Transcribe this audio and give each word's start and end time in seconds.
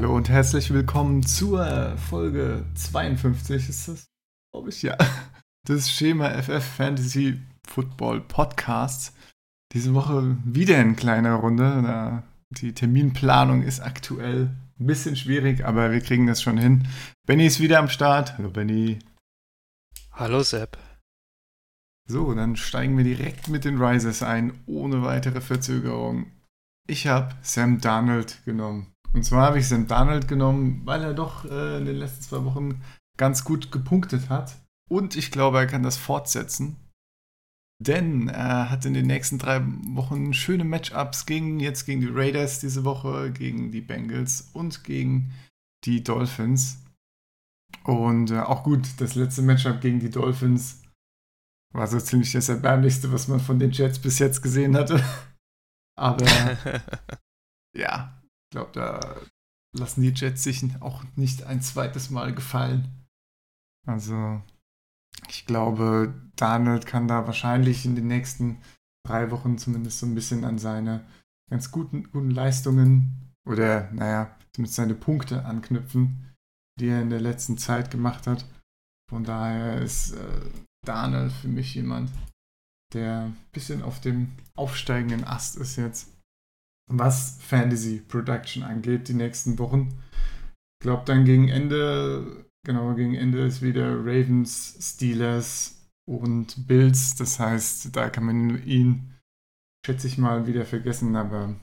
Hallo 0.00 0.16
und 0.16 0.30
herzlich 0.30 0.72
willkommen 0.72 1.26
zur 1.26 1.94
Folge 2.08 2.64
52 2.74 3.68
ist 3.68 3.86
das, 3.86 4.06
glaube 4.50 4.70
ich, 4.70 4.80
ja, 4.80 4.96
des 5.68 5.90
Schema 5.90 6.30
FF 6.42 6.64
Fantasy 6.64 7.38
Football 7.68 8.22
Podcasts. 8.22 9.12
Diese 9.74 9.92
Woche 9.92 10.38
wieder 10.42 10.80
in 10.80 10.96
kleiner 10.96 11.34
Runde. 11.34 12.22
Die 12.48 12.72
Terminplanung 12.72 13.62
ist 13.62 13.80
aktuell 13.80 14.56
ein 14.78 14.86
bisschen 14.86 15.16
schwierig, 15.16 15.66
aber 15.66 15.90
wir 15.90 16.00
kriegen 16.00 16.26
das 16.26 16.40
schon 16.40 16.56
hin. 16.56 16.88
Benny 17.26 17.44
ist 17.44 17.60
wieder 17.60 17.78
am 17.78 17.90
Start. 17.90 18.38
Hallo 18.38 18.48
Benny. 18.48 19.00
Hallo 20.12 20.42
Sepp. 20.42 20.78
So, 22.08 22.32
dann 22.32 22.56
steigen 22.56 22.96
wir 22.96 23.04
direkt 23.04 23.48
mit 23.48 23.66
den 23.66 23.76
Risers 23.76 24.22
ein, 24.22 24.54
ohne 24.64 25.02
weitere 25.02 25.42
Verzögerung. 25.42 26.32
Ich 26.88 27.06
habe 27.06 27.34
Sam 27.42 27.82
Darnold 27.82 28.42
genommen. 28.46 28.94
Und 29.12 29.24
zwar 29.24 29.46
habe 29.46 29.58
ich 29.58 29.68
Sam 29.68 29.86
Darnold 29.86 30.28
genommen, 30.28 30.82
weil 30.84 31.02
er 31.02 31.14
doch 31.14 31.44
äh, 31.44 31.78
in 31.78 31.84
den 31.84 31.96
letzten 31.96 32.22
zwei 32.22 32.44
Wochen 32.44 32.82
ganz 33.16 33.44
gut 33.44 33.72
gepunktet 33.72 34.28
hat. 34.28 34.56
Und 34.88 35.16
ich 35.16 35.30
glaube, 35.30 35.58
er 35.58 35.66
kann 35.66 35.82
das 35.82 35.96
fortsetzen. 35.96 36.76
Denn 37.82 38.28
er 38.28 38.70
hat 38.70 38.84
in 38.84 38.94
den 38.94 39.06
nächsten 39.06 39.38
drei 39.38 39.62
Wochen 39.94 40.34
schöne 40.34 40.64
Matchups 40.64 41.24
gegen 41.24 41.60
jetzt 41.60 41.86
gegen 41.86 42.00
die 42.00 42.10
Raiders 42.10 42.60
diese 42.60 42.84
Woche, 42.84 43.32
gegen 43.32 43.72
die 43.72 43.80
Bengals 43.80 44.50
und 44.52 44.84
gegen 44.84 45.32
die 45.84 46.04
Dolphins. 46.04 46.84
Und 47.84 48.30
äh, 48.30 48.40
auch 48.40 48.64
gut, 48.64 48.86
das 48.98 49.14
letzte 49.14 49.42
Matchup 49.42 49.80
gegen 49.80 49.98
die 49.98 50.10
Dolphins 50.10 50.82
war 51.72 51.86
so 51.86 51.98
ziemlich 51.98 52.32
das 52.32 52.48
Erbärmlichste, 52.48 53.12
was 53.12 53.28
man 53.28 53.40
von 53.40 53.58
den 53.58 53.70
Jets 53.70 53.98
bis 53.98 54.18
jetzt 54.18 54.42
gesehen 54.42 54.76
hatte. 54.76 55.02
Aber 55.98 56.26
ja, 57.76 58.19
ich 58.50 58.56
glaube, 58.56 58.72
da 58.72 59.16
lassen 59.76 60.02
die 60.02 60.12
Jets 60.12 60.42
sich 60.42 60.64
auch 60.80 61.04
nicht 61.14 61.44
ein 61.44 61.62
zweites 61.62 62.10
Mal 62.10 62.34
gefallen. 62.34 63.06
Also, 63.86 64.42
ich 65.28 65.46
glaube, 65.46 66.12
Donald 66.34 66.84
kann 66.84 67.06
da 67.06 67.26
wahrscheinlich 67.26 67.84
in 67.84 67.94
den 67.94 68.08
nächsten 68.08 68.60
drei 69.06 69.30
Wochen 69.30 69.56
zumindest 69.56 70.00
so 70.00 70.06
ein 70.06 70.16
bisschen 70.16 70.44
an 70.44 70.58
seine 70.58 71.06
ganz 71.48 71.70
guten, 71.70 72.10
guten 72.10 72.32
Leistungen 72.32 73.34
oder, 73.46 73.90
naja, 73.92 74.36
zumindest 74.52 74.76
seine 74.76 74.94
Punkte 74.94 75.44
anknüpfen, 75.44 76.34
die 76.80 76.88
er 76.88 77.02
in 77.02 77.10
der 77.10 77.20
letzten 77.20 77.56
Zeit 77.56 77.92
gemacht 77.92 78.26
hat. 78.26 78.44
Von 79.08 79.22
daher 79.22 79.80
ist 79.80 80.12
äh, 80.12 80.50
Donald 80.84 81.32
für 81.32 81.48
mich 81.48 81.74
jemand, 81.74 82.10
der 82.92 83.26
ein 83.26 83.36
bisschen 83.52 83.82
auf 83.82 84.00
dem 84.00 84.32
aufsteigenden 84.56 85.24
Ast 85.24 85.56
ist 85.56 85.76
jetzt 85.76 86.19
was 86.90 87.38
Fantasy 87.40 88.02
Production 88.06 88.62
angeht, 88.62 89.08
die 89.08 89.14
nächsten 89.14 89.58
Wochen. 89.58 89.88
Ich 90.80 90.84
glaube, 90.84 91.04
dann 91.06 91.24
gegen 91.24 91.48
Ende, 91.48 92.44
genau, 92.66 92.94
gegen 92.94 93.14
Ende 93.14 93.44
ist 93.46 93.62
wieder 93.62 93.98
Ravens, 93.98 94.76
Steelers 94.80 95.80
und 96.08 96.66
Bills. 96.66 97.14
Das 97.16 97.38
heißt, 97.38 97.94
da 97.94 98.10
kann 98.10 98.24
man 98.24 98.66
ihn, 98.66 99.14
schätze 99.86 100.06
ich 100.06 100.18
mal, 100.18 100.46
wieder 100.46 100.64
vergessen, 100.64 101.14
aber 101.16 101.54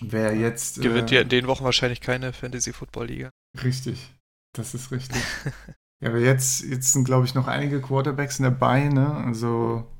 wer 0.00 0.36
jetzt. 0.36 0.80
Gewinnt 0.80 1.10
äh, 1.10 1.16
ja 1.16 1.20
in 1.22 1.28
den 1.28 1.46
Wochen 1.46 1.64
wahrscheinlich 1.64 2.00
keine 2.00 2.32
Fantasy 2.32 2.72
Football 2.72 3.06
Liga. 3.06 3.30
Richtig, 3.62 4.14
das 4.54 4.74
ist 4.74 4.92
richtig. 4.92 5.22
ja, 6.02 6.10
aber 6.10 6.18
jetzt, 6.18 6.62
jetzt 6.62 6.92
sind, 6.92 7.04
glaube 7.04 7.26
ich, 7.26 7.34
noch 7.34 7.48
einige 7.48 7.80
Quarterbacks 7.80 8.38
dabei, 8.38 8.88
ne? 8.88 9.14
Also 9.14 9.90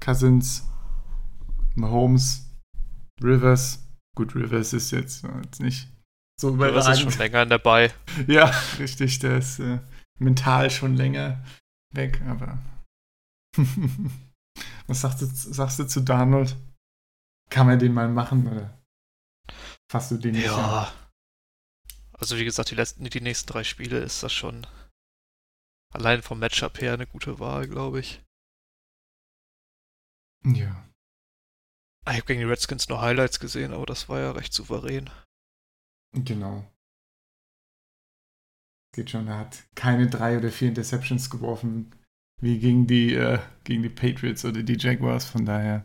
Cousins, 0.00 0.68
Mahomes, 1.74 2.51
Rivers. 3.22 3.78
Gut, 4.16 4.34
Rivers 4.34 4.72
ist 4.72 4.90
jetzt, 4.90 5.24
äh, 5.24 5.40
jetzt 5.44 5.60
nicht 5.60 5.88
so 6.40 6.50
überragend. 6.50 6.78
Rivers 6.78 6.98
ist 6.98 7.02
schon 7.02 7.18
länger 7.18 7.46
dabei. 7.46 7.92
Ja, 8.26 8.46
richtig, 8.78 9.18
der 9.20 9.38
ist 9.38 9.58
äh, 9.58 9.80
mental 10.18 10.70
schon 10.70 10.96
länger 10.96 11.44
weg, 11.94 12.20
aber. 12.22 12.58
Was 14.86 15.00
sagst 15.00 15.22
du, 15.22 15.26
sagst 15.26 15.78
du 15.78 15.86
zu 15.86 16.00
Donald? 16.02 16.56
Kann 17.50 17.66
man 17.66 17.78
den 17.78 17.92
mal 17.92 18.08
machen 18.08 18.46
oder 18.48 18.82
fasst 19.90 20.10
du 20.10 20.16
den 20.16 20.32
nicht 20.32 20.46
Ja. 20.46 20.84
An? 20.84 20.92
Also 22.12 22.38
wie 22.38 22.44
gesagt, 22.44 22.70
die, 22.70 22.74
letzten, 22.76 23.04
die 23.04 23.20
nächsten 23.20 23.48
drei 23.50 23.64
Spiele 23.64 23.98
ist 23.98 24.22
das 24.22 24.32
schon 24.32 24.66
allein 25.92 26.22
vom 26.22 26.38
Matchup 26.38 26.80
her 26.80 26.94
eine 26.94 27.06
gute 27.06 27.38
Wahl, 27.38 27.66
glaube 27.68 28.00
ich. 28.00 28.22
Ja. 30.44 30.91
Ich 32.06 32.16
habe 32.16 32.26
gegen 32.26 32.40
die 32.40 32.46
Redskins 32.46 32.88
nur 32.88 33.00
Highlights 33.00 33.38
gesehen, 33.38 33.72
aber 33.72 33.86
das 33.86 34.08
war 34.08 34.18
ja 34.18 34.32
recht 34.32 34.52
souverän. 34.52 35.08
Genau. 36.12 36.64
Geht 38.94 39.10
schon, 39.10 39.28
er 39.28 39.38
hat 39.38 39.64
keine 39.74 40.08
drei 40.08 40.36
oder 40.36 40.50
vier 40.50 40.68
Interceptions 40.68 41.30
geworfen, 41.30 41.94
wie 42.40 42.58
gegen 42.58 42.86
die, 42.86 43.14
äh, 43.14 43.38
gegen 43.64 43.82
die 43.82 43.88
Patriots 43.88 44.44
oder 44.44 44.62
die 44.62 44.76
Jaguars, 44.76 45.24
von 45.24 45.46
daher 45.46 45.84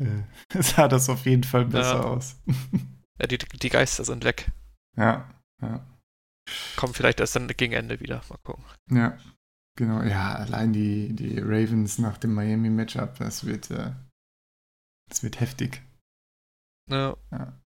äh, 0.00 0.22
sah 0.60 0.88
das 0.88 1.08
auf 1.08 1.26
jeden 1.26 1.44
Fall 1.44 1.66
besser 1.66 2.00
ja. 2.00 2.02
aus. 2.02 2.36
ja, 3.20 3.26
die, 3.26 3.38
die 3.38 3.68
Geister 3.68 4.04
sind 4.04 4.24
weg. 4.24 4.50
Ja, 4.96 5.30
ja. 5.62 5.86
Kommen 6.76 6.94
vielleicht 6.94 7.20
erst 7.20 7.36
dann 7.36 7.48
gegen 7.48 7.74
Ende 7.74 8.00
wieder, 8.00 8.22
mal 8.28 8.38
gucken. 8.42 8.64
Ja, 8.90 9.18
genau, 9.76 10.02
ja, 10.02 10.34
allein 10.34 10.72
die, 10.72 11.14
die 11.14 11.38
Ravens 11.38 11.98
nach 11.98 12.18
dem 12.18 12.34
Miami-Matchup, 12.34 13.18
das 13.18 13.44
wird, 13.44 13.70
äh, 13.70 13.92
das 15.08 15.22
wird 15.22 15.40
heftig. 15.40 15.82
Ja. 16.88 17.16
ja. 17.30 17.60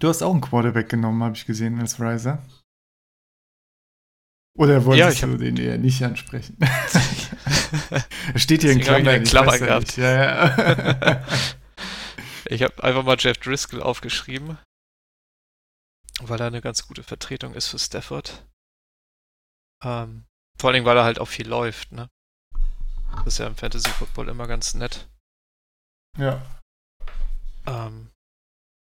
Du 0.00 0.08
hast 0.08 0.22
auch 0.22 0.32
einen 0.32 0.40
Quarterback 0.40 0.88
genommen, 0.88 1.22
habe 1.22 1.36
ich 1.36 1.46
gesehen, 1.46 1.78
als 1.80 2.00
Riser. 2.00 2.42
Oder 4.56 4.84
wolltest 4.84 5.20
ja, 5.20 5.26
du 5.26 5.36
den 5.36 5.56
eher 5.56 5.78
nicht 5.78 6.02
ansprechen? 6.02 6.56
Steht 8.36 8.62
hier 8.62 8.70
in 8.70 8.80
Klammern. 8.80 9.16
In 9.16 9.24
Klammer 9.24 9.58
gehabt. 9.58 9.96
Ja, 9.96 10.14
ja. 10.14 11.26
ich 12.46 12.62
habe 12.62 12.82
einfach 12.82 13.02
mal 13.02 13.16
Jeff 13.18 13.38
Driscoll 13.38 13.82
aufgeschrieben, 13.82 14.58
weil 16.20 16.40
er 16.40 16.46
eine 16.46 16.60
ganz 16.60 16.86
gute 16.86 17.02
Vertretung 17.02 17.54
ist 17.54 17.66
für 17.68 17.80
Stafford. 17.80 18.46
Ähm, 19.82 20.24
vor 20.56 20.70
allem, 20.70 20.84
weil 20.84 20.96
er 20.96 21.04
halt 21.04 21.18
auch 21.18 21.28
viel 21.28 21.48
läuft, 21.48 21.90
ne? 21.90 22.08
Das 23.16 23.34
ist 23.34 23.38
ja 23.38 23.46
im 23.46 23.56
Fantasy 23.56 23.90
Football 23.90 24.28
immer 24.28 24.46
ganz 24.46 24.74
nett. 24.74 25.08
Ja. 26.18 26.42
Ähm, 27.66 28.10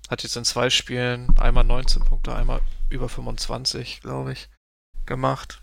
hat 0.08 0.22
jetzt 0.22 0.36
in 0.36 0.44
zwei 0.44 0.70
Spielen 0.70 1.36
einmal 1.38 1.64
19 1.64 2.02
Punkte, 2.02 2.34
einmal 2.34 2.60
über 2.88 3.08
25, 3.08 4.00
glaube 4.00 4.32
ich, 4.32 4.48
gemacht. 5.06 5.62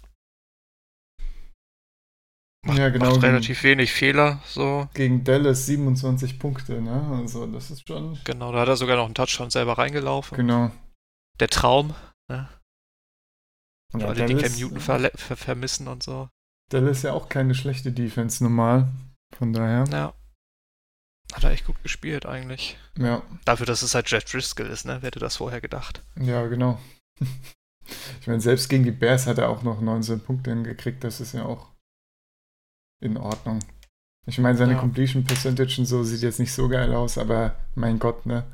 Macht, 2.66 2.78
ja, 2.80 2.90
genau. 2.90 3.12
Macht 3.12 3.24
relativ 3.24 3.64
wenig 3.64 3.92
Fehler, 3.92 4.42
so. 4.46 4.90
Gegen 4.94 5.24
Dallas 5.24 5.66
27 5.66 6.40
Punkte, 6.40 6.82
ne? 6.82 7.18
Also, 7.22 7.48
das 7.48 7.72
ist 7.72 7.88
schon. 7.88 8.20
Genau, 8.26 8.52
da 8.52 8.62
hat 8.62 8.68
er 8.68 8.78
sogar 8.78 8.98
noch 8.98 9.06
einen 9.06 9.16
Touchdown 9.16 9.50
selber 9.50 9.78
reingelaufen. 9.78 10.36
Genau. 10.36 10.72
Der 11.40 11.50
Traum, 11.50 11.96
ne? 12.30 12.50
Und 13.94 14.02
ja, 14.02 14.08
alle, 14.08 14.26
Dallas, 14.26 14.42
die 14.42 14.50
Cam 14.50 14.60
Newton 14.60 14.80
ver 14.80 15.12
ver 15.16 15.38
vermissen 15.38 15.88
und 15.88 16.04
so. 16.04 16.30
Dallas 16.70 16.98
ist 16.98 17.04
ja 17.04 17.14
auch 17.14 17.30
keine 17.30 17.56
schlechte 17.56 17.92
Defense 17.92 18.44
normal. 18.44 18.90
Von 19.38 19.54
daher. 19.54 19.86
Ja. 19.92 20.14
Hat 21.34 21.44
er 21.44 21.52
echt 21.52 21.66
gut 21.66 21.82
gespielt 21.84 22.26
eigentlich. 22.26 22.78
Ja. 22.98 23.22
Dafür, 23.46 23.66
dass 23.66 23.82
es 23.82 23.94
halt 23.94 24.10
Jeff 24.10 24.24
Driscoll 24.24 24.68
ist, 24.68 24.86
ne? 24.86 24.98
Wer 25.02 25.08
hätte 25.08 25.20
das 25.20 25.38
vorher 25.38 25.62
gedacht? 25.62 26.04
Ja, 26.16 26.46
genau. 26.48 26.80
ich 28.22 28.28
meine, 28.28 28.40
selbst 28.40 28.70
gegen 28.70 28.84
die 28.84 28.92
Bears 28.92 29.28
hat 29.28 29.38
er 29.38 29.50
auch 29.50 29.64
noch 29.64 29.82
19 29.82 30.22
Punkte 30.22 30.52
hingekriegt. 30.52 31.04
Das 31.04 31.20
ist 31.20 31.34
ja 31.34 31.44
auch 31.46 31.74
in 33.02 33.18
Ordnung. 33.18 33.60
Ich 34.26 34.40
meine, 34.40 34.58
seine 34.58 34.74
ja. 34.74 34.80
Completion 34.80 35.24
Percentage 35.24 35.76
und 35.80 35.86
so 35.86 36.04
sieht 36.04 36.22
jetzt 36.22 36.40
nicht 36.40 36.54
so 36.54 36.68
geil 36.68 36.94
aus, 36.94 37.18
aber 37.18 37.56
mein 37.76 38.00
Gott, 38.00 38.26
ne? 38.26 38.46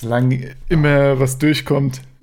Solange 0.00 0.56
immer 0.68 1.18
was 1.18 1.38
durchkommt. 1.38 2.00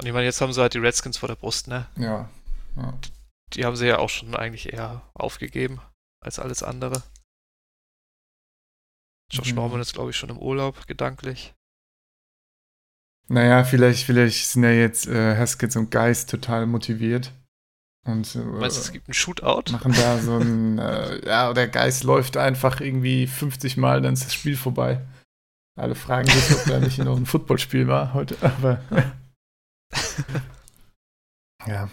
Und 0.00 0.06
ich 0.06 0.12
meine, 0.12 0.26
jetzt 0.26 0.40
haben 0.40 0.52
sie 0.52 0.60
halt 0.60 0.74
die 0.74 0.78
Redskins 0.78 1.18
vor 1.18 1.28
der 1.28 1.34
Brust, 1.34 1.66
ne? 1.66 1.88
Ja. 1.96 2.28
ja 2.76 2.94
die 3.54 3.64
haben 3.64 3.76
sie 3.76 3.86
ja 3.86 3.98
auch 3.98 4.10
schon 4.10 4.34
eigentlich 4.34 4.72
eher 4.72 5.02
aufgegeben 5.14 5.80
als 6.20 6.38
alles 6.38 6.62
andere. 6.62 7.02
Josh 9.30 9.50
mhm. 9.50 9.56
Norman 9.56 9.80
ist, 9.80 9.92
glaube 9.92 10.10
ich, 10.10 10.16
schon 10.16 10.30
im 10.30 10.38
Urlaub, 10.38 10.86
gedanklich. 10.86 11.54
Naja, 13.28 13.62
vielleicht, 13.64 14.04
vielleicht 14.04 14.46
sind 14.46 14.64
ja 14.64 14.70
jetzt 14.70 15.06
äh, 15.06 15.36
Haskins 15.36 15.76
und 15.76 15.90
Geist 15.90 16.30
total 16.30 16.66
motiviert. 16.66 17.32
Und, 18.06 18.34
äh, 18.34 18.38
Meinst 18.38 18.78
du, 18.78 18.80
es 18.80 18.92
gibt 18.92 19.06
einen 19.06 19.14
Shootout? 19.14 19.70
Machen 19.70 19.92
da 19.92 20.18
so 20.18 20.38
ein, 20.38 20.78
äh, 20.78 21.26
ja, 21.26 21.52
der 21.52 21.68
Geist 21.68 22.04
läuft 22.04 22.38
einfach 22.38 22.80
irgendwie 22.80 23.26
50 23.26 23.76
Mal, 23.76 24.00
dann 24.00 24.14
ist 24.14 24.24
das 24.24 24.34
Spiel 24.34 24.56
vorbei. 24.56 25.06
Alle 25.78 25.94
fragen 25.94 26.28
sich, 26.28 26.56
ob 26.56 26.64
da 26.64 26.80
nicht 26.80 26.98
noch 26.98 27.16
ein 27.16 27.26
Footballspiel 27.26 27.86
war 27.86 28.14
heute, 28.14 28.36
aber. 28.40 28.82
ja, 31.66 31.88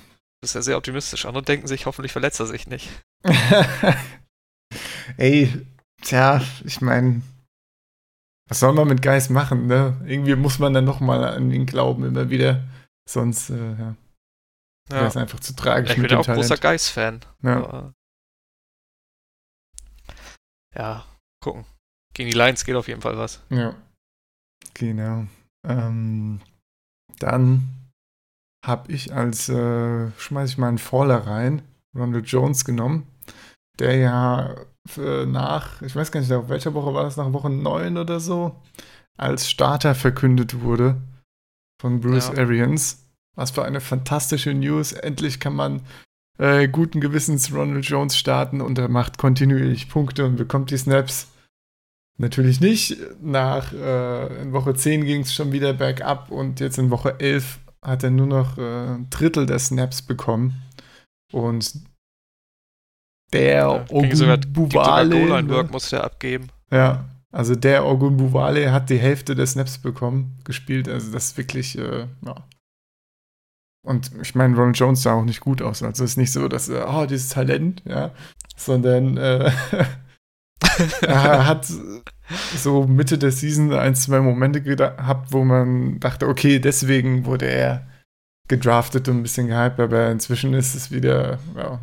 bist 0.45 0.53
ja 0.53 0.61
sehr 0.61 0.77
optimistisch. 0.77 1.25
Andere 1.25 1.43
denken 1.43 1.65
sich, 1.65 1.87
hoffentlich 1.87 2.11
verletzt 2.11 2.39
er 2.39 2.45
sich 2.45 2.67
nicht. 2.67 2.87
Ey, 5.17 5.65
tja, 6.03 6.39
ich 6.63 6.81
meine, 6.81 7.23
was 8.47 8.59
soll 8.59 8.73
man 8.73 8.87
mit 8.87 9.01
Geist 9.01 9.31
machen, 9.31 9.65
ne? 9.65 9.99
Irgendwie 10.05 10.35
muss 10.35 10.59
man 10.59 10.71
dann 10.75 10.85
nochmal 10.85 11.23
an 11.23 11.49
ihn 11.49 11.65
glauben, 11.65 12.05
immer 12.05 12.29
wieder. 12.29 12.63
Sonst, 13.09 13.49
äh, 13.49 13.71
ja. 13.71 13.95
Ja. 14.91 14.97
Wäre 14.97 15.07
es 15.07 15.17
einfach 15.17 15.39
zu 15.39 15.55
tragisch. 15.55 15.93
Ich 15.93 16.01
bin 16.01 16.11
ja 16.11 16.19
auch 16.19 16.25
Talent. 16.25 16.43
großer 16.43 16.61
Geist-Fan. 16.61 17.21
Ja. 17.41 17.91
ja, 20.75 21.05
gucken. 21.43 21.65
Gegen 22.13 22.29
die 22.29 22.37
Lions 22.37 22.65
geht 22.65 22.75
auf 22.75 22.87
jeden 22.87 23.01
Fall 23.01 23.17
was. 23.17 23.41
Ja. 23.49 23.75
Genau. 24.75 25.25
Ähm, 25.67 26.39
dann 27.17 27.84
habe 28.67 28.91
ich 28.91 29.13
als, 29.13 29.49
äh, 29.49 30.11
schmeiß 30.17 30.51
ich 30.51 30.57
mal 30.57 30.69
einen 30.69 30.77
Faller 30.77 31.27
rein, 31.27 31.61
Ronald 31.95 32.27
Jones 32.27 32.65
genommen, 32.65 33.07
der 33.79 33.95
ja 33.95 34.55
nach, 35.25 35.81
ich 35.81 35.95
weiß 35.95 36.11
gar 36.11 36.19
nicht, 36.19 36.31
auf 36.31 36.49
welcher 36.49 36.75
Woche 36.75 36.93
war 36.93 37.03
das, 37.03 37.17
nach 37.17 37.33
Woche 37.33 37.49
9 37.49 37.97
oder 37.97 38.19
so, 38.19 38.61
als 39.17 39.49
Starter 39.49 39.95
verkündet 39.95 40.61
wurde 40.61 41.01
von 41.81 42.01
Bruce 42.01 42.31
ja. 42.33 42.43
Arians. 42.43 43.05
Was 43.35 43.51
für 43.51 43.65
eine 43.65 43.81
fantastische 43.81 44.53
News. 44.53 44.93
Endlich 44.93 45.39
kann 45.39 45.55
man 45.55 45.81
äh, 46.37 46.67
guten 46.67 47.01
Gewissens 47.01 47.53
Ronald 47.53 47.85
Jones 47.85 48.17
starten 48.17 48.61
und 48.61 48.77
er 48.77 48.87
macht 48.87 49.17
kontinuierlich 49.17 49.89
Punkte 49.89 50.25
und 50.25 50.37
bekommt 50.37 50.71
die 50.71 50.77
Snaps. 50.77 51.27
Natürlich 52.17 52.61
nicht. 52.61 52.97
Nach 53.21 53.73
äh, 53.73 54.41
in 54.41 54.53
Woche 54.53 54.73
10 54.73 55.03
ging 55.03 55.21
es 55.21 55.33
schon 55.33 55.51
wieder 55.51 55.73
bergab 55.73 56.31
und 56.31 56.61
jetzt 56.61 56.77
in 56.77 56.91
Woche 56.91 57.19
11 57.19 57.59
hat 57.85 58.03
er 58.03 58.11
nur 58.11 58.27
noch 58.27 58.57
äh, 58.57 58.95
ein 58.95 59.09
Drittel 59.09 59.45
der 59.45 59.59
Snaps 59.59 60.01
bekommen. 60.01 60.61
Und 61.31 61.83
der 63.33 63.53
ja, 63.53 63.85
Ogun 63.89 64.41
Buvale. 64.53 65.43
Ne? 65.43 65.63
musste 65.71 65.97
er 65.97 66.05
abgeben. 66.05 66.47
Ja, 66.71 67.05
also 67.31 67.55
der 67.55 67.85
Ogun 67.85 68.17
Buvale 68.17 68.71
hat 68.71 68.89
die 68.89 68.97
Hälfte 68.97 69.35
der 69.35 69.45
Snaps 69.45 69.77
bekommen, 69.77 70.39
gespielt. 70.43 70.87
Also 70.87 71.11
das 71.11 71.27
ist 71.27 71.37
wirklich, 71.37 71.77
äh, 71.77 72.07
ja. 72.25 72.47
Und 73.85 74.11
ich 74.21 74.33
meine, 74.33 74.55
Ronald 74.55 74.77
Jones 74.77 75.03
sah 75.03 75.13
auch 75.13 75.25
nicht 75.25 75.41
gut 75.41 75.61
aus. 75.61 75.83
Also 75.83 76.03
es 76.03 76.11
ist 76.11 76.17
nicht 76.17 76.31
so, 76.31 76.47
dass 76.47 76.69
er, 76.69 76.89
oh, 76.89 77.05
dieses 77.05 77.29
Talent, 77.29 77.83
ja, 77.85 78.11
sondern 78.55 79.17
äh, 79.17 79.51
er 81.01 81.45
hat 81.45 81.67
so 82.55 82.87
Mitte 82.87 83.17
der 83.17 83.31
Season 83.31 83.71
ein, 83.73 83.95
zwei 83.95 84.19
Momente 84.19 84.61
gehabt, 84.61 85.31
wo 85.31 85.43
man 85.43 85.99
dachte, 85.99 86.27
okay, 86.27 86.59
deswegen 86.59 87.25
wurde 87.25 87.45
er 87.45 87.87
gedraftet 88.47 89.07
und 89.07 89.17
ein 89.17 89.23
bisschen 89.23 89.47
gehypt, 89.47 89.79
aber 89.79 90.11
inzwischen 90.11 90.53
ist 90.53 90.75
es 90.75 90.91
wieder, 90.91 91.39
ja. 91.55 91.79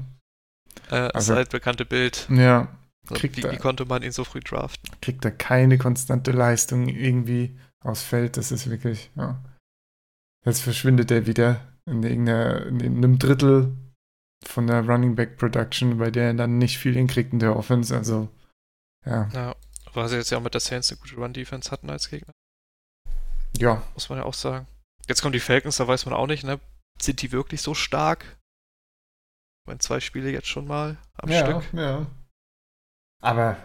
Äh, 0.91 1.11
also, 1.13 1.33
das 1.33 1.39
altbekannte 1.39 1.85
Bild. 1.85 2.29
Ja. 2.31 2.69
Kriegt 3.09 3.37
wie, 3.37 3.51
wie 3.51 3.57
konnte 3.57 3.85
man 3.85 4.03
ihn 4.03 4.13
so 4.13 4.25
früh 4.25 4.41
draften? 4.41 4.91
Kriegt 5.01 5.25
er 5.25 5.33
keine 5.33 5.77
konstante 5.77 6.31
Leistung 6.31 6.89
irgendwie 6.89 7.59
aufs 7.81 8.03
Feld, 8.03 8.37
das 8.37 8.53
ist 8.53 8.71
wirklich, 8.71 9.11
ja. 9.17 9.43
Jetzt 10.45 10.63
verschwindet 10.63 11.11
er 11.11 11.27
wieder 11.27 11.61
in, 11.87 12.03
in 12.03 12.29
einem 12.29 13.19
Drittel 13.19 13.77
von 14.45 14.67
der 14.67 14.87
Running 14.87 15.15
Back 15.15 15.37
Production, 15.37 15.99
bei 15.99 16.11
der 16.11 16.29
er 16.29 16.35
dann 16.35 16.59
nicht 16.59 16.79
viel 16.79 16.95
hinkriegt 16.95 17.33
in 17.33 17.39
der 17.39 17.57
Offense, 17.57 17.97
also, 17.97 18.29
ja. 19.05 19.29
Ja, 19.33 19.57
weil 19.95 20.09
sie 20.09 20.17
jetzt 20.17 20.31
ja 20.31 20.39
auch 20.39 20.43
mit 20.43 20.55
der 20.55 20.61
Saints 20.61 20.91
eine 20.91 21.01
gute 21.01 21.17
Run-Defense 21.17 21.71
hatten 21.71 21.91
als 21.91 22.11
Gegner. 22.11 22.33
Ja. 23.57 23.83
Muss 23.95 24.09
man 24.09 24.19
ja 24.19 24.25
auch 24.25 24.35
sagen. 24.35 24.67
Jetzt 25.09 25.21
kommen 25.21 25.33
die 25.33 25.41
Falcons, 25.41 25.77
da 25.77 25.87
weiß 25.87 26.07
man 26.07 26.15
auch 26.15 26.27
nicht, 26.27 26.45
ne? 26.45 26.61
Sind 27.01 27.23
die 27.23 27.33
wirklich 27.33 27.63
so 27.63 27.75
stark? 27.75 28.25
Ich 29.63 29.67
meine, 29.67 29.79
zwei 29.79 30.01
Spiele 30.01 30.31
jetzt 30.31 30.49
schon 30.49 30.67
mal 30.67 30.97
am 31.15 31.31
ja, 31.31 31.45
Stück. 31.45 31.73
Ja. 31.73 32.07
Aber 33.23 33.57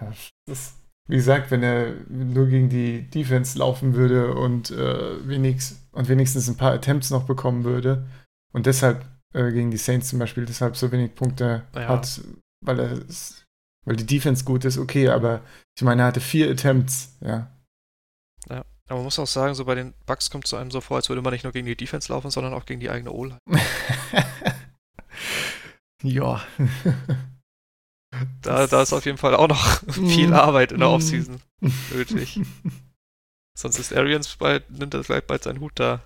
das, 0.46 0.76
wie 1.08 1.16
gesagt, 1.16 1.52
wenn 1.52 1.64
er 1.64 1.94
nur 2.10 2.48
gegen 2.48 2.70
die 2.70 3.10
Defense 3.10 3.58
laufen 3.58 3.96
würde 3.96 4.36
und, 4.36 4.72
äh, 4.72 5.28
wenigstens, 5.28 5.88
und 5.92 6.10
wenigstens 6.10 6.48
ein 6.48 6.58
paar 6.58 6.74
Attempts 6.74 7.10
noch 7.10 7.26
bekommen 7.26 7.64
würde 7.64 8.08
und 8.54 8.66
deshalb 8.66 9.06
äh, 9.34 9.52
gegen 9.52 9.72
die 9.72 9.78
Saints 9.78 10.10
zum 10.10 10.20
Beispiel 10.20 10.46
deshalb 10.46 10.78
so 10.78 10.92
wenig 10.92 11.16
Punkte 11.16 11.66
ja. 11.74 11.88
hat, 11.88 12.22
weil 12.64 12.80
er 12.80 13.02
weil 13.88 13.96
die 13.96 14.06
Defense 14.06 14.44
gut 14.44 14.66
ist, 14.66 14.78
okay, 14.78 15.08
aber 15.08 15.40
ich 15.78 15.82
meine, 15.82 16.02
er 16.02 16.08
hatte 16.08 16.20
vier 16.20 16.52
Attempts, 16.52 17.16
ja. 17.22 17.50
Ja, 18.50 18.66
aber 18.88 18.96
man 18.96 19.04
muss 19.06 19.18
auch 19.18 19.28
sagen, 19.28 19.56
so 19.56 19.64
bei 19.64 19.76
den 19.76 19.94
Bugs 20.06 20.30
kommt 20.30 20.46
es 20.46 20.54
einem 20.54 20.72
so 20.72 20.82
vor, 20.82 20.98
als 20.98 21.08
würde 21.08 21.22
man 21.22 21.32
nicht 21.32 21.46
nur 21.46 21.54
gegen 21.54 21.68
die 21.68 21.78
Defense 21.78 22.12
laufen, 22.12 22.30
sondern 22.30 22.54
auch 22.54 22.66
gegen 22.66 22.82
die 22.82 22.90
eigene 22.90 23.14
O-Line. 23.14 23.40
ja. 26.04 26.42
da, 28.42 28.68
da 28.68 28.82
ist 28.82 28.92
auf 28.92 29.06
jeden 29.06 29.18
Fall 29.18 29.36
auch 29.36 29.48
noch 29.48 29.82
viel 29.90 30.34
Arbeit 30.34 30.74
in 30.74 30.80
der 30.80 30.90
Offseason 30.90 31.40
nötig. 31.94 32.42
Sonst 33.58 33.80
ist 33.80 33.96
Arians 33.96 34.36
bald, 34.36 34.70
nimmt 34.70 34.94
er 34.96 35.02
gleich 35.02 35.24
bald 35.24 35.44
seinen 35.44 35.62
Hut 35.62 35.74
da. 35.76 36.02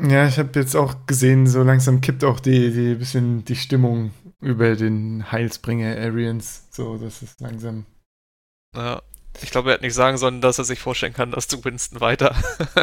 Ja, 0.00 0.26
ich 0.26 0.38
habe 0.38 0.58
jetzt 0.58 0.74
auch 0.74 1.04
gesehen, 1.04 1.46
so 1.46 1.62
langsam 1.62 2.00
kippt 2.00 2.24
auch 2.24 2.40
die, 2.40 2.72
die 2.72 2.94
bisschen 2.94 3.44
die 3.44 3.56
Stimmung 3.56 4.12
über 4.40 4.76
den 4.76 5.30
Heilsbringer 5.30 5.96
Arians. 5.96 6.68
So, 6.70 6.96
das 6.98 7.22
ist 7.22 7.40
langsam. 7.40 7.86
Ja, 8.76 9.02
ich 9.40 9.50
glaube, 9.50 9.70
er 9.70 9.74
hat 9.74 9.82
nicht 9.82 9.94
sagen 9.94 10.18
sollen, 10.18 10.40
dass 10.40 10.58
er 10.58 10.64
sich 10.64 10.80
vorstellen 10.80 11.12
kann, 11.12 11.30
dass 11.30 11.48
du 11.48 11.64
Winston 11.64 12.00
weiter 12.00 12.34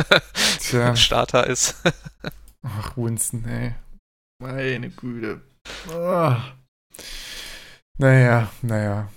Tja. 0.59 0.95
Starter 0.95 1.47
ist. 1.47 1.75
Ach, 2.63 2.97
Winston, 2.97 3.45
ey. 3.45 3.75
Meine 4.41 4.89
Güte. 4.89 5.41
Oh. 5.91 6.35
Naja, 7.97 8.51
naja. 8.61 9.09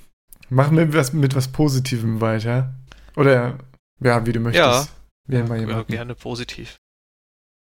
Machen 0.50 0.76
wir 0.76 0.92
was, 0.94 1.12
mit 1.12 1.34
was 1.34 1.48
Positivem 1.48 2.20
weiter. 2.20 2.74
Oder, 3.16 3.58
ja, 4.00 4.24
wie 4.24 4.32
du 4.32 4.40
möchtest. 4.40 4.90
Ja, 5.28 5.44
ja 5.44 5.82
gerne 5.82 6.14
positiv. 6.14 6.78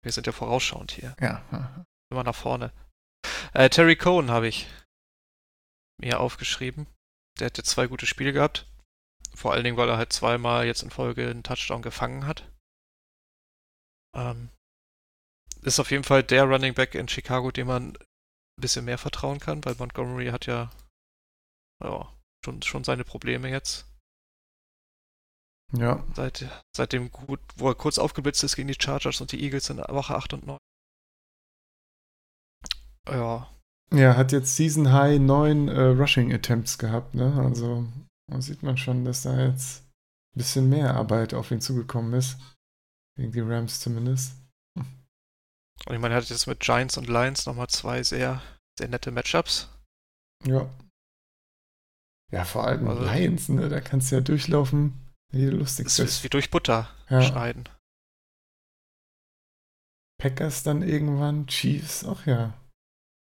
Wir 0.02 0.12
sind 0.12 0.26
ja 0.26 0.32
vorausschauend 0.32 0.92
hier. 0.92 1.14
Ja. 1.20 1.42
Immer 2.10 2.24
nach 2.24 2.34
vorne. 2.34 2.72
Äh, 3.54 3.68
Terry 3.68 3.96
Cohen 3.96 4.30
habe 4.30 4.48
ich 4.48 4.66
mir 6.00 6.20
aufgeschrieben. 6.20 6.86
Der 7.38 7.46
hätte 7.46 7.62
zwei 7.62 7.86
gute 7.86 8.06
Spiele 8.06 8.32
gehabt. 8.32 8.66
Vor 9.34 9.52
allen 9.52 9.64
Dingen, 9.64 9.76
weil 9.76 9.88
er 9.88 9.96
halt 9.96 10.12
zweimal 10.12 10.66
jetzt 10.66 10.82
in 10.82 10.90
Folge 10.90 11.28
einen 11.28 11.42
Touchdown 11.42 11.82
gefangen 11.82 12.26
hat. 12.26 12.50
Ähm, 14.14 14.50
ist 15.62 15.80
auf 15.80 15.90
jeden 15.90 16.04
Fall 16.04 16.22
der 16.22 16.44
Running 16.44 16.74
Back 16.74 16.94
in 16.94 17.08
Chicago, 17.08 17.50
dem 17.50 17.68
man 17.68 17.96
ein 17.96 18.60
bisschen 18.60 18.84
mehr 18.84 18.98
vertrauen 18.98 19.38
kann, 19.38 19.64
weil 19.64 19.76
Montgomery 19.76 20.26
hat 20.26 20.46
ja, 20.46 20.70
ja 21.82 22.12
schon, 22.44 22.60
schon 22.62 22.84
seine 22.84 23.04
Probleme 23.04 23.48
jetzt. 23.48 23.86
Ja. 25.72 26.04
Seit, 26.14 26.46
seitdem 26.76 27.10
gut, 27.10 27.40
wo 27.56 27.68
er 27.68 27.74
kurz 27.74 27.98
aufgeblitzt 27.98 28.44
ist 28.44 28.56
gegen 28.56 28.68
die 28.68 28.76
Chargers 28.78 29.20
und 29.22 29.32
die 29.32 29.42
Eagles 29.42 29.70
in 29.70 29.78
Woche 29.78 30.14
8 30.14 30.34
und 30.34 30.46
9. 30.46 30.58
Ja. 33.08 33.48
Ja, 33.92 34.16
hat 34.16 34.32
jetzt 34.32 34.56
Season 34.56 34.92
High 34.92 35.18
9 35.20 35.68
äh, 35.68 35.80
Rushing 35.80 36.32
Attempts 36.32 36.78
gehabt, 36.78 37.14
ne? 37.14 37.34
Also 37.44 37.86
da 38.30 38.40
sieht 38.40 38.62
man 38.62 38.78
schon, 38.78 39.04
dass 39.04 39.22
da 39.22 39.38
jetzt 39.38 39.82
ein 39.82 40.38
bisschen 40.38 40.68
mehr 40.68 40.94
Arbeit 40.94 41.34
auf 41.34 41.50
ihn 41.50 41.60
zugekommen 41.60 42.14
ist. 42.14 42.38
Gegen 43.16 43.32
die 43.32 43.40
Rams 43.40 43.80
zumindest. 43.80 44.34
Und 44.74 45.94
ich 45.94 45.98
meine, 45.98 46.14
er 46.14 46.22
hat 46.22 46.30
jetzt 46.30 46.46
mit 46.46 46.60
Giants 46.60 46.96
und 46.96 47.08
Lions 47.08 47.44
nochmal 47.44 47.68
zwei 47.68 48.02
sehr, 48.02 48.40
sehr 48.78 48.88
nette 48.88 49.10
Matchups. 49.10 49.68
Ja. 50.44 50.70
Ja, 52.30 52.44
vor 52.44 52.66
allem 52.66 52.88
also, 52.88 53.04
Lions, 53.04 53.48
ne? 53.50 53.68
Da 53.68 53.80
kannst 53.80 54.10
du 54.10 54.16
ja 54.16 54.20
durchlaufen, 54.22 55.12
wie 55.32 55.44
du 55.46 55.56
lustig. 55.56 55.84
Das 55.84 55.98
ist 55.98 56.24
wie 56.24 56.30
durch 56.30 56.50
Butter 56.50 56.88
ja. 57.10 57.20
schneiden. 57.20 57.68
Packers 60.18 60.62
dann 60.62 60.82
irgendwann, 60.82 61.46
Chiefs, 61.48 62.04
ach 62.04 62.26
ja. 62.26 62.54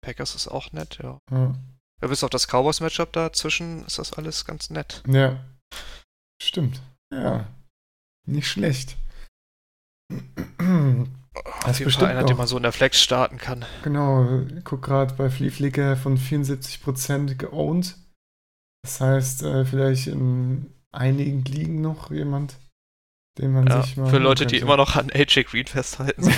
Packers 0.07 0.37
ist 0.37 0.47
auch 0.47 0.71
nett, 0.71 1.01
ja. 1.03 1.19
ja. 1.33 1.53
ja 2.01 2.09
bis 2.09 2.23
auf 2.23 2.31
das 2.31 2.47
Cowboys-Matchup 2.47 3.13
dazwischen 3.13 3.85
ist 3.87 3.99
das 3.99 4.13
alles 4.13 4.45
ganz 4.45 4.71
nett. 4.71 5.03
Ja. 5.09 5.45
Stimmt. 6.41 6.81
Ja. 7.13 7.49
Nicht 8.25 8.47
schlecht. 8.47 8.97
Das 11.65 11.81
ist 11.81 11.85
bestimmt 11.85 12.11
einer, 12.11 12.23
den 12.23 12.37
man 12.37 12.47
so 12.47 12.57
in 12.57 12.63
der 12.63 12.71
Flex 12.71 13.03
starten 13.03 13.39
kann. 13.39 13.65
Genau, 13.83 14.43
ich 14.57 14.65
guck 14.65 14.83
gerade 14.83 15.13
bei 15.15 15.29
Flieflicker 15.29 15.97
von 15.97 16.17
74% 16.17 17.35
geowned. 17.35 17.97
Das 18.85 19.01
heißt, 19.01 19.43
äh, 19.43 19.65
vielleicht 19.65 20.07
in 20.07 20.73
einigen 20.93 21.45
Ligen 21.47 21.81
noch 21.81 22.13
jemand, 22.13 22.55
den 23.39 23.53
man 23.53 23.67
ja, 23.67 23.83
sich 23.83 23.97
mal. 23.97 24.09
Für 24.09 24.19
Leute, 24.19 24.47
die 24.47 24.59
immer 24.59 24.77
noch 24.77 24.95
an 24.95 25.11
AJ 25.11 25.45
Green 25.45 25.67
festhalten, 25.67 26.23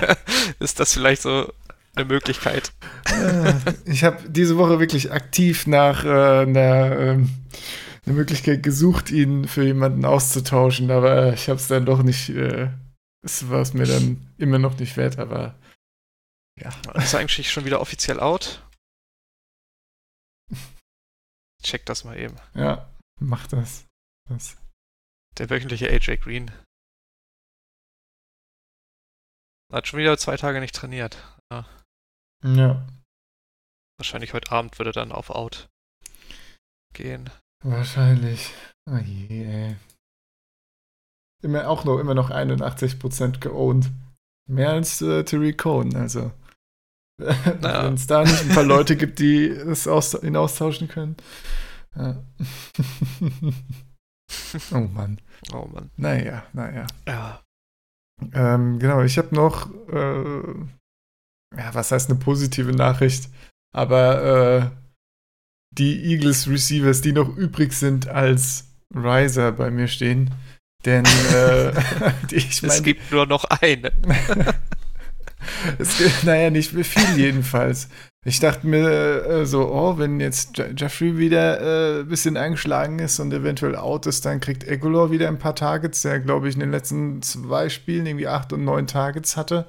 ist 0.60 0.78
das 0.78 0.92
vielleicht 0.92 1.22
so 1.22 1.52
eine 1.94 2.04
Möglichkeit. 2.06 2.72
Äh, 3.06 3.54
ich 3.84 4.04
habe 4.04 4.28
diese 4.28 4.56
Woche 4.56 4.80
wirklich 4.80 5.12
aktiv 5.12 5.66
nach 5.66 6.04
äh, 6.04 6.42
einer, 6.42 6.98
ähm, 6.98 7.30
einer, 8.06 8.14
Möglichkeit 8.14 8.62
gesucht, 8.62 9.10
ihn 9.10 9.46
für 9.46 9.64
jemanden 9.64 10.04
auszutauschen, 10.04 10.90
aber 10.90 11.32
ich 11.32 11.48
habe 11.48 11.58
es 11.58 11.68
dann 11.68 11.86
doch 11.86 12.02
nicht. 12.02 12.30
Äh, 12.30 12.70
es 13.24 13.48
war 13.48 13.62
es 13.62 13.72
mir 13.72 13.86
dann 13.86 14.34
immer 14.36 14.58
noch 14.58 14.78
nicht 14.78 14.96
wert, 14.96 15.18
aber 15.18 15.58
ja. 16.60 16.70
Ist 16.94 17.14
eigentlich 17.14 17.50
schon 17.50 17.64
wieder 17.64 17.80
offiziell 17.80 18.20
out? 18.20 18.62
Check 21.62 21.86
das 21.86 22.04
mal 22.04 22.18
eben. 22.18 22.36
Ja, 22.54 22.92
mach 23.20 23.46
das. 23.46 23.86
das. 24.28 24.56
Der 25.38 25.48
wöchentliche 25.50 25.88
AJ 25.88 26.18
Green. 26.18 26.50
Hat 29.72 29.88
schon 29.88 29.98
wieder 29.98 30.16
zwei 30.18 30.36
Tage 30.36 30.60
nicht 30.60 30.74
trainiert. 30.74 31.16
Ja. 31.50 31.66
Ja. 32.44 32.86
Wahrscheinlich 33.98 34.34
heute 34.34 34.52
Abend 34.52 34.78
würde 34.78 34.92
dann 34.92 35.12
auf 35.12 35.30
Out 35.30 35.68
gehen. 36.92 37.30
Wahrscheinlich. 37.62 38.52
Oh 38.90 38.96
je, 38.96 39.44
ey. 39.44 39.76
Immer, 41.42 41.68
auch 41.68 41.84
noch, 41.84 41.98
immer 41.98 42.14
noch 42.14 42.30
81% 42.30 43.40
geowned. 43.40 43.90
Mehr 44.46 44.70
als 44.70 45.00
äh, 45.00 45.24
Tariq 45.24 45.58
Cohen, 45.58 45.96
also. 45.96 46.32
Naja. 47.16 47.84
Wenn 47.84 47.94
es 47.94 48.08
da 48.08 48.24
nicht 48.24 48.42
ein 48.42 48.48
paar 48.48 48.64
Leute 48.64 48.96
gibt, 48.96 49.20
die 49.20 49.46
es 49.46 49.86
aus, 49.86 50.20
ihn 50.20 50.36
austauschen 50.36 50.88
können. 50.88 51.16
Ja. 51.94 52.24
oh 54.72 54.80
Mann. 54.80 55.20
Oh 55.52 55.68
Mann. 55.72 55.92
Naja, 55.96 56.44
naja. 56.52 56.88
Ja. 57.06 57.40
Ähm, 58.32 58.80
genau, 58.80 59.02
ich 59.02 59.16
habe 59.16 59.32
noch, 59.32 59.70
äh, 59.88 60.42
ja, 61.56 61.74
was 61.74 61.92
heißt 61.92 62.10
eine 62.10 62.18
positive 62.18 62.72
Nachricht? 62.72 63.28
Aber 63.72 64.72
äh, 64.72 64.84
die 65.70 66.04
Eagles 66.04 66.48
Receivers, 66.48 67.00
die 67.00 67.12
noch 67.12 67.36
übrig 67.36 67.72
sind 67.72 68.08
als 68.08 68.66
Riser 68.94 69.52
bei 69.52 69.70
mir 69.70 69.88
stehen. 69.88 70.30
Denn 70.84 71.04
äh, 71.04 71.72
die, 72.30 72.36
ich 72.36 72.62
es 72.62 72.62
mein, 72.62 72.82
gibt 72.82 73.10
nur 73.10 73.26
noch 73.26 73.44
eine. 73.44 73.92
es 75.78 75.98
gibt, 75.98 76.24
naja, 76.24 76.50
nicht 76.50 76.72
mehr 76.72 76.84
viel 76.84 77.16
jedenfalls. 77.16 77.88
Ich 78.26 78.40
dachte 78.40 78.66
mir 78.66 78.88
äh, 79.26 79.46
so, 79.46 79.70
oh, 79.70 79.98
wenn 79.98 80.20
jetzt 80.20 80.56
Je 80.56 80.72
Jeffrey 80.76 81.18
wieder 81.18 81.58
ein 81.58 82.00
äh, 82.00 82.04
bisschen 82.04 82.36
eingeschlagen 82.36 82.98
ist 82.98 83.18
und 83.20 83.32
eventuell 83.32 83.76
out 83.76 84.06
ist, 84.06 84.24
dann 84.24 84.40
kriegt 84.40 84.64
Egolor 84.64 85.10
wieder 85.10 85.28
ein 85.28 85.38
paar 85.38 85.54
Targets, 85.54 86.02
der, 86.02 86.20
glaube 86.20 86.48
ich, 86.48 86.54
in 86.54 86.60
den 86.60 86.70
letzten 86.70 87.20
zwei 87.22 87.68
Spielen 87.68 88.06
irgendwie 88.06 88.28
acht 88.28 88.52
und 88.52 88.64
neun 88.64 88.86
Targets 88.86 89.36
hatte. 89.36 89.68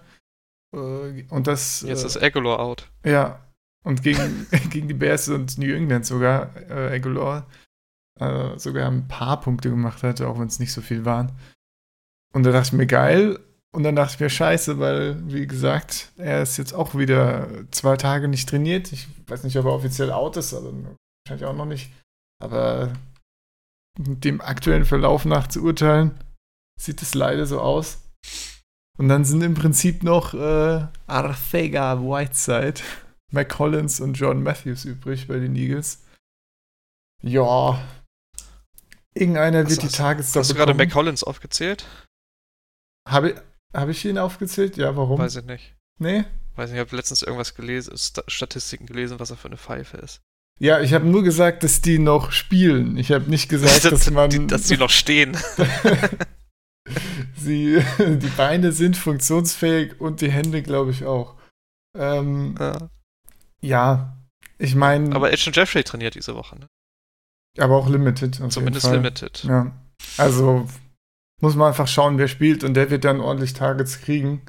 Äh, 0.76 1.24
und 1.30 1.48
das. 1.48 1.82
Jetzt 1.82 2.04
äh, 2.04 2.08
ist 2.08 2.22
Aguilar 2.22 2.60
out. 2.60 2.90
Ja, 3.06 3.40
und 3.84 4.04
gegen, 4.04 4.48
gegen 4.70 4.88
die 4.88 4.94
Bears 4.94 5.30
und 5.30 5.58
New 5.58 5.74
England 5.74 6.06
sogar, 6.06 6.56
äh, 6.70 6.96
Aguilar, 6.96 7.48
äh, 8.20 8.58
sogar 8.58 8.90
ein 8.90 9.08
paar 9.08 9.40
Punkte 9.40 9.70
gemacht 9.70 10.04
hatte, 10.04 10.28
auch 10.28 10.40
wenn 10.40 10.48
es 10.48 10.60
nicht 10.60 10.74
so 10.74 10.82
viel 10.82 11.06
waren. 11.06 11.32
Und 12.34 12.44
da 12.44 12.52
dachte 12.52 12.68
ich 12.68 12.74
mir, 12.74 12.88
geil. 12.88 13.40
Und 13.74 13.84
dann 13.84 13.96
dachte 13.96 14.14
ich 14.16 14.20
mir, 14.22 14.30
scheiße, 14.30 14.80
weil, 14.80 15.18
wie 15.32 15.48
gesagt, 15.48 16.12
er 16.18 16.42
ist 16.42 16.58
jetzt 16.58 16.74
auch 16.74 16.96
wieder 16.96 17.50
zwei 17.72 17.98
Tage 17.98 18.28
nicht 18.28 18.48
trainiert. 18.48 18.92
Ich 18.94 19.08
weiß 19.28 19.44
nicht, 19.44 19.58
ob 19.58 19.66
er 19.66 19.74
offiziell 19.74 20.12
out 20.12 20.38
ist, 20.38 20.54
also 20.54 20.74
wahrscheinlich 21.26 21.46
auch 21.46 21.56
noch 21.56 21.66
nicht. 21.66 21.92
Aber 22.42 22.94
mit 23.98 24.24
dem 24.24 24.42
aktuellen 24.42 24.86
Verlauf 24.86 25.26
nach 25.26 25.48
zu 25.48 25.62
urteilen, 25.62 26.18
sieht 26.80 27.02
es 27.02 27.16
leider 27.16 27.46
so 27.46 27.60
aus. 27.60 28.02
Und 28.98 29.10
dann 29.10 29.26
sind 29.26 29.42
im 29.42 29.54
Prinzip 29.56 30.04
noch 30.04 30.34
äh, 30.34 30.88
Arthega 31.08 32.00
Whiteside, 32.02 32.82
Mike 33.32 33.54
Collins 33.56 34.00
und 34.00 34.14
John 34.14 34.42
Matthews 34.44 34.86
übrig 34.86 35.28
bei 35.28 35.38
den 35.40 35.56
Eagles. 35.56 36.02
Ja. 37.22 37.82
Irgendeiner 39.14 39.64
Hast- 39.64 39.70
wird 39.72 39.82
die 39.84 39.88
hast- 39.88 39.96
Tagesstopp 39.98 40.42
Hast 40.42 40.52
du 40.52 40.56
gerade 40.56 40.74
McCollins 40.74 41.24
aufgezählt? 41.24 41.86
Habe 43.08 43.42
hab 43.74 43.90
ich 43.90 44.04
ihn 44.06 44.18
aufgezählt? 44.18 44.78
Ja, 44.78 44.96
warum? 44.96 45.20
Weiß 45.20 45.36
ich 45.36 45.46
nicht. 45.46 45.76
Nee? 46.00 46.26
Weiß 46.56 46.70
nicht, 46.70 46.80
ich 46.80 46.86
habe 46.86 46.96
letztens 46.96 47.22
irgendwas 47.22 47.54
gelesen, 47.56 47.98
Sta 47.98 48.24
Statistiken 48.28 48.86
gelesen, 48.86 49.20
was 49.20 49.30
er 49.30 49.38
für 49.38 49.48
eine 49.50 49.58
Pfeife 49.58 49.98
ist. 49.98 50.22
Ja, 50.60 50.80
ich 50.80 50.94
habe 50.94 51.06
nur 51.06 51.22
gesagt, 51.24 51.64
dass 51.64 51.82
die 51.82 52.00
noch 52.00 52.32
spielen. 52.32 52.96
Ich 52.98 53.12
habe 53.12 53.30
nicht 53.30 53.50
gesagt, 53.50 53.84
dass 53.92 54.10
man. 54.10 54.30
die, 54.30 54.48
dass 54.48 54.64
die 54.64 54.78
noch 54.78 54.90
stehen. 54.90 55.38
sie, 57.36 57.82
die 58.00 58.32
Beine 58.38 58.72
sind 58.72 58.98
funktionsfähig 58.98 60.00
und 60.00 60.22
die 60.22 60.32
Hände, 60.32 60.62
glaube 60.62 60.92
ich, 60.92 61.06
auch. 61.06 61.36
Ähm, 61.98 62.56
ja. 62.60 62.90
ja, 63.62 64.18
ich 64.58 64.76
meine, 64.76 65.08
aber, 65.08 65.16
Aber 65.16 65.34
Edge 65.34 65.46
und 65.48 65.56
Jeffrey 65.56 65.84
trainiert 65.84 66.16
diese 66.16 66.36
Woche, 66.36 66.60
ne? 66.60 66.68
auch 67.58 67.88
limited. 67.88 68.36
Zumindest 68.52 68.92
limited. 68.92 69.44
Ja. 69.46 69.72
Also 70.18 70.68
muss 71.42 71.56
man 71.56 71.70
einfach 71.70 71.88
schauen, 71.88 72.18
wer 72.18 72.28
spielt 72.28 72.64
und 72.64 72.74
der 72.74 72.90
wird 72.90 73.06
dann 73.06 73.22
ordentlich 73.22 73.54
Targets 73.54 74.02
kriegen. 74.02 74.42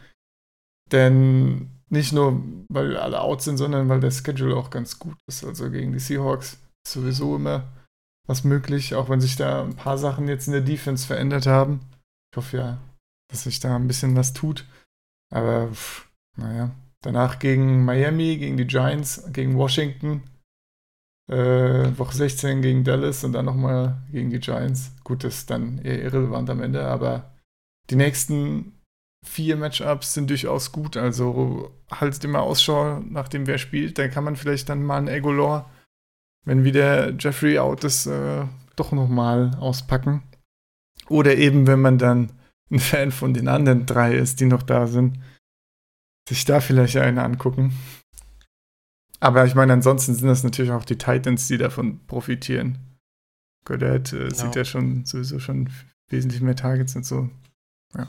Denn 0.93 1.71
nicht 1.89 2.13
nur, 2.13 2.43
weil 2.69 2.97
alle 2.97 3.21
out 3.21 3.43
sind, 3.43 3.57
sondern 3.57 3.89
weil 3.89 4.01
der 4.01 4.11
Schedule 4.11 4.57
auch 4.57 4.71
ganz 4.71 4.99
gut 4.99 5.17
ist. 5.29 5.45
Also 5.45 5.71
gegen 5.71 5.93
die 5.93 5.99
Seahawks 5.99 6.59
ist 6.85 6.93
sowieso 6.93 7.37
immer 7.37 7.65
was 8.27 8.45
möglich, 8.45 8.95
auch 8.95 9.09
wenn 9.09 9.21
sich 9.21 9.37
da 9.37 9.63
ein 9.63 9.77
paar 9.77 9.99
Sachen 9.99 10.29
jetzt 10.29 10.47
in 10.49 10.53
der 10.53 10.63
Defense 10.63 11.07
verändert 11.07 11.47
haben. 11.47 11.81
Ich 12.33 12.37
hoffe 12.37 12.57
ja, 12.57 12.79
dass 13.31 13.45
sich 13.45 13.61
da 13.61 13.77
ein 13.77 13.89
bisschen 13.89 14.17
was 14.17 14.33
tut. 14.33 14.67
Aber 15.33 15.69
pff, 15.73 16.09
naja, 16.37 16.71
danach 17.03 17.39
gegen 17.39 17.85
Miami, 17.85 18.37
gegen 18.37 18.57
die 18.57 18.67
Giants, 18.67 19.25
gegen 19.33 19.57
Washington, 19.57 20.23
äh, 21.29 21.99
Woche 21.99 22.17
16 22.17 22.63
gegen 22.63 22.85
Dallas 22.85 23.25
und 23.25 23.33
dann 23.33 23.47
nochmal 23.47 23.99
gegen 24.13 24.31
die 24.31 24.41
Giants. 24.41 24.93
Gut, 25.03 25.25
das 25.25 25.39
ist 25.39 25.51
dann 25.51 25.79
eher 25.79 26.03
irrelevant 26.03 26.51
am 26.51 26.63
Ende, 26.63 26.87
aber 26.87 27.33
die 27.91 27.97
nächsten 27.97 28.81
vier 29.25 29.57
Matchups 29.57 30.15
sind 30.15 30.31
durchaus 30.31 30.73
gut. 30.73 30.97
Also 30.97 31.73
haltet 31.91 32.25
immer 32.25 32.43
Ausschau, 32.43 33.01
nachdem 33.01 33.47
wer 33.47 33.59
spielt. 33.59 33.99
Dann 33.99 34.11
kann 34.11 34.25
man 34.25 34.37
vielleicht 34.37 34.69
dann 34.69 34.85
mal 34.85 34.99
einen 34.99 35.09
Egolor, 35.09 35.69
wenn 36.45 36.65
wieder 36.65 37.13
Jeffrey 37.19 37.59
out 37.59 37.85
ist, 37.85 38.07
äh, 38.07 38.45
doch 38.77 38.93
nochmal 38.93 39.57
auspacken. 39.59 40.23
Oder 41.09 41.37
eben, 41.37 41.67
wenn 41.67 41.81
man 41.81 41.99
dann 41.99 42.33
ein 42.71 42.81
Fan 42.81 43.13
von 43.13 43.35
den 43.35 43.49
anderen 43.49 43.87
drei 43.87 44.15
ist, 44.15 44.41
die 44.41 44.47
noch 44.47 44.63
da 44.63 44.87
sind, 44.87 45.19
sich 46.29 46.45
da 46.45 46.61
vielleicht 46.61 46.97
einen 46.97 47.19
angucken. 47.19 47.73
Aber 49.21 49.47
ich 49.47 49.55
meine, 49.55 49.73
ansonsten 49.73 50.15
sind 50.15 50.29
das 50.29 50.43
natürlich 50.43 50.73
auch 50.73 50.85
die 50.85 50.99
Titans, 50.99 51.49
die 51.49 51.59
davon 51.59 52.05
profitieren. 52.07 52.99
Goddard 53.65 54.13
äh, 54.13 54.33
sieht 54.33 54.55
ja 54.55 54.65
schon 54.65 55.05
sowieso 55.05 55.39
schon 55.39 55.71
wesentlich 56.09 56.41
mehr 56.41 56.57
Targets 56.57 56.95
und 56.97 57.05
so. 57.05 57.31
Ja. 57.95 58.09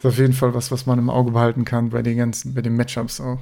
Ist 0.00 0.06
auf 0.06 0.18
jeden 0.18 0.32
Fall 0.32 0.54
was, 0.54 0.70
was 0.70 0.86
man 0.86 0.98
im 0.98 1.10
Auge 1.10 1.32
behalten 1.32 1.64
kann 1.64 1.90
bei 1.90 2.02
den 2.02 2.16
ganzen, 2.16 2.54
bei 2.54 2.62
den 2.62 2.76
Matchups 2.76 3.20
auch. 3.20 3.40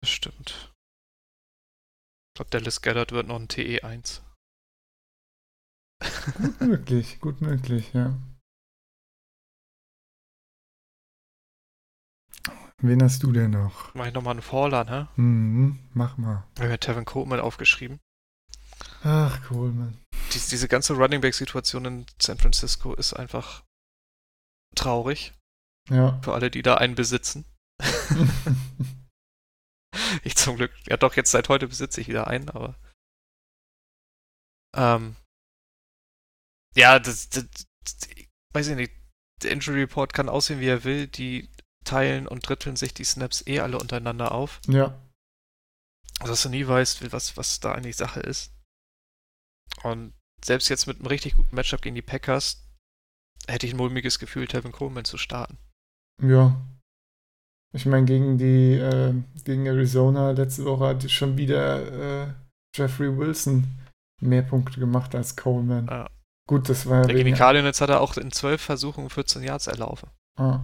Das 0.00 0.10
stimmt. 0.10 0.72
Ich 2.32 2.36
glaube, 2.36 2.50
Dallas 2.50 2.82
Gellert 2.82 3.12
wird 3.12 3.28
noch 3.28 3.36
ein 3.38 3.44
E 3.44 3.78
TE1. 3.78 4.23
Gut 6.36 6.60
möglich, 6.60 7.20
gut 7.20 7.40
möglich, 7.40 7.92
ja. 7.92 8.14
Wen 12.78 13.02
hast 13.02 13.22
du 13.22 13.32
denn 13.32 13.52
noch? 13.52 13.94
Mach 13.94 14.06
ich 14.06 14.12
nochmal 14.14 14.32
einen 14.32 14.42
Faller, 14.42 14.84
ne? 14.84 15.08
Mhm, 15.16 15.78
mach 15.94 16.18
mal. 16.18 16.44
Ich 16.54 16.60
habe 16.60 16.70
mir 16.70 16.78
Tevin 16.80 17.04
Coleman 17.04 17.40
aufgeschrieben. 17.40 18.00
Ach, 19.02 19.40
cool, 19.50 19.70
Mann. 19.72 19.98
Dies, 20.32 20.48
diese 20.48 20.68
ganze 20.68 20.94
Running 20.94 21.20
Back-Situation 21.20 21.84
in 21.84 22.06
San 22.20 22.38
Francisco 22.38 22.94
ist 22.94 23.12
einfach 23.14 23.62
traurig 24.74 25.32
Ja. 25.88 26.20
für 26.22 26.34
alle, 26.34 26.50
die 26.50 26.62
da 26.62 26.74
einen 26.76 26.94
besitzen. 26.94 27.44
Ich 30.24 30.34
zum 30.36 30.56
Glück, 30.56 30.72
ja 30.88 30.96
doch, 30.96 31.14
jetzt 31.14 31.30
seit 31.30 31.48
heute 31.48 31.68
besitze 31.68 32.00
ich 32.00 32.08
wieder 32.08 32.26
einen, 32.26 32.48
aber. 32.50 32.74
Ähm. 34.74 35.14
Ja, 36.74 36.98
das, 36.98 37.28
das, 37.28 37.44
das 37.84 38.08
weiß 38.52 38.68
ich 38.68 38.76
nicht. 38.76 38.92
Der 39.42 39.52
Injury 39.52 39.80
Report 39.80 40.12
kann 40.12 40.28
aussehen, 40.28 40.60
wie 40.60 40.68
er 40.68 40.84
will. 40.84 41.06
Die 41.06 41.48
teilen 41.84 42.26
und 42.26 42.48
dritteln 42.48 42.76
sich 42.76 42.94
die 42.94 43.04
Snaps 43.04 43.46
eh 43.46 43.60
alle 43.60 43.78
untereinander 43.78 44.32
auf. 44.32 44.60
ja. 44.66 44.98
Also, 46.20 46.32
dass 46.32 46.42
du 46.44 46.48
nie 46.48 46.66
weißt, 46.66 47.12
was, 47.12 47.36
was 47.36 47.58
da 47.58 47.72
eigentlich 47.72 47.96
Sache 47.96 48.20
ist. 48.20 48.52
Und 49.82 50.14
selbst 50.44 50.68
jetzt 50.68 50.86
mit 50.86 50.98
einem 50.98 51.06
richtig 51.06 51.34
guten 51.34 51.56
Matchup 51.56 51.82
gegen 51.82 51.96
die 51.96 52.02
Packers 52.02 52.62
hätte 53.48 53.66
ich 53.66 53.74
ein 53.74 53.78
mulmiges 53.78 54.20
Gefühl, 54.20 54.46
Tevin 54.46 54.72
Coleman 54.72 55.04
zu 55.04 55.18
starten. 55.18 55.58
Ja. 56.22 56.56
Ich 57.74 57.86
meine, 57.86 58.06
gegen 58.06 58.38
die, 58.38 58.74
äh, 58.74 59.14
gegen 59.44 59.66
Arizona 59.66 60.30
letzte 60.30 60.64
Woche 60.64 60.86
hat 60.86 61.10
schon 61.10 61.36
wieder 61.36 62.28
äh, 62.28 62.32
Jeffrey 62.76 63.16
Wilson 63.16 63.64
mehr 64.22 64.42
Punkte 64.42 64.78
gemacht 64.78 65.14
als 65.14 65.34
Coleman. 65.34 65.86
Ja. 65.86 66.08
Gut, 66.46 66.68
das 66.68 66.86
war 66.86 67.06
Der 67.06 67.32
Cardinals 67.32 67.80
hat 67.80 67.90
er 67.90 68.00
auch 68.00 68.16
in 68.16 68.30
zwölf 68.32 68.60
Versuchen 68.60 69.08
14 69.10 69.42
Yards 69.42 69.66
erlaufen. 69.66 70.10
ah. 70.36 70.60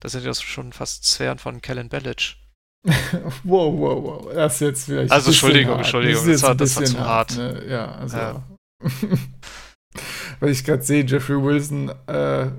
Das 0.00 0.10
sind 0.12 0.24
ja 0.24 0.34
schon 0.34 0.72
fast 0.72 1.04
Sphären 1.04 1.38
von 1.38 1.62
Kellen 1.62 1.88
Bellich. 1.88 2.36
wow, 3.44 3.72
wow, 3.72 4.02
wow. 4.24 4.34
Das 4.34 4.54
ist 4.54 4.60
jetzt 4.60 4.84
vielleicht. 4.86 5.12
Also, 5.12 5.30
Entschuldigung, 5.30 5.74
hart. 5.74 5.84
Entschuldigung, 5.84 6.26
Das, 6.26 6.40
das 6.40 6.42
war- 6.42 6.54
das 6.56 6.76
war 6.76 6.84
zu 6.84 6.98
hart. 7.00 7.36
Ne? 7.36 7.64
Ja, 7.68 7.92
also. 7.92 8.16
Ja. 8.16 8.42
Weil 10.40 10.50
ich 10.50 10.64
gerade 10.64 10.82
sehe, 10.82 11.04
Jeffrey 11.04 11.40
Wilson, 11.40 11.90
äh, 12.08 12.50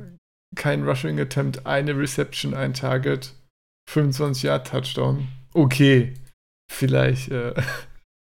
kein 0.56 0.88
Rushing 0.88 1.20
Attempt, 1.20 1.66
eine 1.66 1.98
Reception, 1.98 2.54
ein 2.54 2.74
Target, 2.74 3.34
25 3.90 4.44
Yard 4.44 4.68
Touchdown. 4.68 5.28
Okay, 5.54 6.14
vielleicht 6.72 7.30
äh, 7.30 7.54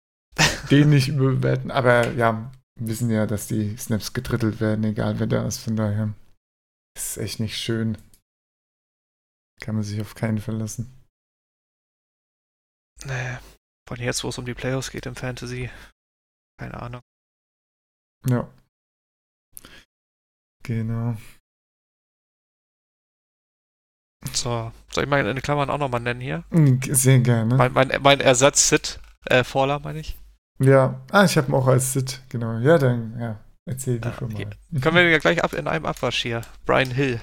den 0.69 0.89
nicht 0.89 1.07
überbewerten, 1.07 1.71
aber 1.71 2.11
ja, 2.13 2.51
wissen 2.79 3.09
ja, 3.09 3.25
dass 3.25 3.47
die 3.47 3.77
Snaps 3.77 4.13
gedrittelt 4.13 4.59
werden, 4.59 4.83
egal 4.83 5.19
wer 5.19 5.27
da 5.27 5.45
ist. 5.47 5.59
Von 5.59 5.75
daher 5.75 6.13
ist 6.97 7.17
echt 7.17 7.39
nicht 7.39 7.57
schön. 7.57 7.97
Kann 9.61 9.75
man 9.75 9.83
sich 9.83 10.01
auf 10.01 10.15
keinen 10.15 10.39
verlassen. 10.39 10.91
Nee. 13.05 13.37
Von 13.87 13.99
jetzt, 13.99 14.23
wo 14.23 14.29
es 14.29 14.37
um 14.37 14.45
die 14.45 14.53
Playoffs 14.53 14.91
geht 14.91 15.05
im 15.05 15.15
Fantasy. 15.15 15.69
Keine 16.59 16.81
Ahnung. 16.81 17.01
Ja. 18.27 18.49
Genau. 20.63 21.17
So, 24.31 24.71
soll 24.89 25.03
ich 25.03 25.09
mal 25.09 25.25
in 25.25 25.41
Klammern 25.41 25.69
auch 25.69 25.77
nochmal 25.77 25.99
nennen 25.99 26.21
hier? 26.21 26.45
Hm, 26.49 26.79
Sehr 26.81 27.19
gerne. 27.19 27.55
Mein, 27.55 27.73
mein, 27.73 28.01
mein 28.01 28.21
Ersatz 28.21 28.69
Sid, 28.69 28.99
äh, 29.25 29.43
Faller 29.43 29.79
meine 29.79 29.99
ich. 29.99 30.17
Ja, 30.63 31.01
ah, 31.11 31.25
ich 31.25 31.37
habe 31.37 31.51
ihn 31.51 31.55
auch 31.55 31.67
als 31.67 31.93
Sid, 31.93 32.21
genau. 32.29 32.57
Ja, 32.59 32.77
dann, 32.77 33.17
ja, 33.19 33.39
erzähl 33.65 33.99
die 33.99 34.07
Ja, 34.07 34.13
schon 34.17 34.33
mal. 34.33 34.45
Können 34.81 34.95
wir 34.95 35.09
ja 35.09 35.17
gleich 35.17 35.43
ab 35.43 35.53
in 35.53 35.67
einem 35.67 35.85
Abwasch 35.85 36.21
hier. 36.21 36.41
Brian 36.65 36.91
Hill. 36.91 37.19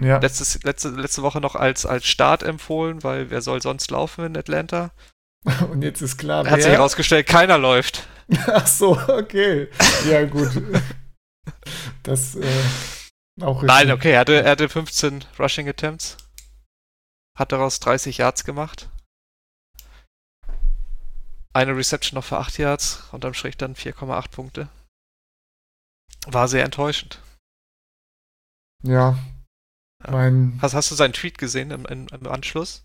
Ja, 0.00 0.18
Letztes, 0.18 0.62
letzte, 0.62 0.90
letzte 0.90 1.22
Woche 1.22 1.40
noch 1.40 1.56
als, 1.56 1.84
als 1.84 2.06
Start 2.06 2.42
empfohlen, 2.42 3.02
weil 3.02 3.30
wer 3.30 3.42
soll 3.42 3.60
sonst 3.60 3.90
laufen 3.90 4.24
in 4.24 4.36
Atlanta? 4.36 4.90
und 5.70 5.82
jetzt 5.82 6.02
ist 6.02 6.18
klar, 6.18 6.48
Hat 6.48 6.62
sich 6.62 6.70
herausgestellt, 6.70 7.26
keiner 7.26 7.58
läuft. 7.58 8.06
Ach 8.46 8.66
so, 8.66 8.98
okay. 9.08 9.68
Ja, 10.08 10.24
gut. 10.24 10.50
Das, 12.02 12.36
äh, 12.36 12.44
auch 13.40 13.62
Nein, 13.62 13.90
richtig. 13.90 13.94
okay, 13.94 14.12
er 14.12 14.20
hatte, 14.20 14.42
er 14.42 14.50
hatte 14.50 14.68
15 14.68 15.24
Rushing 15.38 15.68
Attempts. 15.68 16.16
Hat 17.36 17.52
daraus 17.52 17.80
30 17.80 18.18
Yards 18.18 18.44
gemacht. 18.44 18.88
Eine 21.52 21.76
Reception 21.76 22.16
noch 22.16 22.24
für 22.24 22.38
8 22.38 22.58
Yards, 22.58 23.04
unterm 23.12 23.34
Strich 23.34 23.56
dann 23.56 23.74
4,8 23.74 24.30
Punkte. 24.30 24.68
War 26.26 26.48
sehr 26.48 26.64
enttäuschend. 26.64 27.20
Ja. 28.82 29.18
Ja. 30.04 30.10
Mein, 30.12 30.58
Hast, 30.62 30.74
hast 30.74 30.90
du 30.90 30.94
seinen 30.94 31.12
Tweet 31.12 31.38
gesehen 31.38 31.70
im, 31.70 31.84
im, 31.86 32.06
im 32.08 32.26
Anschluss? 32.28 32.84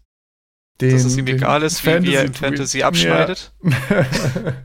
den, 0.82 0.92
Dass 0.92 1.04
es 1.06 1.18
ihm 1.18 1.28
egal 1.28 1.62
ist, 1.64 1.86
wie, 1.86 2.04
wie 2.04 2.14
er 2.16 2.24
im. 2.24 2.34
Fantasy 2.34 2.82
abschneidet? 2.84 3.52
Ja. 3.64 4.64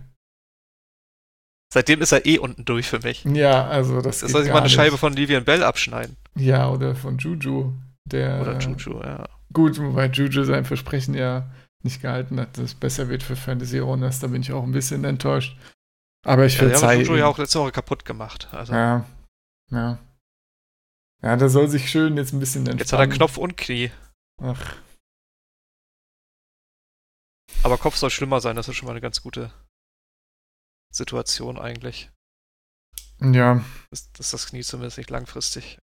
Seitdem 1.70 2.00
ist 2.00 2.12
er 2.12 2.24
eh 2.24 2.38
unten 2.38 2.64
durch 2.64 2.88
für 2.88 3.00
mich. 3.00 3.24
ja, 3.24 3.66
also 3.68 4.00
das 4.00 4.20
Das 4.20 4.28
geht 4.28 4.30
soll 4.30 4.42
sich 4.42 4.48
gar 4.48 4.54
mal 4.54 4.58
eine 4.60 4.64
nicht. 4.68 4.74
Scheibe 4.74 4.96
von 4.96 5.12
Livian 5.12 5.44
Bell 5.44 5.62
abschneiden. 5.62 6.16
Ja, 6.34 6.70
oder 6.70 6.94
von 6.94 7.18
Juju. 7.18 7.74
Der, 8.06 8.40
Oder 8.40 8.58
Juju, 8.58 9.02
ja. 9.02 9.28
Gut, 9.52 9.78
wobei 9.78 10.06
Juju 10.06 10.44
sein 10.44 10.64
Versprechen 10.64 11.12
ja 11.14 11.50
nicht 11.84 12.02
gehalten 12.02 12.40
hat, 12.40 12.56
dass 12.58 12.64
es 12.64 12.74
besser 12.74 13.08
wird 13.08 13.22
für 13.22 13.36
Fantasy 13.36 13.80
Owners. 13.80 14.20
Da 14.20 14.26
bin 14.28 14.42
ich 14.42 14.52
auch 14.52 14.62
ein 14.64 14.72
bisschen 14.72 15.04
enttäuscht. 15.04 15.56
Aber 16.26 16.44
ich 16.46 16.58
ja 16.58 16.68
verzeihe 16.68 17.00
Juju 17.00 17.12
ihm. 17.14 17.18
ja 17.20 17.26
auch 17.26 17.38
letzte 17.38 17.60
Woche 17.60 17.72
kaputt 17.72 18.04
gemacht. 18.04 18.48
Also 18.52 18.72
Ja, 18.72 19.04
ja. 19.70 19.98
Ja, 21.22 21.36
der 21.36 21.48
soll 21.48 21.68
sich 21.68 21.90
schön 21.90 22.16
jetzt 22.16 22.32
ein 22.32 22.40
bisschen 22.40 22.62
entspannen. 22.62 22.78
jetzt 22.78 22.92
hat 22.92 23.00
er 23.00 23.08
Knopf 23.08 23.38
und 23.38 23.56
Knie. 23.56 23.90
Ach, 24.40 24.76
Aber 27.62 27.76
Kopf 27.78 27.96
soll 27.96 28.10
schlimmer 28.10 28.40
sein, 28.40 28.56
das 28.56 28.68
ist 28.68 28.76
schon 28.76 28.86
mal 28.86 28.92
eine 28.92 29.00
ganz 29.00 29.22
gute 29.22 29.52
Situation 30.92 31.58
eigentlich. 31.58 32.10
ja. 33.20 33.64
Dass, 33.90 34.12
dass 34.12 34.30
das 34.30 34.46
Knie 34.46 34.62
zumindest 34.62 34.98
nicht 34.98 35.10
langfristig. 35.10 35.78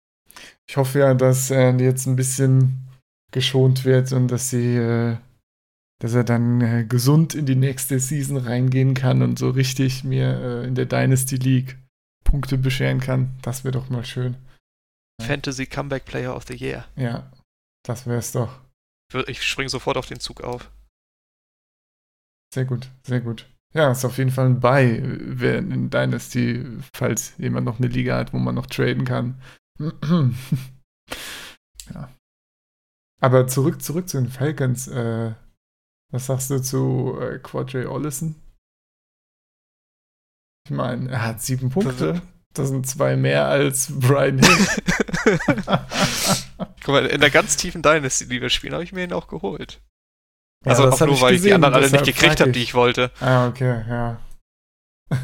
Ich 0.67 0.77
hoffe 0.77 0.99
ja, 0.99 1.13
dass 1.13 1.49
er 1.49 1.75
jetzt 1.79 2.05
ein 2.07 2.15
bisschen 2.15 2.87
geschont 3.31 3.85
wird 3.85 4.11
und 4.11 4.27
dass 4.27 4.49
sie, 4.49 4.75
äh, 4.77 5.17
dass 6.01 6.15
er 6.15 6.23
dann 6.23 6.61
äh, 6.61 6.83
gesund 6.83 7.35
in 7.35 7.45
die 7.45 7.55
nächste 7.55 7.99
Season 7.99 8.37
reingehen 8.37 8.95
kann 8.95 9.21
und 9.21 9.37
so 9.37 9.51
richtig 9.51 10.03
mir 10.03 10.39
äh, 10.39 10.67
in 10.67 10.73
der 10.73 10.87
Dynasty 10.87 11.35
League 11.35 11.77
Punkte 12.23 12.57
bescheren 12.57 12.99
kann. 12.99 13.37
Das 13.43 13.63
wäre 13.63 13.73
doch 13.73 13.89
mal 13.89 14.03
schön. 14.03 14.35
Fantasy 15.21 15.67
Comeback 15.67 16.05
Player 16.05 16.35
of 16.35 16.45
the 16.47 16.55
Year. 16.55 16.85
Ja, 16.95 17.31
das 17.85 18.07
wäre 18.07 18.17
es 18.17 18.31
doch. 18.31 18.59
Ich 19.27 19.43
springe 19.43 19.69
sofort 19.69 19.95
auf 19.95 20.07
den 20.07 20.19
Zug 20.19 20.41
auf. 20.41 20.71
Sehr 22.51 22.65
gut, 22.65 22.89
sehr 23.03 23.21
gut. 23.21 23.47
Ja, 23.73 23.91
ist 23.91 24.03
auf 24.03 24.17
jeden 24.17 24.31
Fall 24.31 24.47
ein 24.47 24.59
Buy, 24.59 24.95
in 24.95 25.91
Dynasty, 25.91 26.65
falls 26.95 27.37
jemand 27.37 27.65
noch 27.65 27.77
eine 27.77 27.87
Liga 27.87 28.17
hat, 28.17 28.33
wo 28.33 28.37
man 28.39 28.55
noch 28.55 28.65
traden 28.65 29.05
kann. 29.05 29.39
ja. 31.93 32.09
Aber 33.21 33.45
zurück, 33.47 33.83
zurück 33.83 34.09
zu 34.09 34.19
den 34.19 34.31
Falcons. 34.31 34.87
Äh, 34.87 35.33
was 36.11 36.25
sagst 36.25 36.49
du 36.49 36.61
zu 36.61 37.17
äh, 37.19 37.39
Quadre 37.39 37.89
Ollison? 37.89 38.35
Ich 40.65 40.71
meine, 40.71 41.09
er 41.11 41.25
hat 41.25 41.41
sieben 41.41 41.69
Punkte. 41.69 42.21
Das 42.53 42.67
sind 42.67 42.85
zwei 42.85 43.15
mehr 43.15 43.47
als 43.47 43.87
Brian 43.99 44.39
Hill. 44.39 44.67
Guck 46.83 46.87
mal, 46.87 47.05
in 47.05 47.21
der 47.21 47.29
ganz 47.29 47.55
tiefen 47.55 47.81
Dynasty, 47.81 48.27
die 48.27 48.41
wir 48.41 48.49
spielen, 48.49 48.73
habe 48.73 48.83
ich 48.83 48.91
mir 48.91 49.05
ihn 49.05 49.13
auch 49.13 49.27
geholt. 49.27 49.81
Ja, 50.65 50.71
Also 50.71 50.83
das 50.83 51.01
auch 51.01 51.05
nur, 51.07 51.15
ich 51.15 51.21
weil 51.21 51.33
ich 51.33 51.41
die 51.41 51.47
gesehen, 51.47 51.63
anderen 51.63 51.73
alle 51.75 51.89
nicht 51.89 52.05
gekriegt 52.05 52.41
habe, 52.41 52.51
die 52.51 52.61
ich 52.61 52.73
wollte. 52.73 53.11
Ah, 53.19 53.47
okay, 53.47 53.83
ja. 53.87 54.19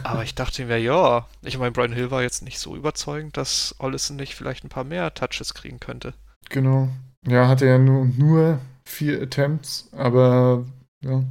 Aber 0.03 0.23
ich 0.23 0.35
dachte 0.35 0.65
mir, 0.65 0.79
ja, 0.79 1.27
ich 1.43 1.57
meine, 1.57 1.71
Brian 1.71 1.93
Hill 1.93 2.11
war 2.11 2.21
jetzt 2.21 2.43
nicht 2.43 2.59
so 2.59 2.75
überzeugend, 2.75 3.37
dass 3.37 3.75
Ollison 3.79 4.17
nicht 4.17 4.35
vielleicht 4.35 4.63
ein 4.63 4.69
paar 4.69 4.83
mehr 4.83 5.13
Touches 5.13 5.53
kriegen 5.53 5.79
könnte. 5.79 6.13
Genau. 6.49 6.89
Ja, 7.25 7.47
hatte 7.47 7.65
ja 7.65 7.77
nur, 7.77 8.05
nur 8.05 8.59
vier 8.85 9.21
Attempts, 9.21 9.89
aber 9.91 10.65
ja, 11.07 11.23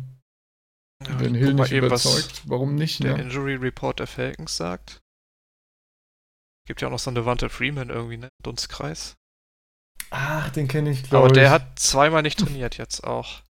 Ja, 1.07 1.21
wenn 1.21 1.35
Hill 1.35 1.55
nicht 1.55 1.73
eben, 1.73 1.91
was 1.91 2.05
überzeugt, 2.05 2.49
warum 2.49 2.75
nicht, 2.75 3.03
der 3.03 3.17
ne? 3.17 3.23
Injury 3.25 3.55
Report 3.55 3.99
der 4.01 4.07
Falcons 4.07 4.57
sagt. 4.57 5.01
Gibt 6.67 6.81
ja 6.81 6.89
auch 6.89 6.93
noch 6.93 6.99
so 6.99 7.11
einen 7.11 7.17
Devante 7.17 7.49
Freeman 7.49 7.91
irgendwie, 7.91 8.17
ne? 8.17 8.29
Dunstkreis. 8.43 9.15
Ach, 10.11 10.51
den 10.51 10.69
kenne 10.69 10.91
ich, 10.91 11.05
glaube 11.05 11.27
Aber 11.27 11.27
ich. 11.29 11.33
der 11.35 11.51
hat 11.51 11.79
zweimal 11.79 12.23
nicht 12.23 12.39
trainiert 12.39 12.77
jetzt 12.79 13.05
auch. 13.05 13.43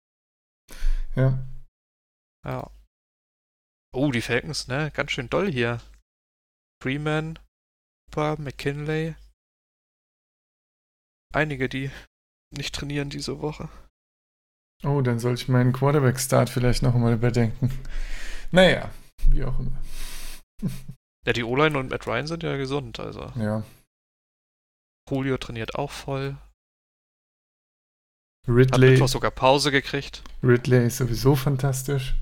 Ja. 1.14 1.38
Ja. 2.44 2.70
Oh, 3.94 4.10
die 4.12 4.22
Falcons, 4.22 4.68
ne? 4.68 4.90
Ganz 4.92 5.12
schön 5.12 5.30
doll 5.30 5.50
hier. 5.50 5.80
Freeman, 6.82 7.38
Cooper, 8.16 8.40
McKinley. 8.40 9.14
Einige, 11.34 11.68
die 11.68 11.90
nicht 12.50 12.74
trainieren 12.74 13.10
diese 13.10 13.40
Woche. 13.40 13.68
Oh, 14.84 15.00
dann 15.00 15.18
soll 15.18 15.34
ich 15.34 15.48
meinen 15.48 15.72
Quarterback-Start 15.72 16.50
vielleicht 16.50 16.82
noch 16.82 16.94
mal 16.94 17.14
überdenken. 17.14 17.70
Naja, 18.50 18.90
wie 19.28 19.44
auch 19.44 19.58
immer. 19.58 19.82
Ja, 21.26 21.32
die 21.32 21.42
O-Line 21.42 21.76
und 21.78 21.90
Matt 21.90 22.06
Ryan 22.06 22.26
sind 22.26 22.42
ja 22.42 22.56
gesund, 22.56 23.00
also. 23.00 23.32
Ja. 23.36 23.64
Julio 25.10 25.36
trainiert 25.38 25.74
auch 25.74 25.90
voll. 25.90 26.36
Hat 28.46 28.54
Ridley, 28.54 28.90
Mittwoch 28.92 29.08
sogar 29.08 29.32
Pause 29.32 29.72
gekriegt. 29.72 30.22
Ridley 30.42 30.86
ist 30.86 30.98
sowieso 30.98 31.34
fantastisch. 31.34 32.14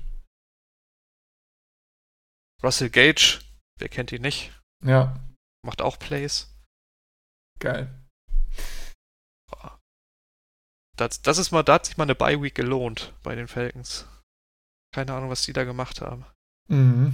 Russell 2.63 2.89
Gage, 2.89 3.41
wer 3.77 3.89
kennt 3.89 4.11
ihn 4.11 4.23
nicht, 4.23 4.51
Ja, 4.83 5.19
macht 5.63 5.81
auch 5.83 5.99
Plays. 5.99 6.51
geil. 7.59 7.93
Das, 10.95 11.21
das 11.21 11.37
ist 11.37 11.51
mal, 11.51 11.63
da 11.63 11.75
hat 11.75 11.85
sich 11.85 11.97
mal 11.97 12.03
eine 12.03 12.15
Bye-Week 12.15 12.55
gelohnt 12.55 13.13
bei 13.23 13.35
den 13.35 13.47
Falcons. 13.47 14.07
Keine 14.93 15.13
Ahnung, 15.13 15.29
was 15.29 15.43
die 15.43 15.53
da 15.53 15.65
gemacht 15.65 16.01
haben. 16.01 16.25
Mhm. 16.69 17.13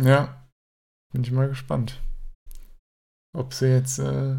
Ja, 0.00 0.48
bin 1.12 1.24
ich 1.24 1.32
mal 1.32 1.48
gespannt. 1.48 2.00
Ob 3.36 3.52
sie 3.52 3.66
jetzt, 3.66 3.98
äh, 3.98 4.36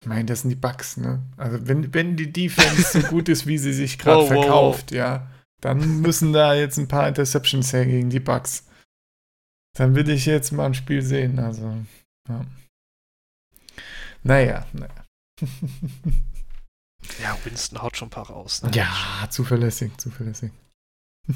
ich 0.00 0.06
meine, 0.06 0.26
das 0.26 0.42
sind 0.42 0.50
die 0.50 0.56
Bugs, 0.56 0.96
ne? 0.96 1.22
Also 1.36 1.66
wenn, 1.66 1.92
wenn 1.92 2.16
die 2.16 2.32
Defense 2.32 3.00
so 3.00 3.06
gut 3.08 3.28
ist, 3.28 3.46
wie 3.46 3.58
sie 3.58 3.72
sich 3.72 3.98
gerade 3.98 4.22
Wow, 4.22 4.30
wow, 4.30 4.36
wow. 4.36 4.44
verkauft, 4.44 4.90
ja, 4.92 5.30
dann 5.60 6.00
müssen 6.02 6.32
da 6.32 6.54
jetzt 6.54 6.78
ein 6.78 6.88
paar 6.88 7.08
Interceptions 7.08 7.72
her 7.72 7.86
gegen 7.86 8.10
die 8.10 8.20
Bugs. 8.20 8.68
Dann 9.76 9.96
will 9.96 10.08
ich 10.08 10.26
jetzt 10.26 10.52
mal 10.52 10.66
ein 10.66 10.74
Spiel 10.74 11.02
sehen, 11.02 11.40
also, 11.40 11.76
ja. 12.28 12.46
Naja, 14.22 14.66
naja. 14.72 15.04
Ja, 17.22 17.36
Winston 17.44 17.82
haut 17.82 17.96
schon 17.96 18.08
ein 18.08 18.10
paar 18.10 18.28
raus. 18.28 18.62
Ne? 18.62 18.70
ja, 18.74 19.28
zuverlässig, 19.30 19.96
zuverlässig. 19.98 20.52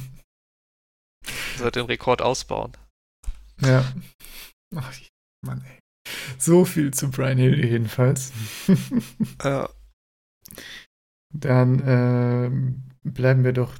Soll 1.57 1.71
den 1.71 1.87
Rekord 1.87 2.23
ausbauen. 2.23 2.73
Ja. 3.61 3.93
Ach, 4.75 4.93
Mann, 5.45 5.65
ey. 5.65 5.79
So 6.39 6.65
viel 6.65 6.93
zu 6.93 7.11
Brian 7.11 7.39
Hill 7.39 7.65
jedenfalls. 7.65 8.33
Ja. 9.43 9.69
Dann 11.35 11.83
ähm, 11.87 12.83
bleiben 13.03 13.45
wir 13.45 13.53
doch 13.53 13.75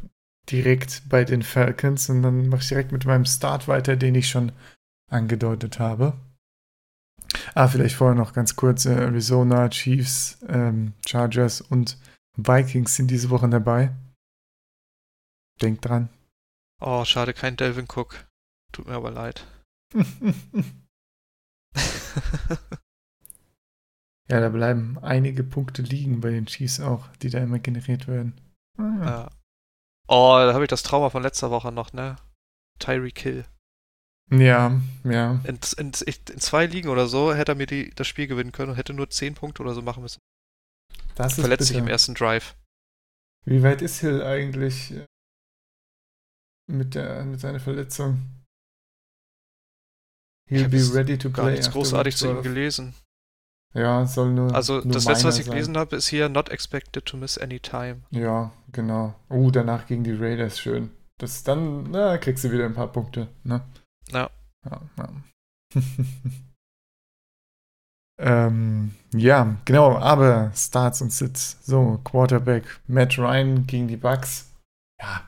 direkt 0.51 1.09
bei 1.09 1.25
den 1.25 1.43
Falcons 1.43 2.11
und 2.11 2.23
dann 2.23 2.49
mache 2.49 2.61
ich 2.61 2.69
direkt 2.69 2.93
mit 2.93 3.07
meinem 3.07 3.25
Start 3.25 3.69
weiter, 3.69 3.97
den 3.97 4.15
ich 4.15 4.29
schon 4.29 4.53
angedeutet 5.11 5.79
habe. 5.79 6.19
Ah, 7.55 7.69
vielleicht 7.69 7.97
vorher 7.97 8.17
noch 8.17 8.33
ganz 8.33 8.57
kurz: 8.57 8.87
äh, 8.87 8.95
Arizona, 8.95 9.69
Chiefs, 9.69 10.39
ähm, 10.49 10.95
Chargers 11.07 11.61
und 11.61 11.99
Vikings 12.37 12.97
sind 12.97 13.11
diese 13.11 13.31
Woche 13.31 13.49
dabei. 13.49 13.95
Denkt 15.61 15.85
dran. 15.85 16.09
Oh, 16.81 17.05
schade, 17.05 17.35
kein 17.35 17.57
Delvin 17.57 17.87
Cook. 17.87 18.27
Tut 18.73 18.87
mir 18.87 18.95
aber 18.95 19.11
leid. 19.11 19.47
ja, 24.29 24.41
da 24.41 24.49
bleiben 24.51 24.99
einige 24.99 25.43
Punkte 25.43 25.83
liegen 25.83 26.21
bei 26.21 26.31
den 26.31 26.47
Chiefs 26.47 26.79
auch, 26.81 27.09
die 27.17 27.31
da 27.31 27.39
immer 27.39 27.59
generiert 27.59 28.07
werden. 28.07 28.41
Ah, 28.79 29.05
ja. 29.05 29.31
Oh, 30.07 30.37
da 30.39 30.55
habe 30.55 30.65
ich 30.65 30.71
das 30.71 30.83
Trauma 30.83 31.11
von 31.11 31.23
letzter 31.23 31.51
Woche 31.51 31.73
noch, 31.73 31.93
ne? 31.93 32.17
Tyree 32.79 33.11
Kill. 33.11 33.45
Ja, 34.31 34.81
ja. 35.05 35.41
In, 35.45 35.59
in, 35.79 35.93
in, 36.07 36.41
zwei 36.41 36.67
Ligen 36.67 36.89
oder 36.89 37.07
so 37.07 37.33
hätte 37.35 37.53
er 37.53 37.55
mir 37.55 37.67
die, 37.67 37.91
das 37.95 38.07
Spiel 38.07 38.27
gewinnen 38.27 38.53
können 38.53 38.71
und 38.71 38.77
hätte 38.77 38.93
nur 38.93 39.09
10 39.09 39.35
Punkte 39.35 39.63
oder 39.63 39.75
so 39.75 39.83
machen 39.83 40.03
müssen. 40.03 40.21
Das 41.15 41.33
ist 41.33 41.41
Verletzt 41.41 41.61
bitter. 41.61 41.69
sich 41.69 41.77
im 41.79 41.89
ersten 41.89 42.15
Drive. 42.15 42.55
Wie 43.47 43.63
weit 43.63 43.81
ist 43.81 44.01
Hill 44.01 44.23
eigentlich 44.23 44.93
äh, 44.93 45.07
mit, 46.71 46.95
der, 46.95 47.25
mit 47.25 47.41
seiner 47.41 47.61
Verletzung? 47.61 48.19
He'll 50.51 50.69
be 50.69 50.95
ready 50.95 51.19
to 51.19 51.31
play. 51.31 51.45
Gar 51.45 51.51
nichts 51.53 51.71
großartig 51.71 52.17
zu 52.17 52.31
ihm 52.31 52.43
gelesen. 52.43 52.95
Ja, 53.75 54.07
soll 54.07 54.33
nur. 54.33 54.55
Also, 54.55 54.81
nur 54.81 54.93
das 54.93 55.05
letzte, 55.05 55.25
was 55.25 55.39
ich 55.39 55.45
sein. 55.45 55.55
gelesen 55.55 55.77
habe, 55.77 55.97
ist 55.97 56.09
hier 56.09 56.29
not 56.29 56.49
expected 56.49 57.05
to 57.05 57.17
miss 57.17 57.37
any 57.37 57.61
time. 57.61 58.03
Ja, 58.11 58.53
genau. 58.73 59.15
Oh, 59.29 59.51
danach 59.51 59.87
gegen 59.87 60.05
die 60.05 60.15
Raiders 60.15 60.59
schön. 60.59 60.91
Das 61.19 61.43
dann, 61.43 61.91
na, 61.91 62.17
kriegst 62.17 62.45
du 62.45 62.51
wieder 62.51 62.65
ein 62.65 62.75
paar 62.75 62.91
Punkte, 62.91 63.29
ne? 63.45 63.63
Ja. 64.13 64.31
Ja, 64.69 64.81
ja. 64.99 65.09
ähm, 68.19 68.95
ja, 69.15 69.57
genau, 69.65 69.97
aber 69.97 70.53
Starts 70.55 71.03
und 71.03 71.13
Sits. 71.13 71.59
So, 71.63 72.01
Quarterback 72.05 72.65
Matt 72.87 73.19
Ryan 73.19 73.67
gegen 73.67 73.89
die 73.89 73.97
Bucks. 73.97 74.51
Ja. 75.01 75.23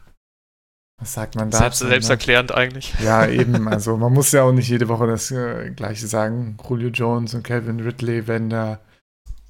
Was 0.99 1.15
sagt 1.15 1.35
man 1.35 1.51
da? 1.51 1.59
Selbst, 1.59 1.79
selbsterklärend 1.79 2.51
ne? 2.51 2.57
eigentlich. 2.57 2.95
Ja, 3.01 3.27
eben. 3.27 3.69
Also 3.71 3.97
man 3.97 4.13
muss 4.13 4.33
ja 4.33 4.43
auch 4.43 4.53
nicht 4.53 4.69
jede 4.69 4.89
Woche 4.89 5.07
das 5.07 5.31
äh, 5.31 5.71
gleiche 5.71 6.07
sagen. 6.07 6.59
Julio 6.69 6.89
Jones 6.91 7.35
und 7.35 7.43
Calvin 7.43 7.81
Ridley 7.81 8.27
werden 8.27 8.51
da 8.51 8.81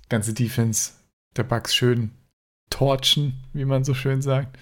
ganze 0.08 0.32
Defense 0.32 0.92
der 1.36 1.44
Bucks 1.44 1.74
schön 1.74 2.12
torchen, 2.70 3.44
wie 3.52 3.64
man 3.64 3.82
so 3.84 3.94
schön 3.94 4.22
sagt. 4.22 4.58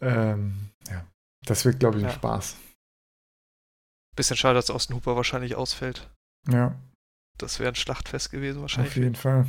Ähm, 0.00 0.70
ja, 0.88 1.04
das 1.44 1.64
wird, 1.64 1.78
glaube 1.78 1.98
ich, 1.98 2.04
ein 2.04 2.10
ja. 2.10 2.14
Spaß. 2.14 2.56
Bisschen 4.20 4.36
schade, 4.36 4.56
dass 4.56 4.68
Austin 4.68 4.96
Hooper 4.96 5.16
wahrscheinlich 5.16 5.54
ausfällt. 5.54 6.10
Ja. 6.46 6.78
Das 7.38 7.58
wäre 7.58 7.70
ein 7.70 7.74
Schlachtfest 7.74 8.30
gewesen 8.30 8.60
wahrscheinlich. 8.60 8.92
Auf 8.92 8.96
jeden 8.96 9.14
Fall. 9.14 9.46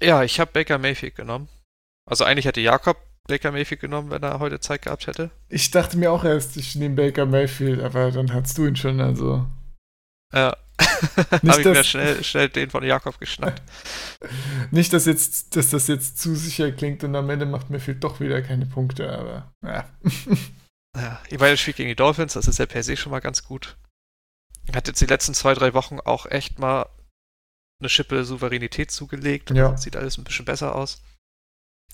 Ja, 0.00 0.22
ich 0.22 0.40
habe 0.40 0.52
Baker 0.52 0.78
Mayfield 0.78 1.16
genommen. 1.16 1.50
Also 2.08 2.24
eigentlich 2.24 2.46
hätte 2.46 2.62
Jakob 2.62 2.96
Baker 3.26 3.52
Mayfield 3.52 3.82
genommen, 3.82 4.08
wenn 4.08 4.22
er 4.22 4.38
heute 4.38 4.58
Zeit 4.60 4.80
gehabt 4.80 5.06
hätte. 5.06 5.30
Ich 5.50 5.70
dachte 5.70 5.98
mir 5.98 6.10
auch 6.12 6.24
erst, 6.24 6.56
ich 6.56 6.76
nehme 6.76 6.94
Baker 6.94 7.26
Mayfield, 7.26 7.82
aber 7.82 8.10
dann 8.10 8.32
hast 8.32 8.56
du 8.56 8.64
ihn 8.64 8.76
schon, 8.76 8.98
also. 9.02 9.46
Ja. 10.32 10.56
habe 11.30 11.60
ich 11.60 11.64
mir 11.66 11.84
schnell, 11.84 12.24
schnell 12.24 12.48
den 12.48 12.70
von 12.70 12.82
Jakob 12.84 13.20
geschnappt. 13.20 13.60
Nicht, 14.70 14.94
dass, 14.94 15.04
jetzt, 15.04 15.56
dass 15.56 15.68
das 15.68 15.88
jetzt 15.88 16.18
zu 16.20 16.34
sicher 16.34 16.72
klingt 16.72 17.04
und 17.04 17.14
am 17.14 17.28
Ende 17.28 17.44
macht 17.44 17.68
Mayfield 17.68 18.02
doch 18.02 18.18
wieder 18.18 18.40
keine 18.40 18.64
Punkte, 18.64 19.12
aber 19.12 19.52
ja. 19.62 19.84
Ja, 20.98 21.22
ich 21.28 21.38
meine, 21.38 21.52
das 21.52 21.60
Spiel 21.60 21.74
gegen 21.74 21.88
die 21.88 21.96
Dolphins, 21.96 22.32
das 22.32 22.48
ist 22.48 22.58
ja 22.58 22.66
per 22.66 22.82
se 22.82 22.96
schon 22.96 23.12
mal 23.12 23.20
ganz 23.20 23.44
gut. 23.44 23.76
Hat 24.74 24.88
jetzt 24.88 25.00
die 25.00 25.06
letzten 25.06 25.34
zwei, 25.34 25.54
drei 25.54 25.72
Wochen 25.74 26.00
auch 26.00 26.26
echt 26.26 26.58
mal 26.58 26.88
eine 27.80 27.88
Schippe 27.88 28.24
Souveränität 28.24 28.90
zugelegt. 28.90 29.50
Ja. 29.50 29.76
Sieht 29.76 29.96
alles 29.96 30.18
ein 30.18 30.24
bisschen 30.24 30.44
besser 30.44 30.74
aus. 30.74 31.02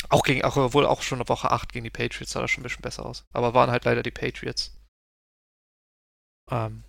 Auch 0.08 0.22
gegen, 0.22 0.42
auch, 0.42 0.56
obwohl 0.56 0.86
auch 0.86 1.02
schon 1.02 1.18
eine 1.18 1.28
Woche 1.28 1.50
8 1.50 1.72
gegen 1.72 1.84
die 1.84 1.90
Patriots 1.90 2.32
sah 2.32 2.40
das 2.40 2.50
schon 2.50 2.62
ein 2.62 2.64
bisschen 2.64 2.82
besser 2.82 3.06
aus. 3.06 3.24
Aber 3.32 3.54
waren 3.54 3.70
halt 3.70 3.84
leider 3.84 4.02
die 4.02 4.10
Patriots. 4.10 4.76
Ähm, 6.50 6.84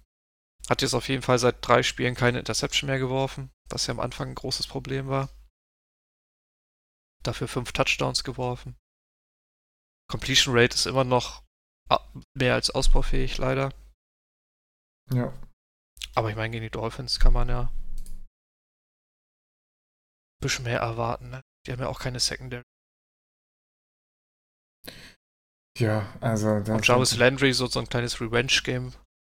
hat 0.69 0.81
jetzt 0.81 0.93
auf 0.93 1.07
jeden 1.07 1.21
Fall 1.21 1.39
seit 1.39 1.65
drei 1.65 1.83
Spielen 1.83 2.15
keine 2.15 2.39
Interception 2.39 2.89
mehr 2.89 2.99
geworfen, 2.99 3.51
was 3.69 3.87
ja 3.87 3.93
am 3.93 3.99
Anfang 3.99 4.29
ein 4.29 4.35
großes 4.35 4.67
Problem 4.67 5.07
war. 5.07 5.29
Dafür 7.23 7.47
fünf 7.47 7.71
Touchdowns 7.71 8.23
geworfen. 8.23 8.75
Completion 10.09 10.57
Rate 10.57 10.75
ist 10.75 10.85
immer 10.85 11.03
noch 11.03 11.44
mehr 12.37 12.53
als 12.53 12.69
ausbaufähig, 12.69 13.37
leider. 13.37 13.71
Ja. 15.11 15.33
Aber 16.15 16.29
ich 16.29 16.35
meine, 16.35 16.51
gegen 16.51 16.63
die 16.63 16.69
Dolphins 16.69 17.19
kann 17.19 17.33
man 17.33 17.49
ja 17.49 17.61
ein 17.61 18.25
bisschen 20.41 20.63
mehr 20.63 20.79
erwarten. 20.79 21.29
Ne? 21.29 21.41
Die 21.65 21.71
haben 21.71 21.81
ja 21.81 21.87
auch 21.87 21.99
keine 21.99 22.19
Secondary. 22.19 22.63
Ja, 25.77 26.13
also. 26.21 26.49
Und 26.51 26.87
Jarvis 26.87 27.17
Landry, 27.17 27.51
so, 27.53 27.67
so 27.67 27.79
ein 27.79 27.89
kleines 27.89 28.21
Revenge-Game 28.21 28.93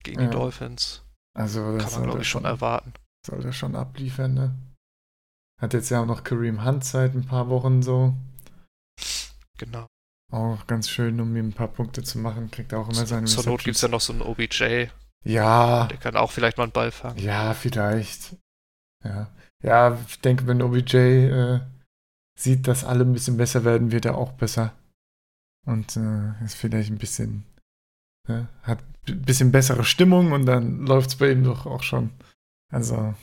gegen 0.05 0.21
ja. 0.21 0.27
die 0.27 0.33
Dolphins. 0.33 1.03
Also, 1.35 1.77
das 1.77 1.85
kann 1.85 2.01
man, 2.01 2.03
glaube 2.05 2.23
ich, 2.23 2.29
schon 2.29 2.45
erwarten. 2.45 2.93
Soll 3.27 3.41
der 3.41 3.53
schon 3.53 3.75
abliefern, 3.75 4.35
ne? 4.35 4.55
Hat 5.61 5.73
jetzt 5.73 5.89
ja 5.91 6.03
auch 6.03 6.07
noch 6.07 6.25
Kareem 6.25 6.65
Hunt 6.65 6.85
seit 6.85 7.15
ein 7.15 7.27
paar 7.27 7.49
Wochen 7.49 7.83
so. 7.83 8.15
Genau. 9.59 9.87
Auch 10.33 10.67
ganz 10.67 10.89
schön, 10.89 11.21
um 11.21 11.37
ihm 11.37 11.49
ein 11.49 11.53
paar 11.53 11.69
Punkte 11.69 12.03
zu 12.03 12.19
machen. 12.19 12.51
Kriegt 12.51 12.75
auch 12.75 12.89
immer 12.89 13.07
seine 13.07 13.27
Zur 13.27 13.47
Not 13.47 13.63
gibt 13.63 13.77
es 13.77 13.83
ja 13.83 13.89
noch 13.89 14.01
so 14.01 14.13
einen 14.13 14.23
OBJ. 14.23 14.87
Ja. 15.25 15.87
Der 15.87 15.99
kann 15.99 16.17
auch 16.17 16.33
vielleicht 16.33 16.57
mal 16.57 16.65
einen 16.65 16.73
Ball 16.73 16.91
fangen. 16.91 17.19
Ja, 17.19 17.55
vielleicht. 17.55 18.37
Ja. 19.05 19.31
Ja, 19.63 19.99
ich 20.07 20.21
denke, 20.21 20.47
wenn 20.47 20.63
OBJ 20.63 20.97
äh, 20.97 21.61
sieht, 22.39 22.69
dass 22.69 22.85
alle 22.85 23.05
ein 23.05 23.13
bisschen 23.13 23.37
besser 23.37 23.65
werden, 23.65 23.93
wird 23.93 24.05
er 24.05 24.19
auch 24.19 24.33
besser. 24.33 24.73
Und 25.65 25.97
äh, 25.97 26.45
ist 26.45 26.55
vielleicht 26.55 26.91
ein 26.91 26.99
bisschen, 26.99 27.45
äh, 28.29 28.45
hat 28.63 28.79
ein 29.09 29.23
bisschen 29.23 29.53
bessere 29.53 29.85
Stimmung 29.85 30.33
und 30.33 30.47
dann 30.47 30.87
läuft 30.87 31.11
es 31.11 31.17
bei 31.17 31.31
ihm 31.31 31.45
doch 31.45 31.67
auch 31.67 31.83
schon. 31.83 32.11
Also. 32.73 33.15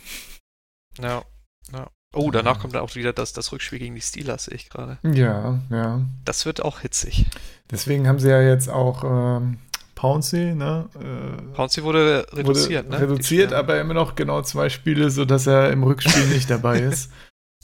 Ja, 0.99 1.23
ja. 1.71 1.89
Oh, 2.13 2.29
danach 2.29 2.59
kommt 2.59 2.75
dann 2.75 2.83
auch 2.83 2.95
wieder 2.95 3.11
das, 3.11 3.33
das 3.33 3.51
Rückspiel 3.51 3.79
gegen 3.79 3.95
die 3.95 4.01
Steelers, 4.01 4.45
sehe 4.45 4.55
ich 4.55 4.69
gerade. 4.69 4.99
Ja, 5.01 5.59
ja. 5.71 6.01
Das 6.25 6.45
wird 6.45 6.61
auch 6.61 6.79
hitzig. 6.79 7.25
Deswegen 7.71 8.07
haben 8.07 8.19
sie 8.19 8.29
ja 8.29 8.39
jetzt 8.39 8.69
auch 8.69 9.03
ähm, 9.03 9.57
Pouncey, 9.95 10.53
ne? 10.53 10.89
Äh, 10.95 11.41
Pouncey 11.53 11.83
wurde 11.83 12.27
reduziert, 12.33 12.85
wurde 12.85 12.97
ne? 12.97 13.01
Reduziert, 13.01 13.53
aber 13.53 13.79
immer 13.79 13.95
noch 13.95 14.15
genau 14.15 14.43
zwei 14.43 14.69
Spiele, 14.69 15.09
sodass 15.09 15.47
er 15.47 15.71
im 15.71 15.83
Rückspiel 15.83 16.27
nicht 16.27 16.49
dabei 16.51 16.79
ist. 16.81 17.11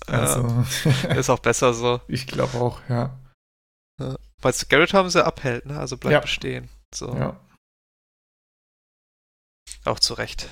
Also. 0.08 0.66
ist 1.16 1.30
auch 1.30 1.40
besser 1.40 1.74
so. 1.74 2.02
Ich 2.08 2.26
glaube 2.26 2.58
auch, 2.58 2.80
ja. 2.90 3.20
ja. 4.00 4.16
Weil 4.42 4.54
Garrett 4.68 4.94
haben 4.94 5.10
sie 5.10 5.24
abhält, 5.24 5.68
ne? 5.68 5.78
Also 5.78 5.98
bleibt 5.98 6.14
ja. 6.14 6.20
bestehen. 6.22 6.70
So. 6.94 7.14
Ja. 7.16 7.40
Auch 9.86 10.00
zu 10.00 10.16
Recht. 10.16 10.50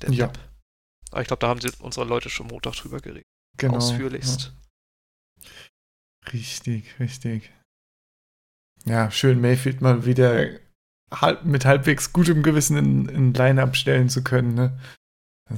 Der 0.00 0.12
ja. 0.12 0.26
Depp. 0.28 0.38
Aber 1.10 1.22
ich 1.22 1.28
glaube, 1.28 1.40
da 1.40 1.48
haben 1.48 1.60
sie 1.60 1.70
unsere 1.80 2.06
Leute 2.06 2.30
schon 2.30 2.48
Montag 2.48 2.74
drüber 2.74 3.00
geredet. 3.00 3.26
Genau. 3.56 3.76
Ausführlichst. 3.76 4.52
Ja. 5.42 5.50
Richtig, 6.32 6.98
richtig. 7.00 7.50
Ja, 8.84 9.10
schön 9.10 9.40
Mayfield 9.40 9.80
mal 9.80 10.04
wieder 10.04 10.50
halb, 11.10 11.44
mit 11.44 11.64
halbwegs 11.64 12.12
gutem 12.12 12.42
Gewissen 12.42 12.76
in, 12.76 13.08
in 13.08 13.34
Line-Up 13.34 13.76
stellen 13.76 14.08
zu 14.08 14.22
können. 14.22 14.54
Ne? 14.54 14.78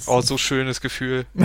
oh, 0.06 0.20
so 0.20 0.38
schönes 0.38 0.80
Gefühl. 0.80 1.26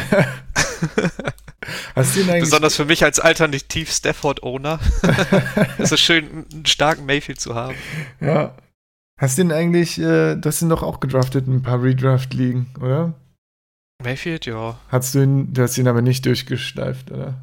Besonders 1.95 2.75
für 2.75 2.85
mich 2.85 3.03
als 3.03 3.19
alternativ 3.19 3.91
Stafford-Owner. 3.91 4.79
es 5.77 5.91
ist 5.91 6.01
schön, 6.01 6.45
einen 6.51 6.65
starken 6.65 7.05
Mayfield 7.05 7.39
zu 7.39 7.55
haben. 7.55 7.75
Ja. 8.19 8.55
Hast 9.19 9.37
du 9.37 9.43
ihn 9.43 9.51
eigentlich, 9.51 9.99
äh, 9.99 10.35
das 10.35 10.59
sind 10.59 10.69
doch 10.69 10.83
auch 10.83 10.99
gedraftet, 10.99 11.47
ein 11.47 11.61
paar 11.61 11.81
Redraft-Ligen, 11.81 12.67
oder? 12.79 13.13
Mayfield, 14.03 14.45
ja. 14.45 14.77
Hast 14.89 15.15
du 15.15 15.23
ihn, 15.23 15.53
du 15.53 15.63
hast 15.63 15.77
ihn 15.77 15.87
aber 15.87 16.01
nicht 16.01 16.25
durchgeschleift, 16.25 17.11
oder? 17.11 17.41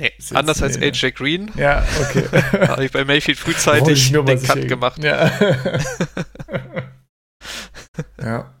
Nee, 0.00 0.10
anders 0.32 0.60
nee, 0.60 0.66
als 0.66 0.78
nee. 0.78 0.86
AJ 0.86 1.10
Green. 1.12 1.50
Ja, 1.56 1.84
okay. 2.00 2.24
habe 2.68 2.84
ich 2.84 2.92
bei 2.92 3.04
Mayfield 3.04 3.38
frühzeitig 3.38 4.10
den 4.10 4.42
Cut 4.42 4.68
gemacht. 4.68 5.04
Ja. 5.04 5.30
ja. 8.22 8.54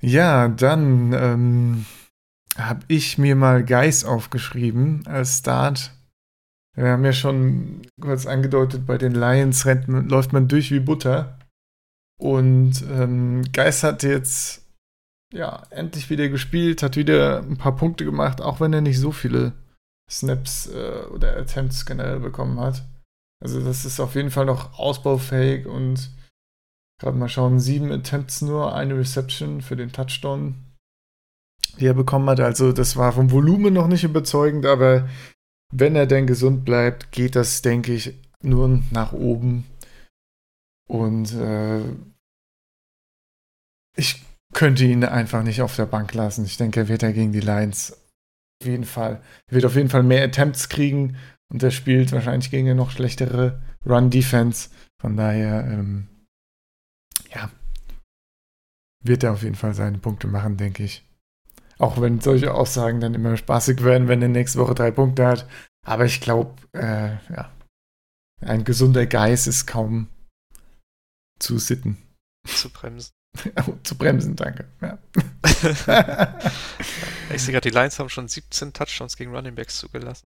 Ja, 0.00 0.48
dann 0.48 1.12
ähm, 1.12 1.86
habe 2.58 2.80
ich 2.88 3.18
mir 3.18 3.36
mal 3.36 3.64
Geist 3.64 4.04
aufgeschrieben 4.04 5.06
als 5.06 5.38
Start. 5.38 5.92
Wir 6.74 6.88
haben 6.88 7.04
ja 7.04 7.12
schon 7.12 7.82
kurz 8.00 8.26
angedeutet, 8.26 8.86
bei 8.86 8.98
den 8.98 9.12
Lions 9.12 9.66
rennt, 9.66 9.88
läuft 9.88 10.32
man 10.32 10.48
durch 10.48 10.70
wie 10.70 10.80
Butter. 10.80 11.38
Und 12.22 12.84
ähm, 12.88 13.42
Geist 13.52 13.82
hat 13.82 14.04
jetzt 14.04 14.64
ja 15.34 15.64
endlich 15.70 16.08
wieder 16.08 16.28
gespielt, 16.28 16.84
hat 16.84 16.94
wieder 16.94 17.40
ein 17.40 17.56
paar 17.56 17.74
Punkte 17.74 18.04
gemacht, 18.04 18.40
auch 18.40 18.60
wenn 18.60 18.72
er 18.72 18.80
nicht 18.80 19.00
so 19.00 19.10
viele 19.10 19.54
Snaps 20.08 20.68
äh, 20.68 21.06
oder 21.12 21.36
Attempts 21.36 21.84
generell 21.84 22.20
bekommen 22.20 22.60
hat. 22.60 22.84
Also 23.42 23.60
das 23.60 23.84
ist 23.84 23.98
auf 23.98 24.14
jeden 24.14 24.30
Fall 24.30 24.44
noch 24.44 24.78
ausbaufähig 24.78 25.66
und 25.66 26.12
gerade 27.00 27.18
mal 27.18 27.28
schauen, 27.28 27.58
sieben 27.58 27.90
Attempts 27.90 28.40
nur, 28.40 28.72
eine 28.72 28.96
Reception 28.96 29.60
für 29.60 29.74
den 29.74 29.90
Touchdown, 29.90 30.54
die 31.80 31.86
er 31.86 31.94
bekommen 31.94 32.30
hat. 32.30 32.38
Also 32.38 32.72
das 32.72 32.96
war 32.96 33.10
vom 33.10 33.32
Volumen 33.32 33.74
noch 33.74 33.88
nicht 33.88 34.04
überzeugend, 34.04 34.64
aber 34.64 35.08
wenn 35.74 35.96
er 35.96 36.06
denn 36.06 36.28
gesund 36.28 36.64
bleibt, 36.64 37.10
geht 37.10 37.34
das, 37.34 37.62
denke 37.62 37.92
ich, 37.92 38.14
nur 38.42 38.80
nach 38.92 39.12
oben. 39.12 39.64
Und 40.88 41.32
äh, 41.34 41.80
ich 43.96 44.22
könnte 44.52 44.84
ihn 44.84 45.04
einfach 45.04 45.42
nicht 45.42 45.62
auf 45.62 45.76
der 45.76 45.86
Bank 45.86 46.12
lassen. 46.14 46.44
Ich 46.44 46.56
denke, 46.56 46.80
er 46.80 46.88
wird 46.88 47.02
ja 47.02 47.10
gegen 47.10 47.32
die 47.32 47.40
Lions 47.40 47.92
auf 48.60 48.66
jeden 48.66 48.84
Fall. 48.84 49.22
Er 49.48 49.54
wird 49.54 49.64
auf 49.64 49.76
jeden 49.76 49.88
Fall 49.88 50.02
mehr 50.02 50.24
Attempts 50.24 50.68
kriegen 50.68 51.16
und 51.52 51.62
er 51.62 51.70
spielt 51.70 52.12
wahrscheinlich 52.12 52.50
gegen 52.50 52.68
eine 52.68 52.76
noch 52.76 52.90
schlechtere 52.90 53.60
Run-Defense. 53.84 54.70
Von 55.00 55.16
daher, 55.16 55.66
ähm, 55.66 56.08
ja, 57.30 57.50
wird 59.04 59.24
er 59.24 59.32
auf 59.32 59.42
jeden 59.42 59.56
Fall 59.56 59.74
seine 59.74 59.98
Punkte 59.98 60.28
machen, 60.28 60.56
denke 60.56 60.84
ich. 60.84 61.04
Auch 61.78 62.00
wenn 62.00 62.20
solche 62.20 62.54
Aussagen 62.54 63.00
dann 63.00 63.14
immer 63.14 63.36
spaßig 63.36 63.82
werden, 63.82 64.06
wenn 64.06 64.22
er 64.22 64.28
nächste 64.28 64.60
Woche 64.60 64.74
drei 64.74 64.90
Punkte 64.92 65.26
hat. 65.26 65.48
Aber 65.84 66.04
ich 66.04 66.20
glaube, 66.20 66.54
äh, 66.72 67.16
ja, 67.32 67.50
ein 68.40 68.64
gesunder 68.64 69.06
Geist 69.06 69.48
ist 69.48 69.66
kaum 69.66 70.08
zu 71.40 71.58
sitten. 71.58 71.98
Zu 72.46 72.70
bremsen. 72.70 73.10
zu 73.82 73.96
bremsen, 73.96 74.36
danke. 74.36 74.68
Ja. 74.80 74.98
ich 77.34 77.42
sehe 77.42 77.52
gerade, 77.52 77.70
die 77.70 77.76
Lions 77.76 77.98
haben 77.98 78.08
schon 78.08 78.28
17 78.28 78.72
Touchdowns 78.72 79.16
gegen 79.16 79.34
Running 79.34 79.54
Backs 79.54 79.78
zugelassen. 79.78 80.26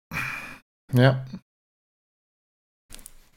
Ja. 0.92 1.24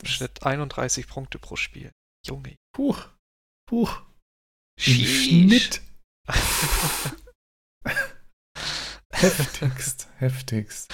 Schnitt 0.03 0.43
31 0.43 1.07
Punkte 1.07 1.39
pro 1.39 1.55
Spiel. 1.55 1.91
Junge. 2.25 2.55
Huch. 2.77 3.07
Huch. 3.71 4.01
Schnitt. 4.79 5.81
heftigst, 9.11 10.07
heftigst. 10.17 10.93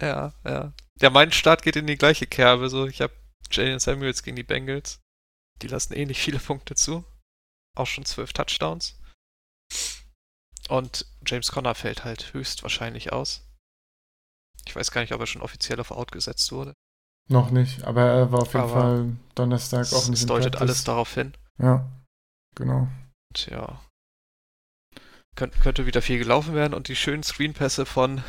Ja, 0.00 0.32
ja. 0.44 0.72
Ja, 1.00 1.10
mein 1.10 1.32
Start 1.32 1.62
geht 1.62 1.76
in 1.76 1.86
die 1.86 1.96
gleiche 1.96 2.26
Kerbe. 2.26 2.68
So, 2.68 2.86
ich 2.86 3.00
habe 3.00 3.14
Jalen 3.50 3.78
Samuels 3.78 4.22
gegen 4.22 4.36
die 4.36 4.42
Bengals. 4.42 5.00
Die 5.62 5.68
lassen 5.68 5.94
eh 5.94 6.04
nicht 6.04 6.20
viele 6.20 6.38
Punkte 6.38 6.74
zu. 6.74 7.04
Auch 7.74 7.86
schon 7.86 8.04
zwölf 8.04 8.32
Touchdowns. 8.32 8.98
Und 10.68 11.06
James 11.26 11.50
Conner 11.50 11.74
fällt 11.74 12.04
halt 12.04 12.32
höchstwahrscheinlich 12.32 13.12
aus. 13.12 13.46
Ich 14.66 14.76
weiß 14.76 14.90
gar 14.90 15.00
nicht, 15.00 15.12
ob 15.12 15.20
er 15.20 15.26
schon 15.26 15.42
offiziell 15.42 15.80
auf 15.80 15.90
Out 15.90 16.12
gesetzt 16.12 16.52
wurde. 16.52 16.74
Noch 17.28 17.50
nicht, 17.50 17.84
aber 17.84 18.02
er 18.02 18.32
war 18.32 18.42
auf 18.42 18.54
jeden 18.54 18.64
aber 18.64 18.72
Fall 18.72 19.16
Donnerstag 19.34 19.92
auch 19.92 20.08
nicht 20.08 20.20
Es 20.20 20.26
deutet 20.26 20.56
alles 20.56 20.84
darauf 20.84 21.14
hin. 21.14 21.32
Ja, 21.58 21.88
genau. 22.54 22.88
Und 23.30 23.46
ja. 23.46 23.80
Kön 25.36 25.50
könnte 25.50 25.86
wieder 25.86 26.02
viel 26.02 26.18
gelaufen 26.18 26.54
werden 26.54 26.74
und 26.74 26.88
die 26.88 26.96
schönen 26.96 27.22
Screenpässe 27.22 27.86
von 27.86 28.22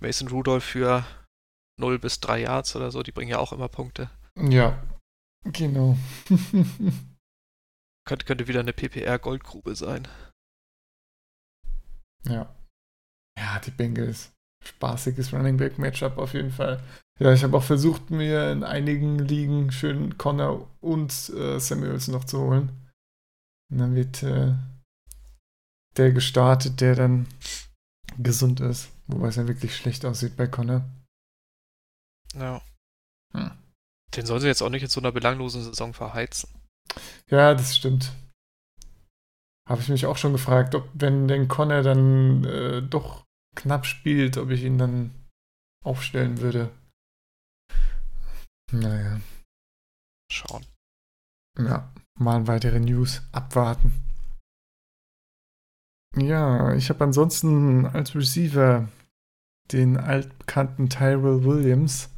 Mason 0.00 0.28
Rudolph 0.28 0.64
für 0.64 1.04
0 1.78 1.98
bis 1.98 2.20
3 2.20 2.40
Yards 2.40 2.74
oder 2.74 2.90
so, 2.90 3.02
die 3.02 3.12
bringen 3.12 3.30
ja 3.30 3.38
auch 3.38 3.52
immer 3.52 3.68
Punkte. 3.68 4.10
Ja, 4.36 4.82
genau. 5.44 5.96
könnte, 8.10 8.26
könnte 8.26 8.48
wieder 8.48 8.58
eine 8.58 8.72
PPR-Goldgrube 8.72 9.76
sein. 9.76 10.08
Ja. 12.24 12.52
Ja, 13.38 13.60
die 13.60 13.70
Bengals. 13.70 14.32
Spaßiges 14.64 15.32
Running 15.32 15.56
Back 15.56 15.78
Matchup 15.78 16.18
auf 16.18 16.34
jeden 16.34 16.50
Fall. 16.50 16.82
Ja, 17.20 17.32
ich 17.32 17.44
habe 17.44 17.56
auch 17.56 17.62
versucht, 17.62 18.10
mir 18.10 18.50
in 18.50 18.64
einigen 18.64 19.20
Ligen 19.20 19.70
schön 19.70 20.18
Connor 20.18 20.68
und 20.80 21.12
äh, 21.30 21.60
Samuels 21.60 22.08
noch 22.08 22.24
zu 22.24 22.40
holen. 22.40 22.90
Und 23.70 23.78
dann 23.78 23.94
wird 23.94 24.24
äh, 24.24 24.54
der 25.96 26.10
gestartet, 26.10 26.80
der 26.80 26.96
dann 26.96 27.28
gesund 28.18 28.58
ist. 28.58 28.90
Wobei 29.06 29.28
es 29.28 29.36
ja 29.36 29.46
wirklich 29.46 29.76
schlecht 29.76 30.04
aussieht 30.04 30.36
bei 30.36 30.48
Connor. 30.48 30.84
Ja. 32.34 32.60
Hm. 33.34 33.52
Den 34.16 34.26
soll 34.26 34.40
sie 34.40 34.48
jetzt 34.48 34.62
auch 34.62 34.70
nicht 34.70 34.82
in 34.82 34.88
so 34.88 35.00
einer 35.00 35.12
belanglosen 35.12 35.62
Saison 35.62 35.94
verheizen. 35.94 36.59
Ja, 37.28 37.54
das 37.54 37.76
stimmt. 37.76 38.12
Habe 39.68 39.80
ich 39.80 39.88
mich 39.88 40.06
auch 40.06 40.16
schon 40.16 40.32
gefragt, 40.32 40.74
ob, 40.74 40.88
wenn 40.94 41.28
den 41.28 41.46
Connor 41.46 41.82
dann 41.82 42.44
äh, 42.44 42.82
doch 42.82 43.24
knapp 43.56 43.86
spielt, 43.86 44.36
ob 44.36 44.50
ich 44.50 44.64
ihn 44.64 44.78
dann 44.78 45.12
aufstellen 45.84 46.40
würde. 46.40 46.70
Naja. 48.72 49.20
Schauen. 50.30 50.64
Ja, 51.58 51.92
mal 52.18 52.46
weitere 52.46 52.80
News 52.80 53.22
abwarten. 53.32 53.92
Ja, 56.16 56.74
ich 56.74 56.88
habe 56.88 57.04
ansonsten 57.04 57.86
als 57.86 58.14
Receiver 58.14 58.88
den 59.72 59.96
altbekannten 59.96 60.88
Tyrell 60.88 61.44
Williams, 61.44 62.10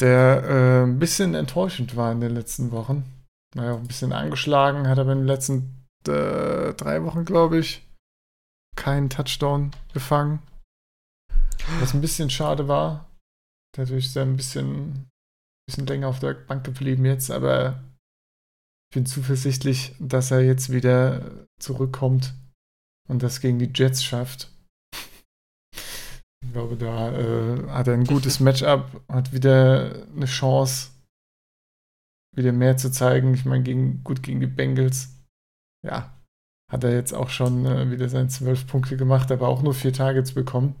der 0.00 0.42
äh, 0.44 0.82
ein 0.84 0.98
bisschen 0.98 1.34
enttäuschend 1.34 1.94
war 1.94 2.10
in 2.10 2.20
den 2.20 2.34
letzten 2.34 2.72
Wochen. 2.72 3.04
Naja, 3.54 3.76
ein 3.76 3.86
bisschen 3.86 4.12
angeschlagen, 4.12 4.88
hat 4.88 4.98
aber 4.98 5.12
in 5.12 5.18
den 5.18 5.26
letzten 5.26 5.86
äh, 6.08 6.72
drei 6.74 7.04
Wochen, 7.04 7.24
glaube 7.24 7.58
ich, 7.58 7.86
keinen 8.76 9.10
Touchdown 9.10 9.72
gefangen. 9.92 10.42
Was 11.80 11.94
ein 11.94 12.00
bisschen 12.00 12.30
schade 12.30 12.66
war. 12.66 13.08
Dadurch 13.76 14.06
ist 14.06 14.16
er 14.16 14.22
ein 14.22 14.36
bisschen, 14.36 15.08
bisschen 15.66 15.86
länger 15.86 16.08
auf 16.08 16.18
der 16.18 16.34
Bank 16.34 16.64
geblieben 16.64 17.04
jetzt, 17.04 17.30
aber 17.30 17.82
ich 18.90 18.94
bin 18.94 19.06
zuversichtlich, 19.06 19.94
dass 19.98 20.30
er 20.30 20.40
jetzt 20.40 20.70
wieder 20.70 21.46
zurückkommt 21.58 22.34
und 23.08 23.22
das 23.22 23.40
gegen 23.40 23.58
die 23.58 23.70
Jets 23.74 24.02
schafft. 24.04 24.50
Ich 26.44 26.52
glaube, 26.52 26.76
da 26.76 27.12
äh, 27.12 27.68
hat 27.70 27.88
er 27.88 27.94
ein 27.94 28.04
gutes 28.04 28.40
Matchup, 28.40 29.02
hat 29.08 29.32
wieder 29.32 30.06
eine 30.14 30.26
Chance, 30.26 30.90
wieder 32.34 32.52
mehr 32.52 32.76
zu 32.76 32.90
zeigen. 32.90 33.34
Ich 33.34 33.44
meine, 33.44 33.62
gegen, 33.62 34.02
gut 34.04 34.22
gegen 34.22 34.40
die 34.40 34.46
Bengals. 34.46 35.10
Ja, 35.84 36.16
hat 36.70 36.84
er 36.84 36.94
jetzt 36.94 37.12
auch 37.12 37.28
schon 37.28 37.66
äh, 37.66 37.90
wieder 37.90 38.08
seine 38.08 38.28
zwölf 38.28 38.66
Punkte 38.66 38.96
gemacht, 38.96 39.30
aber 39.30 39.48
auch 39.48 39.62
nur 39.62 39.74
vier 39.74 39.92
Targets 39.92 40.32
bekommen. 40.32 40.74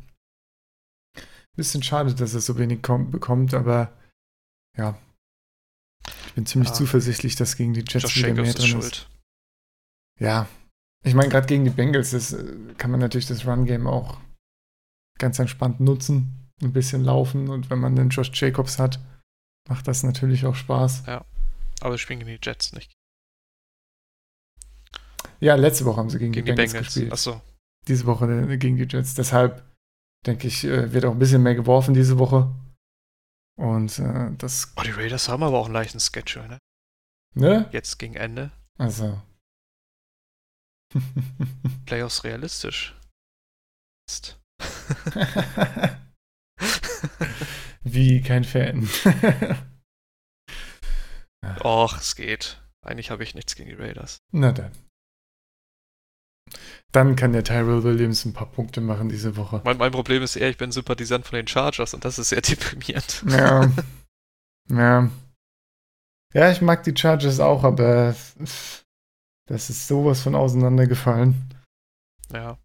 Bisschen 1.54 1.82
schade, 1.82 2.14
dass 2.14 2.32
er 2.32 2.40
so 2.40 2.56
wenig 2.56 2.80
bekommt, 2.80 3.52
aber 3.52 3.92
ja. 4.78 4.98
Ich 6.26 6.32
bin 6.32 6.46
ziemlich 6.46 6.70
ja. 6.70 6.74
zuversichtlich, 6.74 7.36
dass 7.36 7.56
gegen 7.56 7.74
die 7.74 7.80
Jets 7.80 8.04
Josh 8.04 8.16
wieder 8.18 8.28
Jacobs 8.28 8.42
mehr 8.42 8.54
drin 8.54 8.64
ist. 8.64 8.96
Schuld. 8.96 9.10
Ja. 10.18 10.48
Ich 11.04 11.14
meine, 11.14 11.28
gerade 11.28 11.46
gegen 11.46 11.64
die 11.64 11.70
Bengals 11.70 12.12
das, 12.12 12.32
äh, 12.32 12.56
kann 12.78 12.90
man 12.90 13.00
natürlich 13.00 13.26
das 13.26 13.46
Run-Game 13.46 13.86
auch 13.86 14.18
ganz 15.18 15.38
entspannt 15.38 15.80
nutzen, 15.80 16.48
ein 16.62 16.72
bisschen 16.72 17.04
laufen 17.04 17.48
und 17.48 17.68
wenn 17.68 17.80
man 17.80 17.96
den 17.96 18.08
Josh 18.08 18.30
Jacobs 18.32 18.78
hat, 18.78 18.98
macht 19.68 19.86
das 19.86 20.04
natürlich 20.04 20.46
auch 20.46 20.54
Spaß. 20.54 21.04
Ja. 21.06 21.24
Aber 21.82 21.98
spielen 21.98 22.20
gegen 22.20 22.30
die 22.30 22.38
Jets 22.40 22.72
nicht. 22.72 22.94
Ja, 25.40 25.56
letzte 25.56 25.84
Woche 25.84 25.96
haben 25.96 26.10
sie 26.10 26.20
gegen, 26.20 26.30
gegen 26.30 26.46
die, 26.46 26.52
Bengals, 26.52 26.72
Bengals 26.72 26.94
gespielt. 26.94 27.12
Achso. 27.12 27.42
Diese 27.88 28.06
Woche 28.06 28.26
äh, 28.26 28.56
gegen 28.56 28.76
die 28.76 28.86
Jets. 28.88 29.14
Deshalb 29.14 29.64
denke 30.24 30.46
ich, 30.46 30.62
äh, 30.62 30.92
wird 30.92 31.04
auch 31.04 31.10
ein 31.10 31.18
bisschen 31.18 31.42
mehr 31.42 31.56
geworfen 31.56 31.94
diese 31.94 32.20
Woche. 32.20 32.54
Und 33.56 33.98
äh, 33.98 34.30
das. 34.38 34.72
Oh, 34.76 34.82
die 34.82 34.92
Raiders 34.92 35.28
haben 35.28 35.42
aber 35.42 35.58
auch 35.58 35.64
einen 35.64 35.74
leichten 35.74 35.98
Schedule, 35.98 36.48
ne? 36.48 36.58
Ne? 37.34 37.68
Jetzt 37.72 37.98
gegen 37.98 38.14
Ende. 38.14 38.52
Also. 38.78 39.20
Playoffs 41.86 42.22
realistisch. 42.22 42.96
Ist. 44.08 44.40
Wie 47.82 48.20
kein 48.20 48.44
Fan. 48.44 48.88
Och, 51.64 51.96
es 51.98 52.16
geht. 52.16 52.60
Eigentlich 52.84 53.10
habe 53.10 53.22
ich 53.22 53.34
nichts 53.34 53.54
gegen 53.54 53.68
die 53.68 53.76
Raiders. 53.76 54.18
Na 54.32 54.52
dann. 54.52 54.72
Dann 56.90 57.16
kann 57.16 57.32
der 57.32 57.44
Tyrell 57.44 57.84
Williams 57.84 58.24
ein 58.24 58.34
paar 58.34 58.50
Punkte 58.50 58.80
machen 58.80 59.08
diese 59.08 59.36
Woche. 59.36 59.62
Mein, 59.64 59.78
mein 59.78 59.92
Problem 59.92 60.22
ist 60.22 60.36
eher, 60.36 60.50
ich 60.50 60.58
bin 60.58 60.72
Sympathisant 60.72 61.26
von 61.26 61.36
den 61.36 61.46
Chargers 61.46 61.94
und 61.94 62.04
das 62.04 62.18
ist 62.18 62.28
sehr 62.30 62.40
deprimierend. 62.42 63.24
Ja. 63.28 63.70
ja. 64.68 65.10
Ja, 66.34 66.50
ich 66.50 66.60
mag 66.62 66.82
die 66.82 66.96
Chargers 66.96 67.40
auch, 67.40 67.62
aber 67.64 68.14
das 69.46 69.70
ist 69.70 69.86
sowas 69.86 70.22
von 70.22 70.34
auseinandergefallen. 70.34 71.34
Ja. 72.32 72.58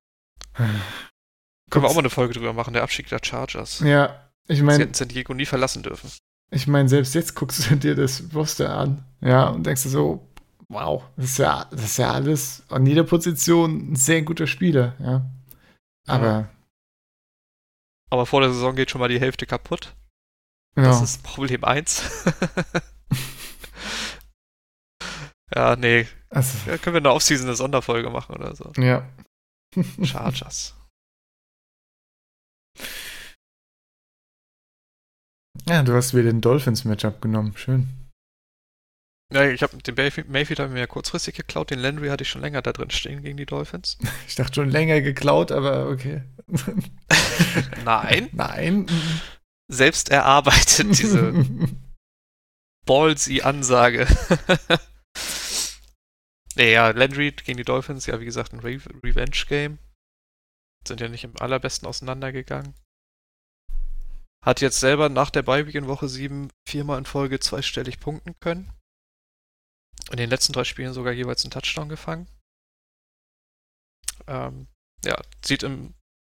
Können 0.56 1.84
wir 1.84 1.90
auch 1.90 1.96
mal 1.96 2.00
eine 2.00 2.10
Folge 2.10 2.34
drüber 2.34 2.54
machen, 2.54 2.74
der 2.74 2.84
Abschied 2.84 3.12
der 3.12 3.20
Chargers. 3.24 3.80
Ja, 3.80 4.32
ich 4.48 4.62
meine. 4.62 4.78
Sie 4.78 4.84
hätten 4.84 4.94
San 4.94 5.10
Diego 5.10 5.34
nie 5.34 5.46
verlassen 5.46 5.84
dürfen. 5.84 6.10
Ich 6.50 6.68
meine, 6.68 6.88
selbst 6.88 7.14
jetzt 7.16 7.36
guckst 7.36 7.70
du 7.70 7.76
dir 7.78 7.96
das 7.96 8.24
Roster 8.34 8.76
an, 8.76 9.04
ja, 9.22 9.48
und 9.50 9.66
denkst 9.66 9.84
du 9.84 9.90
so, 9.90 10.28
wow, 10.70 11.04
das 11.16 11.26
ist 11.26 11.38
ja, 11.40 11.66
das 11.72 11.84
ist 11.84 11.98
ja 11.98 12.12
alles 12.12 12.64
an 12.70 12.86
jeder 12.86 13.04
Position 13.04 13.92
ein 13.92 13.96
sehr 13.96 14.22
guter 14.22 14.48
Spieler, 14.48 14.96
ja. 15.00 15.30
Aber. 16.08 16.28
Ja. 16.28 16.50
Aber 18.10 18.26
vor 18.26 18.40
der 18.40 18.54
Saison 18.54 18.76
geht 18.76 18.90
schon 18.90 19.00
mal 19.00 19.10
die 19.10 19.20
Hälfte 19.20 19.46
kaputt. 19.46 19.94
Ja. 20.78 20.84
Das 20.84 21.02
ist 21.02 21.24
Problem 21.24 21.66
1. 21.66 22.04
ja, 25.54 25.76
nee. 25.76 26.08
Also, 26.30 26.70
ja, 26.70 26.78
können 26.78 26.94
wir 26.94 27.02
eine 27.02 27.12
Offseason 27.12 27.48
eine 27.48 27.56
Sonderfolge 27.58 28.10
machen 28.10 28.36
oder 28.36 28.56
so. 28.56 28.72
Ja. 28.78 29.10
Chargers. 30.04 30.74
Ja, 35.68 35.84
du 35.84 35.94
hast 35.94 36.14
wieder 36.14 36.32
den 36.32 36.42
Dolphins-Matchup 36.42 37.22
genommen. 37.22 37.54
Schön. 37.58 37.90
Ja, 39.34 39.50
ich 39.50 39.62
habe 39.62 39.76
den 39.78 39.96
Mayfield, 39.96 40.30
Mayfield 40.30 40.60
habe 40.60 40.72
mir 40.72 40.80
ja 40.80 40.88
kurzfristig 40.88 41.36
geklaut. 41.36 41.70
Den 41.70 41.80
Landry 41.80 42.08
hatte 42.08 42.24
ich 42.24 42.30
schon 42.30 42.42
länger 42.42 42.62
da 42.62 42.72
drin 42.72 42.90
stehen 42.92 43.22
gegen 43.22 43.38
die 43.38 43.46
Dolphins. 43.46 43.98
Ich 44.28 44.36
dachte 44.36 44.56
schon 44.56 44.70
länger 44.70 45.02
geklaut, 45.02 45.52
aber 45.52 45.90
okay. 45.90 46.24
Nein. 47.86 48.30
Nein. 48.32 48.88
Selbst 49.70 50.10
erarbeitet 50.10 50.98
diese 50.98 51.34
ballsy 52.86 53.42
Ansage. 53.42 54.08
nee, 56.56 56.72
ja, 56.72 56.92
Landry 56.92 57.32
gegen 57.32 57.58
die 57.58 57.66
Dolphins, 57.66 58.06
ja, 58.06 58.20
wie 58.22 58.26
gesagt, 58.26 58.54
ein 58.54 58.60
Re 58.60 58.80
Revenge-Game. 59.04 59.80
Sind 60.88 61.02
ja 61.02 61.10
nicht 61.10 61.26
im 61.26 61.36
allerbesten 61.38 61.88
auseinandergegangen. 61.88 62.74
Hat 64.46 64.62
jetzt 64.62 64.80
selber 64.80 65.10
nach 65.10 65.30
der 65.30 65.42
Bye 65.42 65.70
in 65.72 65.88
Woche 65.88 66.08
7 66.08 66.50
viermal 66.68 66.98
in 67.00 67.06
Folge 67.06 67.40
zweistellig 67.40 68.00
punkten 68.00 68.40
können. 68.40 68.72
In 70.12 70.18
den 70.18 70.30
letzten 70.30 70.54
drei 70.54 70.64
Spielen 70.64 70.94
sogar 70.94 71.12
jeweils 71.12 71.44
einen 71.44 71.52
Touchdown 71.52 71.90
gefangen. 71.90 72.28
Ähm, 74.28 74.68
ja, 75.04 75.22
sieht 75.44 75.64
im, 75.64 75.96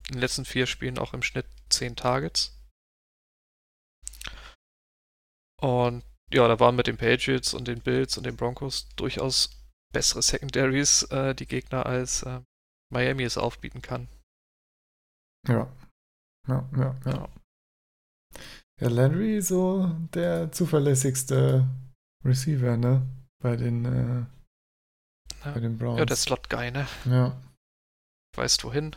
in 0.08 0.14
den 0.14 0.20
letzten 0.20 0.44
vier 0.44 0.66
Spielen 0.66 0.98
auch 0.98 1.14
im 1.14 1.22
Schnitt 1.22 1.46
10 1.68 1.96
Targets. 1.96 2.56
Und 5.60 6.02
ja, 6.32 6.48
da 6.48 6.58
waren 6.58 6.76
mit 6.76 6.86
den 6.86 6.96
Patriots 6.96 7.54
und 7.54 7.68
den 7.68 7.80
Bills 7.80 8.16
und 8.16 8.24
den 8.24 8.36
Broncos 8.36 8.88
durchaus 8.96 9.60
bessere 9.92 10.22
Secondaries 10.22 11.02
äh, 11.10 11.34
die 11.34 11.46
Gegner 11.46 11.86
als 11.86 12.22
äh, 12.22 12.40
Miami 12.92 13.24
es 13.24 13.36
aufbieten 13.36 13.82
kann. 13.82 14.08
Ja. 15.46 15.70
Ja, 16.48 16.68
ja, 16.76 17.00
ja. 17.04 17.28
Ja, 18.80 18.88
Landry 18.88 19.42
so 19.42 19.90
der 20.14 20.52
zuverlässigste 20.52 21.66
Receiver, 22.24 22.76
ne? 22.76 23.02
Bei 23.42 23.56
den, 23.56 23.84
äh, 23.84 24.24
ja. 25.44 25.52
bei 25.52 25.60
den 25.60 25.76
Browns. 25.76 25.98
Ja, 25.98 26.06
der 26.06 26.16
Slot-Guy, 26.16 26.70
ne? 26.70 26.86
Ja. 27.04 27.36
Weißt 28.36 28.64
wohin? 28.64 28.96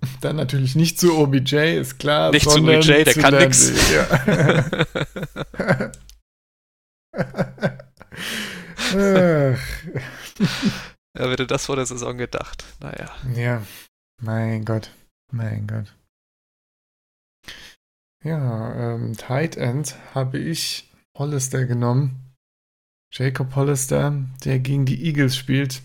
Dann 0.20 0.36
natürlich 0.36 0.76
nicht 0.76 1.00
zu 1.00 1.18
OBJ, 1.18 1.78
ist 1.78 1.98
klar. 1.98 2.30
Nicht 2.30 2.48
zu 2.48 2.60
OBJ, 2.60 3.04
der 3.04 3.14
kann 3.14 3.36
nichts. 3.36 3.72
Ja. 3.90 5.92
ja, 8.94 9.56
hätte 11.14 11.46
das 11.46 11.66
vor 11.66 11.76
der 11.76 11.86
Saison 11.86 12.16
gedacht. 12.16 12.64
Naja. 12.80 13.14
Ja, 13.34 13.62
mein 14.22 14.64
Gott. 14.64 14.90
Mein 15.32 15.66
Gott. 15.66 15.94
Ja, 18.24 18.94
ähm, 18.94 19.16
Tight 19.16 19.56
End 19.56 19.96
habe 20.14 20.38
ich 20.38 20.90
Hollister 21.16 21.66
genommen. 21.66 22.34
Jacob 23.12 23.54
Hollister, 23.54 24.24
der 24.44 24.58
gegen 24.58 24.84
die 24.84 25.04
Eagles 25.04 25.36
spielt. 25.36 25.82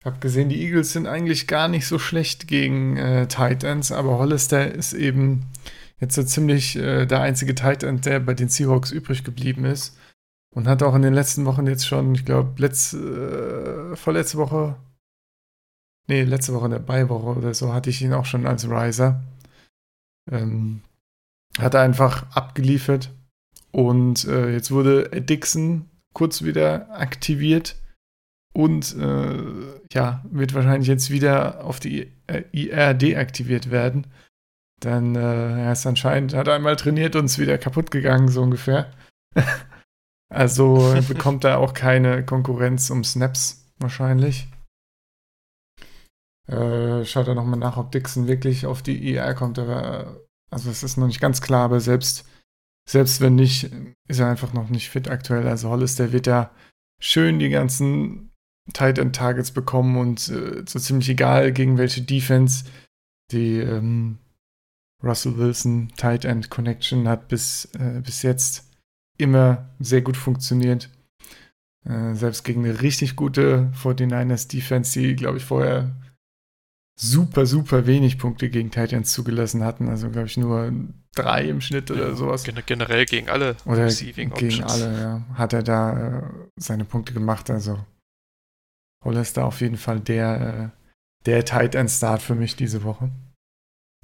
Ich 0.00 0.06
habe 0.06 0.18
gesehen, 0.18 0.48
die 0.48 0.62
Eagles 0.62 0.92
sind 0.92 1.06
eigentlich 1.06 1.46
gar 1.46 1.68
nicht 1.68 1.86
so 1.86 1.98
schlecht 1.98 2.46
gegen 2.48 2.96
äh, 2.96 3.26
Tight 3.28 3.64
Ends, 3.64 3.90
aber 3.90 4.18
Hollister 4.18 4.70
ist 4.70 4.92
eben 4.92 5.46
jetzt 5.98 6.14
so 6.14 6.22
ziemlich 6.22 6.76
äh, 6.76 7.06
der 7.06 7.22
einzige 7.22 7.54
Tight 7.54 7.82
End, 7.82 8.04
der 8.04 8.20
bei 8.20 8.34
den 8.34 8.48
Seahawks 8.48 8.90
übrig 8.90 9.24
geblieben 9.24 9.64
ist. 9.64 9.96
Und 10.54 10.68
hat 10.68 10.82
auch 10.82 10.94
in 10.94 11.02
den 11.02 11.14
letzten 11.14 11.46
Wochen 11.46 11.66
jetzt 11.66 11.86
schon, 11.86 12.14
ich 12.14 12.24
glaube, 12.24 12.60
letzte, 12.60 13.92
äh, 13.92 13.96
vorletzte 13.96 14.38
Woche, 14.38 14.76
nee, 16.06 16.22
letzte 16.22 16.52
Woche 16.52 16.66
in 16.66 16.72
der 16.72 16.78
Beiwoche 16.78 17.38
oder 17.38 17.54
so, 17.54 17.72
hatte 17.72 17.90
ich 17.90 18.02
ihn 18.02 18.12
auch 18.12 18.26
schon 18.26 18.46
als 18.46 18.68
Riser. 18.68 19.22
Ähm, 20.30 20.82
hat 21.58 21.74
einfach 21.74 22.26
abgeliefert. 22.34 23.10
Und 23.70 24.24
äh, 24.26 24.52
jetzt 24.52 24.70
wurde 24.70 25.08
Dixon 25.20 25.88
kurz 26.12 26.42
wieder 26.42 26.90
aktiviert 26.96 27.76
und 28.54 28.96
äh, 28.96 29.42
ja, 29.92 30.24
wird 30.30 30.54
wahrscheinlich 30.54 30.88
jetzt 30.88 31.10
wieder 31.10 31.64
auf 31.64 31.80
die 31.80 32.12
IR 32.52 32.94
deaktiviert 32.94 33.70
werden. 33.70 34.06
Dann 34.80 35.16
äh, 35.16 35.62
er 35.64 35.72
ist 35.72 35.86
anscheinend, 35.86 36.34
hat 36.34 36.48
einmal 36.48 36.76
trainiert 36.76 37.16
und 37.16 37.26
ist 37.26 37.38
wieder 37.38 37.58
kaputt 37.58 37.90
gegangen, 37.90 38.28
so 38.28 38.42
ungefähr. 38.42 38.92
also 40.32 40.94
bekommt 41.08 41.44
er 41.44 41.58
auch 41.58 41.74
keine 41.74 42.24
Konkurrenz 42.24 42.90
um 42.90 43.02
Snaps 43.02 43.72
wahrscheinlich. 43.78 44.48
Äh, 46.46 47.04
schaut 47.04 47.26
er 47.26 47.34
nochmal 47.34 47.58
nach, 47.58 47.76
ob 47.76 47.90
Dixon 47.90 48.28
wirklich 48.28 48.66
auf 48.66 48.82
die 48.82 49.10
IR 49.10 49.34
kommt, 49.34 49.58
aber 49.58 50.20
also 50.54 50.70
es 50.70 50.82
ist 50.82 50.96
noch 50.96 51.08
nicht 51.08 51.20
ganz 51.20 51.40
klar, 51.40 51.64
aber 51.64 51.80
selbst, 51.80 52.24
selbst 52.88 53.20
wenn 53.20 53.34
nicht, 53.34 53.70
ist 54.08 54.20
er 54.20 54.30
einfach 54.30 54.52
noch 54.52 54.70
nicht 54.70 54.88
fit 54.88 55.08
aktuell. 55.08 55.46
Also 55.48 55.68
Hollister 55.68 56.12
wird 56.12 56.26
ja 56.26 56.50
schön 57.00 57.38
die 57.38 57.50
ganzen 57.50 58.30
Tight 58.72 58.98
End 58.98 59.14
Targets 59.14 59.50
bekommen 59.50 59.98
und 59.98 60.28
äh, 60.28 60.64
so 60.66 60.78
ziemlich 60.78 61.08
egal 61.10 61.52
gegen 61.52 61.76
welche 61.76 62.02
Defense 62.02 62.64
die 63.30 63.58
ähm, 63.58 64.18
Russell 65.02 65.36
Wilson 65.36 65.92
Tight 65.96 66.24
End 66.24 66.50
Connection 66.50 67.08
hat 67.08 67.28
bis, 67.28 67.66
äh, 67.74 68.00
bis 68.00 68.22
jetzt 68.22 68.70
immer 69.18 69.68
sehr 69.80 70.02
gut 70.02 70.16
funktioniert. 70.16 70.88
Äh, 71.84 72.14
selbst 72.14 72.44
gegen 72.44 72.64
eine 72.64 72.80
richtig 72.80 73.16
gute 73.16 73.70
49ers 73.74 74.48
Defense, 74.48 74.98
die, 74.98 75.16
glaube 75.16 75.38
ich, 75.38 75.44
vorher 75.44 75.94
super, 76.96 77.46
super 77.46 77.86
wenig 77.86 78.18
Punkte 78.18 78.50
gegen 78.50 78.70
Titans 78.70 79.12
zugelassen 79.12 79.64
hatten. 79.64 79.88
Also, 79.88 80.10
glaube 80.10 80.26
ich, 80.26 80.36
nur 80.36 80.72
drei 81.14 81.48
im 81.48 81.60
Schnitt 81.60 81.90
oder 81.90 82.08
ja, 82.08 82.14
sowas. 82.14 82.44
Generell 82.44 83.06
gegen 83.06 83.28
alle 83.28 83.56
oder 83.64 83.86
Receiving 83.86 84.30
Gegen 84.30 84.62
Options. 84.62 84.72
alle, 84.72 85.00
ja. 85.00 85.24
Hat 85.34 85.52
er 85.52 85.62
da 85.62 86.18
äh, 86.18 86.22
seine 86.56 86.84
Punkte 86.84 87.12
gemacht. 87.12 87.50
Also, 87.50 87.84
Hollister 89.04 89.44
auf 89.44 89.60
jeden 89.60 89.76
Fall 89.76 90.00
der, 90.00 90.72
äh, 90.74 90.80
der 91.26 91.44
Tight 91.44 91.74
End 91.74 91.90
Start 91.90 92.22
für 92.22 92.34
mich 92.34 92.56
diese 92.56 92.82
Woche. 92.84 93.10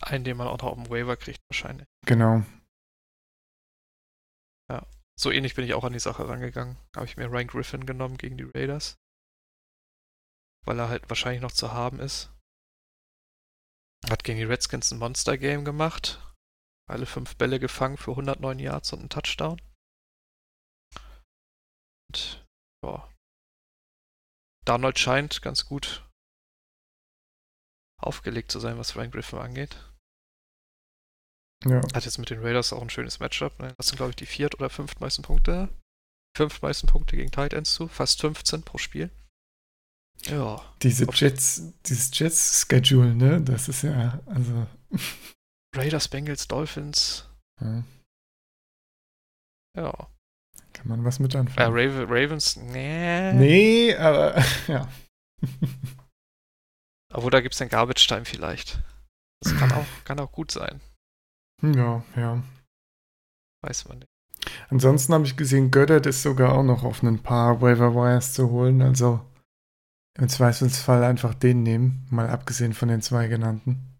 Einen, 0.03 0.24
den 0.24 0.37
man 0.37 0.48
auch 0.48 0.59
noch 0.59 0.68
auf 0.68 0.83
dem 0.83 0.90
Waiver 0.90 1.16
kriegt, 1.16 1.40
wahrscheinlich. 1.50 1.87
Genau. 2.07 2.42
Ja. 4.70 4.87
So 5.18 5.31
ähnlich 5.31 5.55
bin 5.55 5.64
ich 5.64 5.74
auch 5.74 5.85
an 5.85 5.92
die 5.92 6.00
Sache 6.00 6.26
rangegangen. 6.29 6.76
Habe 6.96 7.07
ich 7.07 7.16
mir 7.16 7.31
Ryan 7.31 7.46
Griffin 7.46 7.87
genommen 7.87 8.16
gegen 8.16 8.38
die 8.38 8.44
Raiders. 8.44 8.96
Weil 10.64 10.79
er 10.79 10.88
halt 10.88 11.09
wahrscheinlich 11.09 11.42
noch 11.42 11.53
zu 11.53 11.72
haben 11.72 12.00
ist. 12.00 12.31
Hat 14.09 14.25
gegen 14.25 14.39
die 14.39 14.45
Redskins 14.45 14.91
ein 14.91 14.99
Monster-Game 14.99 15.65
gemacht. 15.65 16.21
Alle 16.89 17.07
fünf 17.07 17.37
Bälle 17.37 17.61
gefangen 17.61 17.97
für 17.97 18.13
109 18.13 18.59
Yards 18.59 18.93
und 18.93 19.01
einen 19.01 19.09
Touchdown. 19.11 19.61
Und, 22.09 22.45
ja. 22.85 23.09
Darnold 24.65 24.99
scheint 24.99 25.43
ganz 25.43 25.67
gut 25.67 26.07
aufgelegt 27.99 28.51
zu 28.51 28.61
sein, 28.61 28.79
was 28.79 28.97
Ryan 28.97 29.11
Griffin 29.11 29.39
angeht. 29.39 29.77
Ja. 31.65 31.83
Hat 31.95 32.05
jetzt 32.07 32.19
mit 32.19 32.31
den 32.31 32.41
Raiders 32.41 32.73
auch 32.73 32.81
ein 32.81 32.91
schönes 32.91 33.21
Matchup. 33.21 33.59
Ne? 33.59 33.75
Das 33.77 33.89
sind, 33.89 33.97
glaube 33.97 34.11
ich, 34.11 34.17
die 34.17 34.27
viert- 34.27 34.55
oder 34.55 34.71
fünftmeisten 34.71 35.23
Punkte. 35.23 35.69
Fünftmeisten 36.37 36.89
Punkte 36.89 37.17
gegen 37.17 37.31
Tight 37.31 37.53
Ends 37.53 37.75
zu. 37.75 37.89
Fast 37.89 38.21
15 38.21 38.63
pro 38.63 38.79
Spiel. 38.79 39.11
Ja. 40.27 40.61
Diese 40.83 41.07
Jets, 41.13 41.73
dieses 41.87 42.11
Jets-Schedule, 42.13 43.15
ne? 43.15 43.41
Das 43.41 43.69
ist 43.69 43.83
ja, 43.83 44.21
also. 44.27 44.67
Raiders, 45.77 46.09
Bengals, 46.09 46.49
Dolphins. 46.49 47.29
Ja. 47.61 47.85
ja. 49.77 50.09
Kann 50.73 50.89
man 50.89 51.05
was 51.05 51.18
mit 51.18 51.35
anfangen? 51.35 51.77
Äh, 51.77 51.83
Raven, 51.83 52.07
Ravens, 52.09 52.57
nee. 52.57 53.33
Nee, 53.33 53.97
aber 53.97 54.43
ja. 54.66 54.89
Obwohl, 57.12 57.31
da 57.31 57.41
gibt 57.41 57.55
es 57.55 57.59
den 57.59 57.68
Garbage 57.68 58.07
Time 58.07 58.25
vielleicht. 58.25 58.81
Das 59.43 59.57
kann 59.57 59.73
auch, 59.73 59.87
kann 60.05 60.21
auch 60.21 60.31
gut 60.33 60.51
sein. 60.51 60.81
Ja, 61.62 62.05
ja. 62.16 62.43
Weiß 63.62 63.89
man 63.89 63.99
nicht. 63.99 64.09
Ansonsten 64.68 65.12
habe 65.12 65.25
ich 65.25 65.37
gesehen, 65.37 65.71
Göttert 65.71 66.07
ist 66.07 66.23
sogar 66.23 66.53
auch 66.53 66.62
noch 66.62 66.85
auf 66.85 67.03
ein 67.03 67.23
paar 67.23 67.61
Waiver 67.61 67.95
Wires 67.95 68.33
zu 68.33 68.51
holen. 68.51 68.81
Also 68.81 69.21
im 70.19 70.29
Zweifelsfall 70.29 71.05
einfach 71.05 71.35
den 71.35 71.63
nehmen, 71.63 72.07
mal 72.11 72.29
abgesehen 72.29 72.75
von 72.75 72.89
den 72.89 73.03
zwei 73.03 73.29
genannten. 73.29 73.99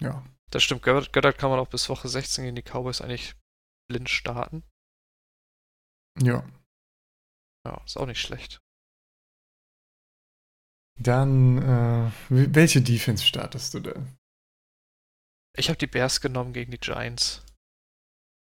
Ja. 0.00 0.24
Das 0.50 0.62
stimmt, 0.62 0.82
Goddard 0.82 1.38
kann 1.38 1.50
man 1.50 1.58
auch 1.58 1.68
bis 1.68 1.88
Woche 1.88 2.08
16 2.08 2.44
gegen 2.44 2.56
die 2.56 2.62
Cowboys 2.62 3.00
eigentlich 3.00 3.34
blind 3.88 4.08
starten. 4.08 4.62
Ja. 6.20 6.46
Ja, 7.66 7.82
ist 7.84 7.96
auch 7.96 8.06
nicht 8.06 8.20
schlecht. 8.20 8.60
Dann, 11.00 11.58
äh, 11.58 12.12
welche 12.28 12.80
Defense 12.80 13.24
startest 13.24 13.74
du 13.74 13.80
denn? 13.80 14.16
Ich 15.56 15.68
habe 15.68 15.78
die 15.78 15.86
Bears 15.86 16.20
genommen 16.20 16.52
gegen 16.52 16.70
die 16.70 16.78
Giants. 16.78 17.44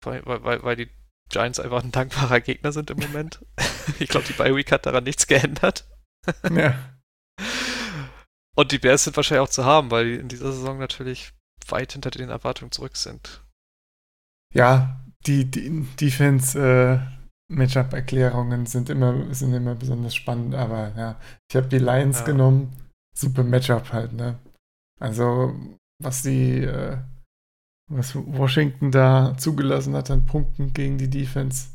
Weil, 0.03 0.25
weil, 0.25 0.63
weil 0.63 0.75
die 0.75 0.89
Giants 1.29 1.59
einfach 1.59 1.83
ein 1.83 1.91
dankbarer 1.91 2.41
Gegner 2.41 2.71
sind 2.71 2.89
im 2.89 2.97
Moment. 2.97 3.45
ich 3.99 4.09
glaube, 4.09 4.25
die 4.27 4.33
Bye 4.33 4.55
Week 4.55 4.71
hat 4.71 4.85
daran 4.85 5.03
nichts 5.03 5.27
geändert. 5.27 5.87
ja. 6.51 6.75
Und 8.55 8.71
die 8.71 8.79
Bears 8.79 9.05
sind 9.05 9.15
wahrscheinlich 9.15 9.47
auch 9.47 9.51
zu 9.51 9.65
haben, 9.65 9.91
weil 9.91 10.05
die 10.05 10.15
in 10.15 10.27
dieser 10.27 10.51
Saison 10.51 10.77
natürlich 10.77 11.31
weit 11.67 11.93
hinter 11.93 12.11
den 12.11 12.29
Erwartungen 12.29 12.71
zurück 12.71 12.97
sind. 12.97 13.43
ja, 14.53 15.01
die, 15.25 15.45
die 15.45 15.87
Defense-Matchup-Erklärungen 15.99 18.63
äh, 18.63 18.67
sind 18.67 18.89
immer, 18.89 19.33
sind 19.33 19.53
immer 19.53 19.75
besonders 19.75 20.15
spannend, 20.15 20.55
aber 20.55 20.91
ja, 20.97 21.17
ich 21.49 21.55
habe 21.55 21.67
die 21.67 21.77
Lions 21.77 22.19
ja. 22.19 22.25
genommen. 22.25 22.75
Super 23.15 23.43
Matchup 23.43 23.93
halt, 23.93 24.11
ne? 24.13 24.39
Also, 24.99 25.55
was 26.01 26.23
die, 26.23 26.63
äh, 26.63 26.97
was 27.89 28.15
Washington 28.15 28.91
da 28.91 29.35
zugelassen 29.37 29.95
hat 29.95 30.09
an 30.09 30.25
Punkten 30.25 30.73
gegen 30.73 30.97
die 30.97 31.09
Defense. 31.09 31.67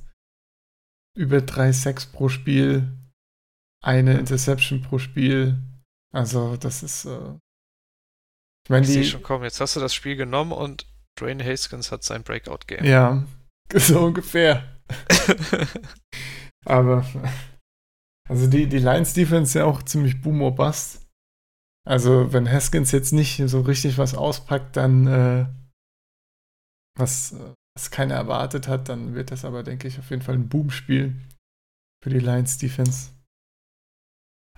Über 1.17 1.41
3 1.41 1.71
6 1.73 2.07
pro 2.07 2.29
Spiel, 2.29 2.93
eine 3.87 4.19
Interception 4.19 4.83
pro 4.83 4.99
Spiel. 4.99 5.57
Also, 6.13 6.57
das 6.57 6.83
ist. 6.83 7.05
Äh, 7.05 7.35
ich 8.65 8.71
meine, 8.71 8.87
die. 8.87 9.05
Schon 9.05 9.23
kommen. 9.23 9.45
Jetzt 9.45 9.61
hast 9.61 9.77
du 9.77 9.81
das 9.81 9.95
Spiel 9.95 10.17
genommen 10.17 10.53
und 10.53 10.87
Dwayne 11.19 11.45
Haskins 11.45 11.93
hat 11.93 12.03
sein 12.03 12.25
Breakout-Game. 12.25 12.85
Ja, 12.85 13.25
so 13.73 14.01
ungefähr. 14.07 14.77
Aber. 16.65 17.07
Also, 18.29 18.49
die, 18.49 18.67
die 18.67 18.79
Lions-Defense 18.79 19.51
ist 19.51 19.55
ja 19.55 19.65
auch 19.65 19.83
ziemlich 19.85 20.21
boom 20.21 20.43
or 20.43 20.55
bust. 20.55 21.07
Also, 21.87 22.33
wenn 22.33 22.51
Haskins 22.51 22.91
jetzt 22.91 23.13
nicht 23.13 23.41
so 23.47 23.61
richtig 23.61 23.99
was 23.99 24.15
auspackt, 24.15 24.77
dann. 24.77 25.07
Äh, 25.07 25.47
was, 26.99 27.37
was 27.77 27.91
keiner 27.91 28.15
erwartet 28.15 28.69
hat, 28.69 28.89
dann 28.89 29.15
wird 29.15 29.31
das 29.31 29.45
aber, 29.45 29.63
denke 29.63 29.87
ich, 29.87 29.99
auf 29.99 30.09
jeden 30.09 30.23
Fall 30.23 30.35
ein 30.35 30.49
Boom-Spiel 30.49 31.15
für 32.03 32.09
die 32.09 32.19
Lions-Defense. 32.19 33.11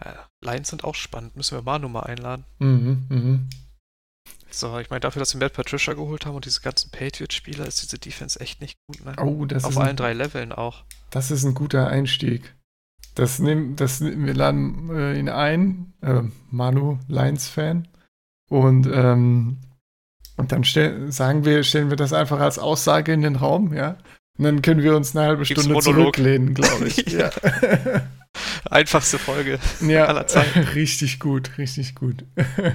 Ja, 0.04 0.28
Lions 0.42 0.68
sind 0.68 0.84
auch 0.84 0.94
spannend. 0.94 1.36
Müssen 1.36 1.56
wir 1.56 1.62
Manu 1.62 1.88
mal 1.88 2.04
einladen. 2.04 2.44
Mhm, 2.58 3.06
mhm. 3.08 3.48
So, 4.50 4.78
ich 4.78 4.88
meine, 4.90 5.00
dafür, 5.00 5.20
dass 5.20 5.34
wir 5.34 5.40
Matt 5.40 5.52
Patricia 5.52 5.94
geholt 5.94 6.24
haben 6.24 6.34
und 6.34 6.44
diese 6.44 6.60
ganzen 6.60 6.90
Patriots-Spieler, 6.90 7.66
ist 7.66 7.82
diese 7.82 7.98
Defense 7.98 8.40
echt 8.40 8.60
nicht 8.60 8.78
gut, 8.86 9.04
ne? 9.04 9.14
Oh, 9.20 9.44
das 9.44 9.64
Auf 9.64 9.72
ist 9.72 9.76
allen 9.76 9.90
ein, 9.90 9.96
drei 9.96 10.12
Leveln 10.14 10.52
auch. 10.52 10.84
Das 11.10 11.30
ist 11.30 11.44
ein 11.44 11.54
guter 11.54 11.88
Einstieg. 11.88 12.54
Das 13.14 13.38
nehmen, 13.40 13.76
das, 13.76 14.00
wir 14.00 14.34
laden 14.34 14.90
äh, 14.94 15.18
ihn 15.18 15.28
ein, 15.28 15.92
äh, 16.02 16.22
Manu, 16.50 16.98
Lions-Fan. 17.08 17.88
Und, 18.48 18.86
ähm, 18.86 19.58
und 20.36 20.52
dann 20.52 20.64
stell, 20.64 21.12
sagen 21.12 21.44
wir, 21.44 21.62
stellen 21.62 21.90
wir 21.90 21.96
das 21.96 22.12
einfach 22.12 22.40
als 22.40 22.58
Aussage 22.58 23.12
in 23.12 23.22
den 23.22 23.36
Raum, 23.36 23.74
ja. 23.74 23.98
Und 24.38 24.44
dann 24.44 24.62
können 24.62 24.82
wir 24.82 24.96
uns 24.96 25.14
eine 25.14 25.26
halbe 25.26 25.42
Gibt's 25.42 25.64
Stunde 25.64 25.74
Monolog. 25.74 26.14
zurücklehnen, 26.14 26.54
glaube 26.54 26.86
ich. 26.86 26.96
ja. 27.08 27.30
Einfachste 28.70 29.18
Folge 29.18 29.58
ja, 29.80 30.04
aller 30.06 30.26
Zeiten. 30.26 30.60
Richtig 30.74 31.20
gut, 31.20 31.58
richtig 31.58 31.94
gut. 31.94 32.24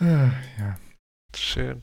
Ja. 0.00 0.76
Schön. 1.36 1.82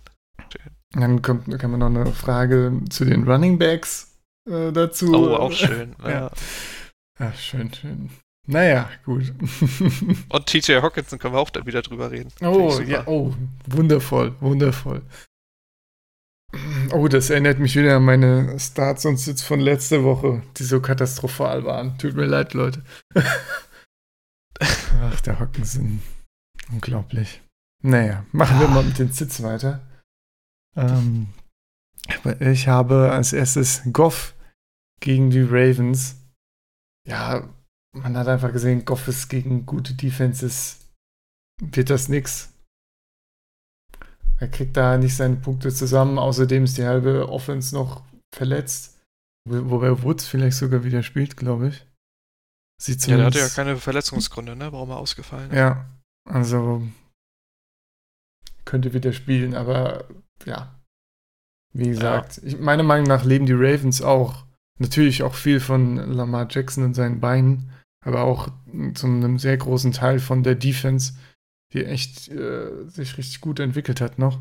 Schön. 0.52 0.72
Dann 0.92 1.22
kommt, 1.22 1.58
kann 1.58 1.72
man 1.72 1.80
noch 1.80 1.88
eine 1.88 2.12
Frage 2.12 2.82
zu 2.90 3.06
den 3.06 3.24
Running 3.24 3.58
Backs 3.58 4.20
äh, 4.50 4.74
dazu. 4.74 5.14
Oh, 5.16 5.34
auch 5.36 5.54
schön. 5.54 5.96
ja. 6.04 6.10
ja. 6.10 6.32
Ach, 7.20 7.36
schön, 7.38 7.74
schön. 7.74 8.10
Naja, 8.48 8.90
gut. 9.06 9.34
Und 10.30 10.46
TJ 10.46 10.82
Hawkinson 10.82 11.20
können 11.20 11.36
wir 11.36 11.40
auch 11.40 11.50
dann 11.52 11.66
wieder 11.66 11.82
drüber 11.82 12.12
reden. 12.12 12.32
Oh, 12.42 12.80
ja, 12.86 13.08
oh, 13.08 13.34
wundervoll, 13.66 14.36
wundervoll. 14.42 15.04
Oh, 16.92 17.08
das 17.08 17.30
erinnert 17.30 17.60
mich 17.60 17.76
wieder 17.76 17.96
an 17.98 18.04
meine 18.04 18.60
Starts 18.60 19.06
und 19.06 19.18
Sits 19.18 19.42
von 19.42 19.60
letzter 19.60 20.04
Woche, 20.04 20.44
die 20.58 20.64
so 20.64 20.82
katastrophal 20.82 21.64
waren. 21.64 21.98
Tut 21.98 22.16
mir 22.16 22.26
leid, 22.26 22.54
Leute. 22.54 22.84
Ach, 24.60 25.22
der 25.22 25.40
Hawkinson. 25.40 26.02
Unglaublich. 26.72 27.42
Naja, 27.84 28.26
machen 28.32 28.60
wir 28.60 28.68
mal 28.68 28.84
mit 28.84 29.00
den 29.00 29.12
Sits 29.12 29.42
weiter. 29.42 29.82
Ähm, 30.76 31.30
ich 32.40 32.68
habe 32.68 33.12
als 33.12 33.34
erstes 33.34 33.82
Goff 33.92 34.36
gegen 35.00 35.30
die 35.30 35.42
Ravens. 35.42 36.18
Ja, 37.08 37.50
man 37.94 38.18
hat 38.18 38.28
einfach 38.28 38.52
gesehen, 38.52 38.86
Goff 38.86 39.08
ist 39.08 39.30
gegen 39.30 39.66
gute 39.66 39.94
Defenses. 39.94 40.80
Wird 41.62 41.90
das 41.90 42.10
nix. 42.10 42.54
Er 44.42 44.48
kriegt 44.48 44.76
da 44.76 44.98
nicht 44.98 45.16
seine 45.16 45.36
Punkte 45.36 45.72
zusammen. 45.72 46.18
Außerdem 46.18 46.64
ist 46.64 46.78
die 46.78 46.86
halbe 46.86 47.30
Offense 47.30 47.76
noch 47.76 48.04
verletzt. 48.34 49.00
Wobei 49.48 50.02
Woods 50.04 50.26
vielleicht 50.28 50.58
sogar 50.58 50.84
wieder 50.84 51.04
spielt, 51.04 51.38
glaube 51.38 51.70
ich. 51.70 51.86
Sieht 52.82 53.06
ja, 53.06 53.18
der 53.18 53.28
hatte 53.28 53.40
ja 53.40 53.50
keine 53.50 53.78
Verletzungsgründe, 53.78 54.56
ne? 54.56 54.72
Warum 54.72 54.90
er 54.90 54.98
ausgefallen 54.98 55.52
ist. 55.52 55.56
Ja, 55.56 55.86
also 56.28 56.82
könnte 58.66 58.94
wieder 58.94 59.14
spielen, 59.14 59.54
aber 59.54 60.06
ja. 60.46 60.80
Wie 61.74 61.90
gesagt, 61.90 62.38
ja. 62.38 62.44
ich, 62.44 62.60
meiner 62.60 62.84
Meinung 62.84 63.08
nach 63.08 63.24
leben 63.24 63.46
die 63.46 63.54
Ravens 63.54 64.02
auch 64.02 64.46
natürlich 64.80 65.22
auch 65.22 65.36
viel 65.36 65.60
von 65.60 65.98
Lamar 65.98 66.48
Jackson 66.50 66.84
und 66.84 66.96
seinen 66.96 67.20
Beinen, 67.20 67.72
aber 68.04 68.24
auch 68.24 68.50
zu 68.96 69.06
einem 69.06 69.38
sehr 69.38 69.58
großen 69.58 69.92
Teil 69.92 70.20
von 70.20 70.42
der 70.42 70.56
Defense, 70.56 71.14
die 71.74 71.86
echt 71.86 72.28
äh, 72.30 72.88
sich 72.88 73.18
richtig 73.18 73.42
gut 73.42 73.60
entwickelt 73.60 74.02
hat 74.02 74.20
noch. 74.20 74.40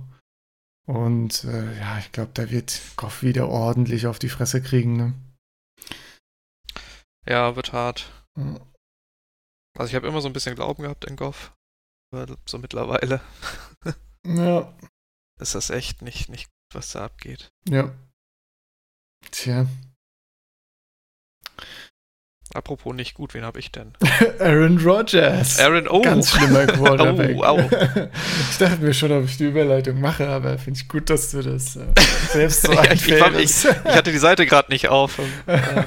Und 0.87 1.45
äh, 1.45 1.79
ja, 1.79 1.99
ich 1.99 2.11
glaube, 2.11 2.33
da 2.35 2.51
wird 2.51 2.81
Goff 2.97 3.23
wieder 3.23 3.49
ordentlich 3.49 4.07
auf 4.07 4.19
die 4.19 4.29
Fresse 4.29 4.63
kriegen. 4.63 4.97
Ne? 4.97 5.15
Ja, 7.27 7.55
wird 7.55 7.73
hart. 7.73 8.11
Also 8.35 9.91
ich 9.91 9.95
habe 9.95 10.09
immer 10.09 10.21
so 10.21 10.29
ein 10.29 10.33
bisschen 10.33 10.57
Glauben 10.57 10.83
gehabt 10.83 11.05
in 11.05 11.17
Goff, 11.17 11.55
so 12.47 12.59
mittlerweile 12.59 13.21
Ja. 14.27 14.77
Ist 15.41 15.55
das 15.55 15.71
echt 15.71 16.03
nicht, 16.03 16.29
nicht 16.29 16.47
gut, 16.47 16.75
was 16.75 16.93
da 16.93 17.05
abgeht. 17.05 17.51
Ja. 17.69 17.95
Tja. 19.31 19.67
Apropos 22.53 22.95
nicht 22.95 23.15
gut, 23.15 23.35
wen 23.35 23.45
habe 23.45 23.61
ich 23.61 23.71
denn? 23.71 23.93
Aaron 24.41 24.79
Rodgers. 24.79 25.59
Aaron, 25.61 25.87
oh. 25.89 26.03
Ganz 26.03 26.33
schlimmer 26.33 26.67
Quarterback. 26.67 27.37
oh, 27.37 27.45
au. 27.45 27.59
Ich 28.51 28.59
dachte 28.59 28.79
mir 28.79 28.93
schon, 28.93 29.13
ob 29.13 29.25
ich 29.25 29.37
die 29.37 29.45
Überleitung 29.45 30.01
mache, 30.01 30.29
aber 30.29 30.59
finde 30.59 30.81
ich 30.81 30.89
gut, 30.89 31.11
dass 31.11 31.31
du 31.31 31.43
das 31.43 31.77
äh, 31.77 31.87
selbst 32.33 32.63
so 32.63 32.73
ich, 32.83 33.07
ich, 33.07 33.09
ich, 33.09 33.65
ich, 33.65 33.67
hatte 33.67 34.11
die 34.11 34.19
Seite 34.19 34.47
gerade 34.47 34.73
nicht 34.73 34.89
auf. 34.89 35.21
Äh, 35.47 35.85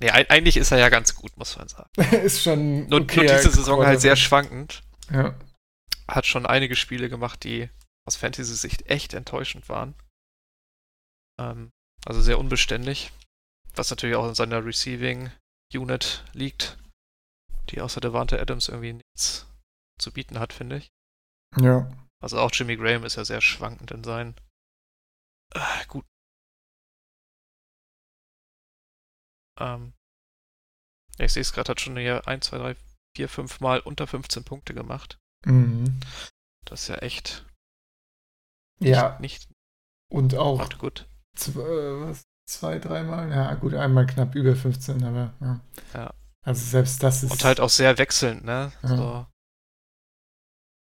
nee, 0.00 0.10
eigentlich 0.10 0.56
ist 0.56 0.72
er 0.72 0.78
ja 0.78 0.88
ganz 0.88 1.14
gut, 1.14 1.36
muss 1.36 1.56
man 1.56 1.68
sagen. 1.68 1.88
ist 2.24 2.42
schon. 2.42 2.88
Nur, 2.88 3.02
okay, 3.02 3.20
nur 3.20 3.36
diese 3.36 3.50
Saison 3.50 3.86
halt 3.86 4.00
sehr 4.00 4.16
schwankend. 4.16 4.82
Ja 5.12 5.34
hat 6.08 6.26
schon 6.26 6.46
einige 6.46 6.76
Spiele 6.76 7.08
gemacht, 7.08 7.44
die 7.44 7.68
aus 8.06 8.16
Fantasy-Sicht 8.16 8.88
echt 8.90 9.14
enttäuschend 9.14 9.68
waren. 9.68 9.94
Ähm, 11.38 11.72
also 12.04 12.20
sehr 12.20 12.38
unbeständig. 12.38 13.12
Was 13.74 13.90
natürlich 13.90 14.16
auch 14.16 14.28
in 14.28 14.34
seiner 14.34 14.64
Receiving-Unit 15.74 16.24
liegt, 16.32 16.78
die 17.70 17.80
außer 17.80 18.00
Devante 18.00 18.40
Adams 18.40 18.68
irgendwie 18.68 18.94
nichts 18.94 19.46
zu 19.98 20.12
bieten 20.12 20.38
hat, 20.38 20.52
finde 20.52 20.78
ich. 20.78 20.90
Ja. 21.56 21.90
Also 22.20 22.38
auch 22.38 22.50
Jimmy 22.52 22.76
Graham 22.76 23.04
ist 23.04 23.16
ja 23.16 23.24
sehr 23.24 23.40
schwankend 23.40 23.90
in 23.90 24.04
seinen 24.04 24.34
äh, 25.54 25.86
gut. 25.86 26.04
Ähm, 29.60 29.92
ich 31.18 31.32
sehe 31.32 31.42
es 31.42 31.52
gerade, 31.52 31.70
hat 31.70 31.80
schon 31.80 31.96
hier 31.96 32.26
1, 32.26 32.46
2, 32.46 32.58
3, 32.58 32.76
4, 33.16 33.28
5 33.28 33.60
Mal 33.60 33.80
unter 33.80 34.06
15 34.06 34.42
Punkte 34.44 34.74
gemacht. 34.74 35.18
Mhm. 35.44 36.00
Das 36.64 36.82
ist 36.82 36.88
ja 36.88 36.96
echt. 36.96 37.46
Ja. 38.80 39.18
Nicht. 39.20 39.48
Und 40.10 40.34
auch. 40.34 40.68
Gut. 40.78 41.06
Zwei, 41.36 41.62
was, 42.00 42.24
zwei, 42.46 42.78
dreimal? 42.78 43.30
Ja, 43.30 43.54
gut, 43.54 43.74
einmal 43.74 44.06
knapp 44.06 44.34
über 44.34 44.54
15, 44.56 45.02
aber 45.04 45.32
ja. 45.40 45.60
ja. 45.94 46.14
Also 46.44 46.64
selbst 46.64 47.02
das 47.02 47.22
ist. 47.22 47.30
Und 47.32 47.44
halt 47.44 47.60
auch 47.60 47.70
sehr 47.70 47.96
wechselnd, 47.98 48.44
ne? 48.44 48.72
Ja. 48.82 48.88
So, 48.88 49.26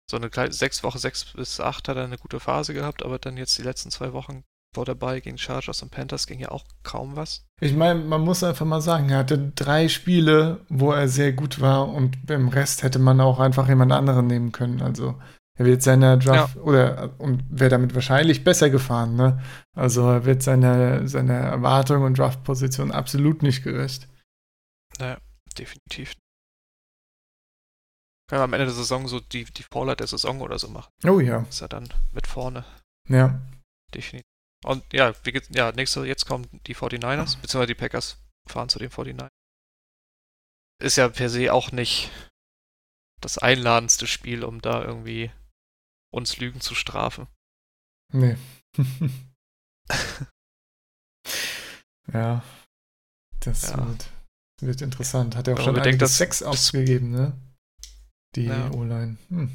so 0.09 0.17
eine 0.17 0.29
kleine, 0.29 0.53
sechs 0.53 0.83
Woche, 0.83 0.99
sechs 0.99 1.25
bis 1.33 1.59
acht 1.59 1.87
hat 1.89 1.97
er 1.97 2.05
eine 2.05 2.17
gute 2.17 2.39
Phase 2.39 2.73
gehabt, 2.73 3.03
aber 3.03 3.19
dann 3.19 3.37
jetzt 3.37 3.57
die 3.57 3.63
letzten 3.63 3.91
zwei 3.91 4.13
Wochen 4.13 4.43
vor 4.73 4.85
dabei 4.85 5.19
gegen 5.19 5.37
Chargers 5.37 5.81
und 5.81 5.91
Panthers 5.91 6.27
ging 6.27 6.39
ja 6.39 6.49
auch 6.49 6.65
kaum 6.83 7.15
was. 7.15 7.45
Ich 7.59 7.73
meine, 7.73 7.99
man 7.99 8.21
muss 8.21 8.43
einfach 8.43 8.65
mal 8.65 8.81
sagen, 8.81 9.09
er 9.09 9.19
hatte 9.19 9.51
drei 9.55 9.87
Spiele, 9.87 10.61
wo 10.69 10.91
er 10.91 11.07
sehr 11.07 11.33
gut 11.33 11.59
war 11.59 11.89
und 11.89 12.25
beim 12.25 12.49
Rest 12.49 12.83
hätte 12.83 12.99
man 12.99 13.19
auch 13.19 13.39
einfach 13.39 13.67
jemand 13.67 13.91
anderen 13.91 14.27
nehmen 14.27 14.51
können. 14.51 14.81
Also 14.81 15.19
er 15.57 15.65
wird 15.65 15.81
seiner 15.81 16.17
Draft 16.17 16.55
ja. 16.55 16.61
oder 16.61 17.19
und 17.19 17.43
wäre 17.49 17.69
damit 17.69 17.95
wahrscheinlich 17.95 18.43
besser 18.43 18.69
gefahren, 18.69 19.15
ne? 19.15 19.43
Also 19.75 20.07
er 20.09 20.25
wird 20.25 20.43
seiner 20.43 21.07
seiner 21.07 21.33
Erwartung 21.33 22.03
und 22.03 22.17
Draftposition 22.17 22.91
absolut 22.91 23.41
nicht 23.41 23.63
gerecht. 23.63 24.07
Naja, 24.99 25.17
definitiv. 25.57 26.13
Können 28.29 28.41
wir 28.41 28.43
am 28.43 28.53
Ende 28.53 28.65
der 28.65 28.75
Saison 28.75 29.07
so 29.07 29.19
die, 29.19 29.45
die 29.45 29.63
Fallout 29.63 29.99
der 29.99 30.07
Saison 30.07 30.41
oder 30.41 30.59
so 30.59 30.67
machen. 30.67 30.91
Oh 31.05 31.19
ja. 31.19 31.45
Ist 31.49 31.61
er 31.61 31.69
dann 31.69 31.87
mit 32.11 32.27
vorne. 32.27 32.65
Ja. 33.07 33.39
Definitiv. 33.93 34.25
Und 34.65 34.83
ja, 34.91 35.13
wie 35.23 35.31
geht's, 35.31 35.47
ja, 35.51 35.71
nächste, 35.71 36.05
jetzt 36.05 36.25
kommen 36.25 36.47
die 36.67 36.75
49ers, 36.75 37.39
beziehungsweise 37.39 37.67
die 37.67 37.75
Packers 37.75 38.17
fahren 38.49 38.69
zu 38.69 38.79
den 38.79 38.89
49ers. 38.89 39.29
Ist 40.83 40.97
ja 40.97 41.07
per 41.09 41.29
se 41.29 41.53
auch 41.53 41.71
nicht 41.71 42.11
das 43.21 43.37
einladendste 43.37 44.07
Spiel, 44.07 44.43
um 44.43 44.61
da 44.61 44.83
irgendwie 44.83 45.31
uns 46.13 46.37
Lügen 46.37 46.61
zu 46.61 46.75
strafen. 46.75 47.27
Nee. 48.13 48.37
ja. 52.13 52.43
Das 53.41 53.61
Ja. 53.69 53.87
Wird, 53.87 54.09
wird 54.61 54.81
interessant. 54.81 55.35
Hat 55.35 55.47
er 55.47 55.53
auch 55.53 55.57
Wenn 55.59 55.65
schon 55.65 55.75
bedenkt, 55.75 56.01
dass- 56.01 56.17
Sex 56.17 56.39
das- 56.39 56.47
ausgegeben, 56.47 57.11
ne? 57.11 57.33
Die 58.35 58.45
Ja. 58.45 58.71
O-Line. 58.71 59.17
Hm. 59.29 59.51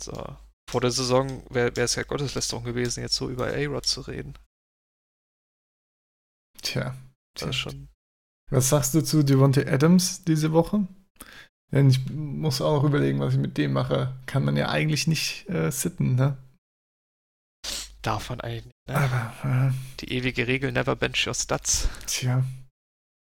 So. 0.00 0.36
Vor 0.70 0.80
der 0.80 0.90
Saison 0.90 1.44
wäre 1.50 1.70
es 1.80 1.94
ja 1.94 2.02
Gotteslästerung 2.04 2.64
gewesen, 2.64 3.00
jetzt 3.00 3.14
so 3.14 3.30
über 3.30 3.48
A-Rod 3.48 3.86
zu 3.86 4.00
reden. 4.02 4.34
Tja. 6.62 6.96
Das 7.34 7.40
Tja. 7.42 7.48
ist 7.50 7.56
schon. 7.56 7.88
Was 8.50 8.68
sagst 8.70 8.94
du 8.94 9.02
zu 9.02 9.22
Devontae 9.22 9.66
Adams 9.66 10.24
diese 10.24 10.52
Woche? 10.52 10.86
Denn 11.72 11.90
ich 11.90 12.08
muss 12.10 12.60
auch 12.60 12.76
noch 12.82 12.88
überlegen, 12.88 13.20
was 13.20 13.34
ich 13.34 13.40
mit 13.40 13.58
dem 13.58 13.72
mache. 13.72 14.14
Kann 14.26 14.44
man 14.44 14.56
ja 14.56 14.68
eigentlich 14.68 15.06
nicht 15.06 15.48
äh, 15.48 15.70
sitten, 15.70 16.14
ne? 16.14 16.36
Darf 18.02 18.28
man 18.30 18.40
eigentlich 18.40 18.66
nicht. 18.66 18.76
Ne? 18.88 18.96
Aber, 18.96 19.70
äh, 19.70 19.72
Die 20.00 20.12
ewige 20.12 20.46
Regel, 20.46 20.72
never 20.72 20.94
bench 20.94 21.26
your 21.26 21.34
stats. 21.34 21.88
tja. 22.06 22.44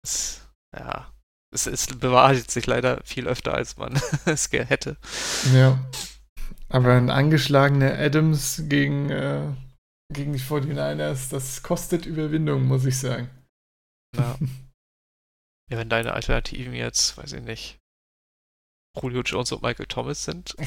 Es, 0.04 0.42
ja. 0.76 1.12
Es, 1.54 1.68
es 1.68 1.88
bewahrheitet 1.88 2.50
sich 2.50 2.66
leider 2.66 3.02
viel 3.04 3.28
öfter, 3.28 3.54
als 3.54 3.78
man 3.78 3.94
es 4.26 4.50
gerne 4.50 4.68
hätte. 4.70 4.98
Ja. 5.54 5.80
Aber 6.70 6.94
ein 6.94 7.10
angeschlagener 7.10 7.94
Adams 8.00 8.64
gegen, 8.68 9.10
äh, 9.10 9.54
gegen 10.14 10.34
die 10.34 10.40
49ers, 10.40 11.30
das 11.30 11.62
kostet 11.64 12.06
Überwindung, 12.06 12.66
muss 12.66 12.86
ich 12.86 12.98
sagen. 12.98 13.30
Ja. 14.16 14.38
ja, 15.70 15.78
wenn 15.78 15.90
deine 15.90 16.14
Alternativen 16.14 16.74
jetzt, 16.74 17.18
weiß 17.18 17.34
ich 17.34 17.44
nicht, 17.44 17.78
Julio 19.00 19.22
Jones 19.22 19.52
und 19.52 19.62
Michael 19.64 19.86
Thomas 19.86 20.24
sind. 20.24 20.56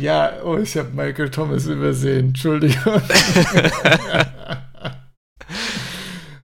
ja, 0.00 0.42
oh, 0.42 0.58
ich 0.58 0.76
habe 0.76 0.90
Michael 0.90 1.30
Thomas 1.30 1.66
übersehen. 1.66 2.28
Entschuldigung. 2.28 3.00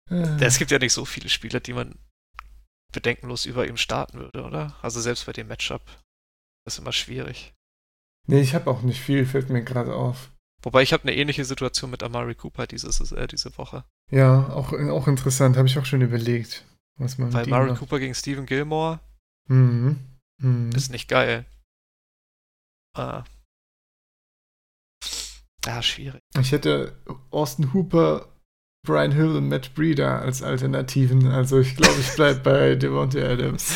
es 0.39 0.57
gibt 0.57 0.71
ja 0.71 0.79
nicht 0.79 0.93
so 0.93 1.05
viele 1.05 1.29
Spieler, 1.29 1.59
die 1.59 1.73
man 1.73 1.95
bedenkenlos 2.91 3.45
über 3.45 3.67
ihm 3.67 3.77
starten 3.77 4.19
würde, 4.19 4.43
oder? 4.43 4.75
Also 4.81 5.01
selbst 5.01 5.25
bei 5.25 5.33
dem 5.33 5.47
Matchup. 5.47 5.81
Ist 6.65 6.79
immer 6.79 6.93
schwierig. 6.93 7.53
nee, 8.27 8.39
ich 8.39 8.55
habe 8.55 8.69
auch 8.69 8.83
nicht 8.83 9.01
viel, 9.01 9.25
fällt 9.25 9.49
mir 9.49 9.63
gerade 9.63 9.93
auf. 9.95 10.31
Wobei 10.61 10.81
ich 10.81 10.93
habe 10.93 11.03
eine 11.03 11.15
ähnliche 11.15 11.43
Situation 11.43 11.91
mit 11.91 12.03
Amari 12.03 12.35
Cooper 12.35 12.67
dieses, 12.67 13.11
äh, 13.11 13.27
diese 13.27 13.57
Woche. 13.57 13.83
Ja, 14.11 14.47
auch, 14.49 14.71
auch 14.71 15.07
interessant, 15.09 15.57
habe 15.57 15.67
ich 15.67 15.77
auch 15.77 15.85
schon 15.85 16.01
überlegt, 16.01 16.63
was 16.99 17.17
man 17.17 17.33
Weil 17.33 17.47
macht. 17.47 17.79
Cooper 17.79 17.99
gegen 17.99 18.15
Stephen 18.15 18.45
Gilmore 18.45 18.99
Mhm. 19.49 19.99
Mhm. 20.41 20.69
ist 20.71 20.89
nicht 20.91 21.07
geil. 21.09 21.45
Ah. 22.95 23.23
Ja, 25.65 25.81
schwierig. 25.81 26.21
Ich 26.39 26.51
hätte 26.51 27.01
Austin 27.31 27.73
Hooper, 27.73 28.27
Brian 28.85 29.11
Hill 29.13 29.35
und 29.37 29.47
Matt 29.47 29.73
Breeder 29.75 30.21
als 30.21 30.41
Alternativen. 30.43 31.27
Also 31.27 31.59
ich 31.59 31.75
glaube, 31.75 31.99
ich 31.99 32.13
bleibe 32.15 32.39
bei 32.43 32.75
Devontae 32.75 33.23
Adams. 33.25 33.73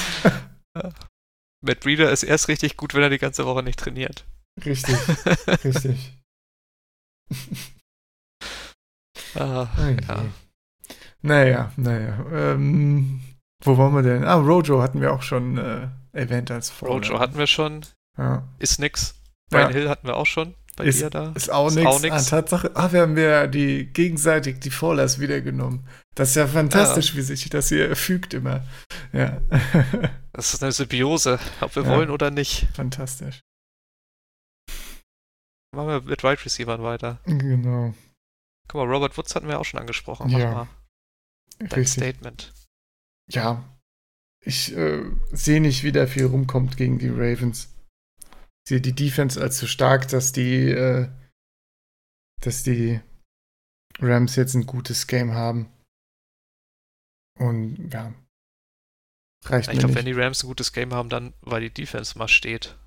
Matt 1.61 1.79
Breeder 1.79 2.11
ist 2.11 2.23
erst 2.23 2.47
richtig 2.49 2.77
gut, 2.77 2.93
wenn 2.93 3.03
er 3.03 3.09
die 3.09 3.17
ganze 3.17 3.45
Woche 3.45 3.63
nicht 3.63 3.79
trainiert. 3.79 4.25
Richtig, 4.63 4.95
richtig. 5.63 6.17
ah, 9.35 9.67
je. 9.77 9.97
ja. 10.07 10.25
Naja, 11.21 11.71
naja. 11.77 12.25
Ähm, 12.31 13.21
wo 13.63 13.77
waren 13.77 13.93
wir 13.95 14.03
denn? 14.03 14.23
Ah, 14.23 14.35
Rojo 14.35 14.81
hatten 14.81 15.01
wir 15.01 15.11
auch 15.13 15.21
schon 15.23 15.57
äh, 15.57 15.87
erwähnt 16.11 16.51
als 16.51 16.69
Vorlage. 16.69 17.07
Rojo 17.07 17.19
hatten 17.19 17.37
wir 17.37 17.47
schon. 17.47 17.81
Ja. 18.17 18.47
Ist 18.59 18.79
nix. 18.79 19.15
Brian 19.49 19.69
Ja. 19.71 19.75
Hill 19.77 19.89
hatten 19.89 20.07
wir 20.07 20.15
auch 20.17 20.25
schon. 20.25 20.53
Bei 20.75 20.85
Ist- 20.85 21.01
dir 21.01 21.09
da. 21.09 21.31
Ist 21.33 21.51
auch 21.51 21.67
Ist 21.69 21.75
nichts. 21.75 21.89
auch 21.89 22.01
nix. 22.01 22.15
Ah, 22.15 22.29
Tatsache. 22.29 22.71
Ah, 22.75 22.91
wir 22.91 23.01
haben 23.01 23.17
ja 23.17 23.47
die 23.47 23.85
gegenseitig 23.87 24.59
die 24.59 24.69
Vorlass 24.69 25.19
wiedergenommen. 25.19 25.87
Das 26.13 26.29
ist 26.29 26.35
ja 26.35 26.45
fantastisch, 26.47 27.15
wie 27.15 27.21
sich 27.21 27.49
das 27.49 27.69
hier 27.69 27.95
fügt 27.95 28.33
immer. 28.33 28.63
Ja. 29.13 29.41
Das 30.33 30.53
ist 30.53 30.61
eine 30.61 30.71
Symbiose, 30.71 31.39
ob 31.61 31.75
wir 31.75 31.81
Ja. 31.81 31.89
wollen 31.95 32.11
oder 32.11 32.29
nicht. 32.29 32.67
fantastisch. 32.75 33.39
Machen 35.75 35.87
wir 35.87 36.01
mit 36.01 36.23
Wide 36.23 36.45
Receivern 36.45 36.83
weiter. 36.83 37.19
Genau. 37.25 37.95
Guck 38.67 38.81
mal, 38.85 38.93
Robert 38.93 39.17
Woods 39.17 39.33
hatten 39.35 39.47
wir 39.47 39.59
auch 39.59 39.65
schon 39.65 39.79
angesprochen. 39.79 40.29
Mach 40.31 40.39
Ja. 40.39 40.51
mal 40.51 40.67
dein 41.59 41.67
Richtig. 41.69 42.03
Statement. 42.03 42.53
Ja. 43.29 43.63
Ich 44.43 44.75
äh, 44.75 45.03
sehe 45.31 45.61
nicht, 45.61 45.83
wie 45.83 45.91
da 45.91 46.07
viel 46.07 46.25
rumkommt 46.25 46.77
gegen 46.77 46.99
die 46.99 47.09
Ravens. 47.09 47.73
Ich 48.65 48.69
sehe 48.69 48.81
die 48.81 48.93
Defense 48.93 49.41
als 49.41 49.59
so 49.59 49.67
stark, 49.67 50.07
dass 50.07 50.31
die, 50.31 50.69
äh, 50.69 51.09
dass 52.41 52.63
die 52.63 53.01
Rams 53.99 54.35
jetzt 54.35 54.53
ein 54.53 54.65
gutes 54.65 55.07
Game 55.07 55.33
haben. 55.33 55.71
Und 57.39 57.91
ja. 57.93 58.13
Reicht 59.45 59.71
Ich 59.71 59.79
glaube, 59.79 59.95
wenn 59.95 60.05
die 60.05 60.13
Rams 60.13 60.43
ein 60.43 60.47
gutes 60.47 60.73
Game 60.73 60.93
haben, 60.93 61.09
dann 61.09 61.33
weil 61.41 61.61
die 61.61 61.73
Defense 61.73 62.17
mal 62.17 62.27
steht. 62.27 62.77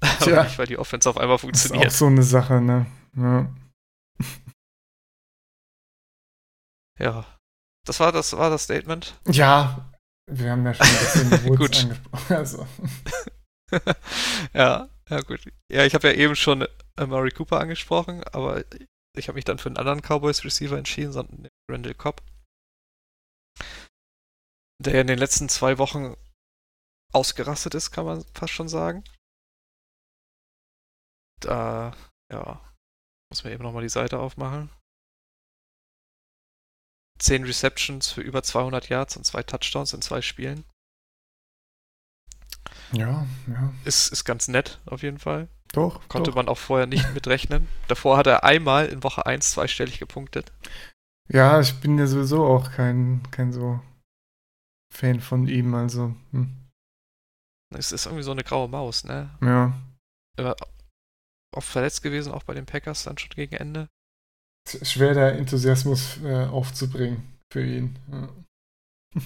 Tja. 0.20 0.34
Aber 0.34 0.44
nicht, 0.44 0.58
weil 0.58 0.66
die 0.66 0.78
Offense 0.78 1.08
auf 1.08 1.16
einmal 1.16 1.36
das 1.36 1.42
ist 1.42 1.46
auch 1.46 1.74
funktioniert. 1.74 1.92
so 1.92 2.06
eine 2.06 2.22
Sache, 2.22 2.60
ne? 2.60 2.86
Ja. 3.16 3.54
Ja. 6.98 7.41
Das 7.86 7.98
war 8.00 8.12
das, 8.12 8.32
war 8.36 8.50
das 8.50 8.64
Statement. 8.64 9.18
ja, 9.26 9.92
wir 10.30 10.52
haben 10.52 10.64
ja 10.64 10.74
schon 10.74 10.86
ein 10.86 11.30
bisschen 11.30 11.30
Woods 11.48 11.58
Gut. 11.58 11.82
angesprochen. 11.82 12.36
Also. 12.36 12.66
ja, 14.54 14.88
ja 15.08 15.20
gut. 15.20 15.44
Ja, 15.70 15.84
ich 15.84 15.94
habe 15.94 16.08
ja 16.08 16.14
eben 16.14 16.36
schon 16.36 16.66
Murray 16.98 17.30
Cooper 17.30 17.60
angesprochen, 17.60 18.22
aber 18.24 18.64
ich 19.16 19.28
habe 19.28 19.36
mich 19.36 19.44
dann 19.44 19.58
für 19.58 19.68
einen 19.68 19.78
anderen 19.78 20.00
Cowboys 20.00 20.44
Receiver 20.44 20.78
entschieden, 20.78 21.12
sondern 21.12 21.48
Randall 21.70 21.94
Cobb. 21.94 22.22
Der 24.78 25.00
in 25.00 25.06
den 25.06 25.18
letzten 25.18 25.48
zwei 25.48 25.78
Wochen 25.78 26.16
ausgerastet 27.12 27.74
ist, 27.74 27.90
kann 27.90 28.06
man 28.06 28.24
fast 28.34 28.52
schon 28.52 28.68
sagen. 28.68 29.04
Da, 31.40 31.94
ja, 32.32 32.60
muss 33.30 33.44
mir 33.44 33.52
eben 33.52 33.62
nochmal 33.62 33.82
die 33.82 33.88
Seite 33.88 34.18
aufmachen. 34.18 34.70
10 37.22 37.44
Receptions 37.44 38.10
für 38.10 38.20
über 38.20 38.42
200 38.42 38.88
Yards 38.88 39.16
und 39.16 39.24
zwei 39.24 39.42
Touchdowns 39.42 39.92
in 39.92 40.02
zwei 40.02 40.22
Spielen. 40.22 40.64
Ja, 42.92 43.26
ja. 43.46 43.72
Ist, 43.84 44.12
ist 44.12 44.24
ganz 44.24 44.48
nett, 44.48 44.80
auf 44.86 45.02
jeden 45.02 45.18
Fall. 45.18 45.48
Doch. 45.72 46.06
Konnte 46.08 46.30
doch. 46.30 46.36
man 46.36 46.48
auch 46.48 46.58
vorher 46.58 46.86
nicht 46.86 47.08
mitrechnen. 47.14 47.68
Davor 47.88 48.16
hat 48.16 48.26
er 48.26 48.44
einmal 48.44 48.86
in 48.86 49.02
Woche 49.02 49.24
1 49.24 49.52
zweistellig 49.52 49.98
gepunktet. 49.98 50.52
Ja, 51.28 51.60
ich 51.60 51.80
bin 51.80 51.98
ja 51.98 52.06
sowieso 52.06 52.44
auch 52.44 52.72
kein, 52.72 53.22
kein 53.30 53.52
so 53.52 53.80
Fan 54.92 55.20
von 55.20 55.48
ihm, 55.48 55.74
also. 55.74 56.14
Hm. 56.32 56.68
Es 57.74 57.92
ist 57.92 58.04
irgendwie 58.04 58.24
so 58.24 58.32
eine 58.32 58.44
graue 58.44 58.68
Maus, 58.68 59.04
ne? 59.04 59.30
Ja. 59.40 59.72
Immer 60.36 60.56
oft 61.54 61.68
verletzt 61.68 62.02
gewesen, 62.02 62.32
auch 62.32 62.42
bei 62.42 62.52
den 62.52 62.66
Packers 62.66 63.04
dann 63.04 63.16
schon 63.16 63.30
gegen 63.30 63.54
Ende. 63.54 63.88
Schwer, 64.82 65.14
da 65.14 65.30
Enthusiasmus 65.30 66.18
äh, 66.22 66.46
aufzubringen 66.46 67.38
für 67.52 67.64
ihn. 67.64 67.98
Ja. 68.10 68.28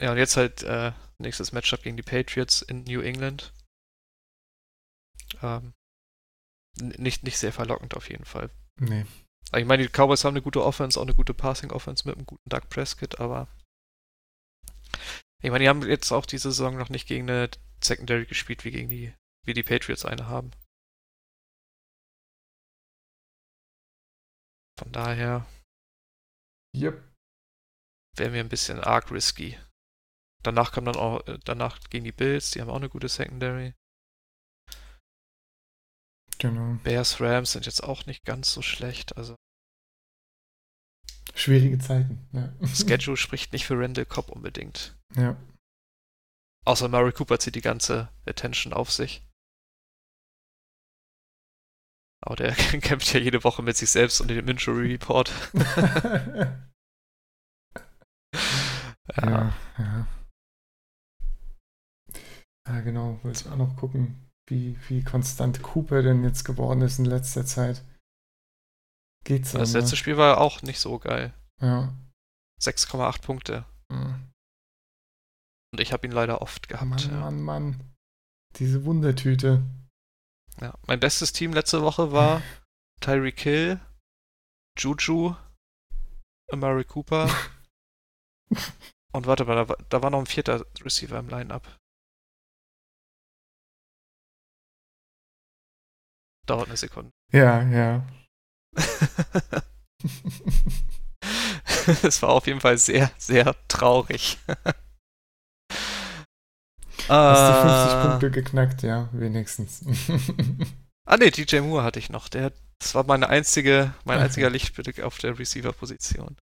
Ja, 0.00 0.12
und 0.12 0.18
jetzt 0.18 0.36
halt 0.36 0.62
äh, 0.62 0.92
nächstes 1.18 1.50
Matchup 1.50 1.82
gegen 1.82 1.96
die 1.96 2.04
Patriots 2.04 2.62
in 2.62 2.84
New 2.84 3.00
England. 3.00 3.52
Ähm, 5.42 5.72
nicht, 6.80 7.24
nicht 7.24 7.36
sehr 7.36 7.52
verlockend 7.52 7.96
auf 7.96 8.08
jeden 8.08 8.24
Fall. 8.24 8.48
Nee. 8.78 9.06
Ich 9.56 9.64
meine, 9.64 9.82
die 9.82 9.88
Cowboys 9.88 10.24
haben 10.24 10.34
eine 10.34 10.42
gute 10.42 10.62
Offense, 10.62 11.00
auch 11.00 11.02
eine 11.02 11.14
gute 11.14 11.34
Passing-Offense 11.34 12.06
mit 12.06 12.16
einem 12.16 12.26
guten 12.26 12.48
Doug 12.48 12.68
Prescott, 12.70 13.18
aber 13.18 13.48
ich 15.42 15.50
meine, 15.50 15.64
die 15.64 15.68
haben 15.68 15.82
jetzt 15.82 16.12
auch 16.12 16.26
diese 16.26 16.50
Saison 16.50 16.76
noch 16.76 16.90
nicht 16.90 17.08
gegen 17.08 17.28
eine 17.28 17.50
Secondary 17.82 18.26
gespielt, 18.26 18.64
wie 18.64 18.70
gegen 18.70 18.88
die, 18.88 19.12
wie 19.46 19.54
die 19.54 19.62
Patriots 19.62 20.04
eine 20.04 20.26
haben. 20.26 20.50
Von 24.78 24.92
daher 24.92 25.44
Yep. 26.76 27.02
wäre 28.16 28.30
mir 28.30 28.40
ein 28.40 28.48
bisschen 28.48 28.80
arg 28.80 29.10
risky. 29.10 29.58
Danach 30.44 30.70
kam 30.72 30.84
dann 30.84 30.96
auch, 30.96 31.26
äh, 31.26 31.38
danach 31.44 31.80
gegen 31.90 32.04
die 32.04 32.12
Bills, 32.12 32.52
die 32.52 32.60
haben 32.60 32.70
auch 32.70 32.76
eine 32.76 32.88
gute 32.88 33.08
Secondary. 33.08 33.74
Genau. 36.38 36.74
Bears, 36.84 37.20
Rams 37.20 37.52
sind 37.52 37.66
jetzt 37.66 37.82
auch 37.82 38.06
nicht 38.06 38.24
ganz 38.24 38.52
so 38.52 38.62
schlecht, 38.62 39.16
also 39.16 39.34
Schwierige 41.34 41.78
Zeiten. 41.78 42.28
Ja. 42.32 42.52
Schedule 42.66 43.16
spricht 43.16 43.52
nicht 43.52 43.66
für 43.66 43.78
Randall 43.78 44.06
Cobb 44.06 44.28
unbedingt. 44.30 44.96
ja. 45.16 45.36
Außer 46.64 46.88
Murray 46.88 47.12
Cooper 47.12 47.38
zieht 47.38 47.54
die 47.54 47.62
ganze 47.62 48.12
Attention 48.26 48.74
auf 48.74 48.90
sich. 48.92 49.22
Aber 52.20 52.36
der 52.36 52.52
kämpft 52.80 53.12
ja 53.12 53.20
jede 53.20 53.44
Woche 53.44 53.62
mit 53.62 53.76
sich 53.76 53.90
selbst 53.90 54.20
und 54.20 54.28
dem 54.28 54.48
Injury 54.48 54.92
Report. 54.92 55.32
ja, 59.16 59.54
ja. 59.78 60.06
Ja, 62.68 62.80
genau. 62.80 63.18
Wollte 63.22 63.40
ich 63.40 63.52
auch 63.52 63.56
noch 63.56 63.76
gucken. 63.76 64.28
wie, 64.48 64.78
wie 64.88 65.02
konstant 65.02 65.62
Cooper 65.62 66.02
denn 66.02 66.24
jetzt 66.24 66.44
geworden 66.44 66.82
ist 66.82 66.98
in 66.98 67.04
letzter 67.04 67.46
Zeit. 67.46 67.84
Geht's 69.24 69.52
Das 69.52 69.72
letzte 69.72 69.96
Spiel 69.96 70.16
war 70.16 70.38
auch 70.38 70.62
nicht 70.62 70.80
so 70.80 70.98
geil. 70.98 71.34
Ja. 71.60 71.94
6,8 72.62 73.22
Punkte. 73.22 73.64
Mhm. 73.90 74.30
Und 75.72 75.80
ich 75.80 75.92
habe 75.92 76.06
ihn 76.06 76.12
leider 76.12 76.40
oft 76.40 76.68
gehabt. 76.68 76.88
Mann, 76.88 76.98
ja. 76.98 77.20
Mann, 77.20 77.42
Mann. 77.42 77.94
Diese 78.56 78.84
Wundertüte. 78.84 79.62
Ja. 80.60 80.74
Mein 80.86 81.00
bestes 81.00 81.32
Team 81.32 81.52
letzte 81.52 81.82
Woche 81.82 82.12
war 82.12 82.42
Tyreek 83.00 83.40
Hill, 83.40 83.80
Juju, 84.76 85.34
Amari 86.50 86.84
Cooper 86.84 87.28
und 89.12 89.26
warte 89.26 89.44
mal, 89.44 89.56
da 89.56 89.68
war, 89.68 89.76
da 89.88 90.02
war 90.02 90.10
noch 90.10 90.18
ein 90.20 90.26
vierter 90.26 90.64
Receiver 90.82 91.18
im 91.18 91.28
Line-Up. 91.28 91.78
Dauert 96.46 96.68
eine 96.68 96.76
Sekunde. 96.76 97.10
Ja, 97.32 97.62
ja. 97.62 98.06
Es 102.02 102.22
war 102.22 102.30
auf 102.30 102.46
jeden 102.46 102.60
Fall 102.60 102.78
sehr, 102.78 103.10
sehr 103.18 103.56
traurig. 103.68 104.38
Hast 107.08 107.64
du 107.64 107.68
50 107.68 107.92
Ah. 107.94 108.06
Punkte 108.08 108.30
geknackt, 108.30 108.82
ja, 108.82 109.08
wenigstens. 109.12 109.84
Ah 111.06 111.16
ne, 111.16 111.30
DJ 111.30 111.60
Moore 111.60 111.82
hatte 111.84 111.98
ich 111.98 112.10
noch. 112.10 112.28
Der, 112.28 112.52
das 112.78 112.94
war 112.94 113.04
meine 113.04 113.28
einzige, 113.28 113.94
mein 114.04 114.16
Okay. 114.18 114.24
einziger 114.26 114.50
Lichtblick 114.50 115.00
auf 115.00 115.16
der 115.18 115.38
Receiver-Position. 115.38 116.36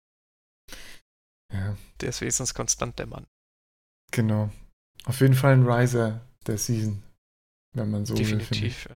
ja, 1.52 1.76
Der 2.00 2.08
ist 2.08 2.20
wenigstens 2.22 2.54
konstant 2.54 2.98
der 2.98 3.06
Mann. 3.06 3.26
genau. 4.10 4.50
Auf 5.06 5.20
jeden 5.20 5.34
Fall 5.34 5.52
ein 5.52 5.68
Riser 5.68 6.22
der 6.46 6.56
Season. 6.56 7.02
Wenn 7.76 7.90
man 7.90 8.06
so 8.06 8.16
will, 8.16 8.24
finde 8.24 8.44
ich. 8.44 8.48
Definitiv. 8.48 8.88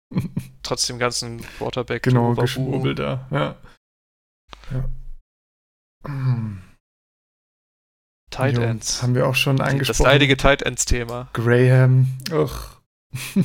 Trotz 0.63 0.87
dem 0.87 0.99
ganzen 1.01 1.41
quarterback 1.59 2.03
Genau. 2.05 2.35
Geschwurbel 2.35 2.95
da. 2.95 3.27
Ja. 3.33 3.57
ja. 4.71 4.89
Tight 8.37 8.59
Ends. 8.59 9.03
Haben 9.03 9.15
wir 9.15 9.27
auch 9.27 9.35
schon 9.35 9.57
Die- 9.57 9.63
Das 9.63 9.69
angesprochen. 9.73 10.05
leidige 10.07 10.37
Tight 10.37 10.63
Ends-Thema. 10.63 11.29
Graham. 11.33 12.09
Ugh. 12.33 12.51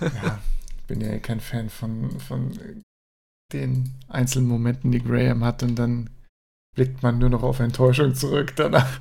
ja, 0.00 0.38
bin 0.86 1.00
ja 1.00 1.18
kein 1.18 1.40
Fan 1.40 1.68
von, 1.70 2.18
von 2.20 2.58
den 3.52 3.94
einzelnen 4.08 4.48
Momenten, 4.48 4.92
die 4.92 5.02
Graham 5.02 5.44
hat 5.44 5.62
und 5.62 5.74
dann 5.76 6.10
blickt 6.76 7.02
man 7.02 7.18
nur 7.18 7.28
noch 7.28 7.42
auf 7.42 7.58
Enttäuschung 7.58 8.14
zurück 8.14 8.54
danach. 8.56 9.00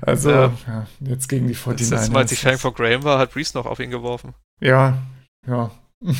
Also, 0.00 0.30
Ja. 0.30 0.52
ja, 0.66 0.86
jetzt 1.00 1.28
gegen 1.28 1.46
die 1.46 1.54
49ers. 1.54 1.76
Das 1.78 1.90
letzte 1.90 2.10
Mal, 2.12 2.18
als 2.20 2.32
ich 2.32 2.40
Fan 2.40 2.58
von 2.58 2.72
Graham 2.74 3.02
war, 3.04 3.18
hat 3.18 3.32
Breeze 3.32 3.56
noch 3.56 3.66
auf 3.66 3.78
ihn 3.80 3.90
geworfen. 3.90 4.34
Ja, 4.60 4.98
ja. 5.46 5.70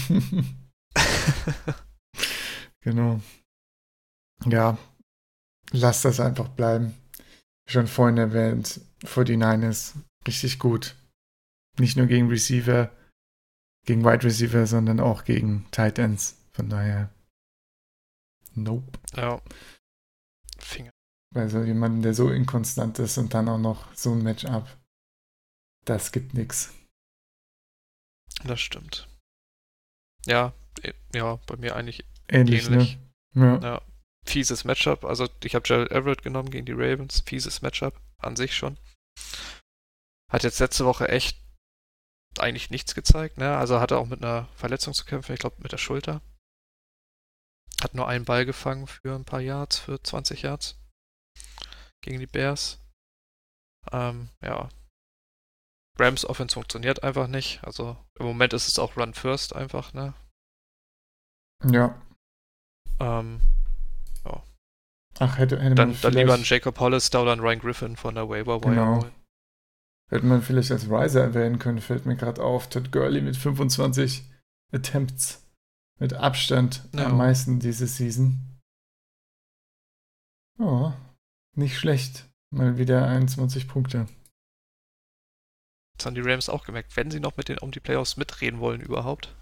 genau. 2.84 3.20
Ja, 4.46 4.76
lass 5.72 6.02
das 6.02 6.20
einfach 6.20 6.48
bleiben. 6.48 6.94
Schon 7.72 7.86
vorhin 7.86 8.18
erwähnt, 8.18 8.82
49ers 9.02 9.94
richtig 10.26 10.58
gut. 10.58 10.94
Nicht 11.78 11.96
nur 11.96 12.06
gegen 12.06 12.28
Receiver, 12.28 12.94
gegen 13.86 14.04
Wide 14.04 14.24
Receiver, 14.24 14.66
sondern 14.66 15.00
auch 15.00 15.24
gegen 15.24 15.66
Tight 15.70 15.98
Ends. 15.98 16.36
Von 16.52 16.68
daher, 16.68 17.08
nope. 18.54 18.98
ja. 19.16 19.40
Finger. 20.58 20.90
Bei 21.34 21.48
so 21.48 21.62
jemandem, 21.62 22.02
der 22.02 22.12
so 22.12 22.30
inkonstant 22.30 22.98
ist 22.98 23.16
und 23.16 23.32
dann 23.32 23.48
auch 23.48 23.58
noch 23.58 23.94
so 23.94 24.12
ein 24.12 24.22
Matchup, 24.22 24.68
das 25.86 26.12
gibt 26.12 26.34
nix. 26.34 26.74
Das 28.44 28.60
stimmt. 28.60 29.08
Ja, 30.26 30.52
eh, 30.82 30.92
ja, 31.14 31.36
bei 31.46 31.56
mir 31.56 31.74
eigentlich 31.74 32.04
Ähnlich, 32.28 32.66
ähnlich. 32.66 32.98
ne? 33.32 33.60
Ja. 33.60 33.60
Ja. 33.62 33.82
Fieses 34.26 34.64
Matchup. 34.64 35.04
Also 35.04 35.28
ich 35.42 35.54
habe 35.54 35.66
Gerald 35.66 35.90
Everett 35.90 36.22
genommen 36.22 36.50
gegen 36.50 36.66
die 36.66 36.72
Ravens. 36.72 37.20
Fieses 37.20 37.62
Matchup 37.62 38.00
an 38.18 38.36
sich 38.36 38.54
schon. 38.54 38.78
Hat 40.30 40.44
jetzt 40.44 40.60
letzte 40.60 40.84
Woche 40.84 41.08
echt 41.08 41.38
eigentlich 42.38 42.70
nichts 42.70 42.94
gezeigt. 42.94 43.38
Ne? 43.38 43.56
Also 43.56 43.80
hatte 43.80 43.98
auch 43.98 44.06
mit 44.06 44.22
einer 44.22 44.48
Verletzung 44.56 44.94
zu 44.94 45.04
kämpfen. 45.04 45.32
Ich 45.32 45.40
glaube 45.40 45.56
mit 45.58 45.72
der 45.72 45.78
Schulter. 45.78 46.22
Hat 47.82 47.94
nur 47.94 48.08
einen 48.08 48.24
Ball 48.24 48.46
gefangen 48.46 48.86
für 48.86 49.14
ein 49.14 49.24
paar 49.24 49.40
Yards, 49.40 49.78
für 49.78 50.02
20 50.02 50.42
Yards. 50.42 50.76
Gegen 52.00 52.20
die 52.20 52.26
Bears. 52.26 52.78
Ähm, 53.90 54.28
ja. 54.40 54.68
Rams 55.98 56.24
Offense 56.24 56.54
funktioniert 56.54 57.02
einfach 57.02 57.26
nicht. 57.26 57.62
Also 57.64 57.96
im 58.18 58.26
Moment 58.26 58.52
ist 58.52 58.68
es 58.68 58.78
auch 58.78 58.96
Run 58.96 59.14
First 59.14 59.54
einfach, 59.54 59.92
ne? 59.92 60.14
ja. 61.64 62.00
Ähm, 63.00 63.40
Ach, 65.22 65.38
hätte, 65.38 65.60
hätte 65.60 65.76
Dann, 65.76 65.90
man 65.90 65.98
dann 66.02 66.14
lieber 66.14 66.34
einen 66.34 66.42
Jacob 66.42 66.80
Hollister 66.80 67.22
oder 67.22 67.32
einen 67.32 67.42
Ryan 67.42 67.60
Griffin 67.60 67.96
von 67.96 68.16
der 68.16 68.28
Waiver 68.28 68.60
Wire 68.60 68.70
Genau. 68.70 69.06
Hätte 70.10 70.26
man 70.26 70.42
vielleicht 70.42 70.72
als 70.72 70.90
Riser 70.90 71.22
erwähnen 71.22 71.60
können, 71.60 71.80
fällt 71.80 72.06
mir 72.06 72.16
gerade 72.16 72.42
auf. 72.42 72.68
Todd 72.68 72.90
Gurley 72.90 73.20
mit 73.20 73.36
25 73.36 74.24
Attempts. 74.72 75.46
Mit 76.00 76.14
Abstand 76.14 76.88
Ja. 76.92 77.06
am 77.06 77.16
meisten 77.18 77.60
diese 77.60 77.86
Season. 77.86 78.40
Oh, 80.58 80.92
nicht 81.54 81.78
schlecht. 81.78 82.28
Mal 82.50 82.76
wieder 82.76 83.06
21 83.06 83.68
Punkte. 83.68 84.06
Das 85.96 86.06
haben 86.06 86.14
die 86.16 86.20
Rams 86.20 86.48
auch 86.48 86.64
gemerkt. 86.64 86.96
Wenn 86.96 87.10
sie 87.12 87.20
noch 87.20 87.36
mit 87.36 87.48
den 87.48 87.58
um 87.58 87.70
die 87.70 87.80
Playoffs 87.80 88.16
mitreden 88.16 88.58
wollen 88.58 88.80
überhaupt, 88.80 89.36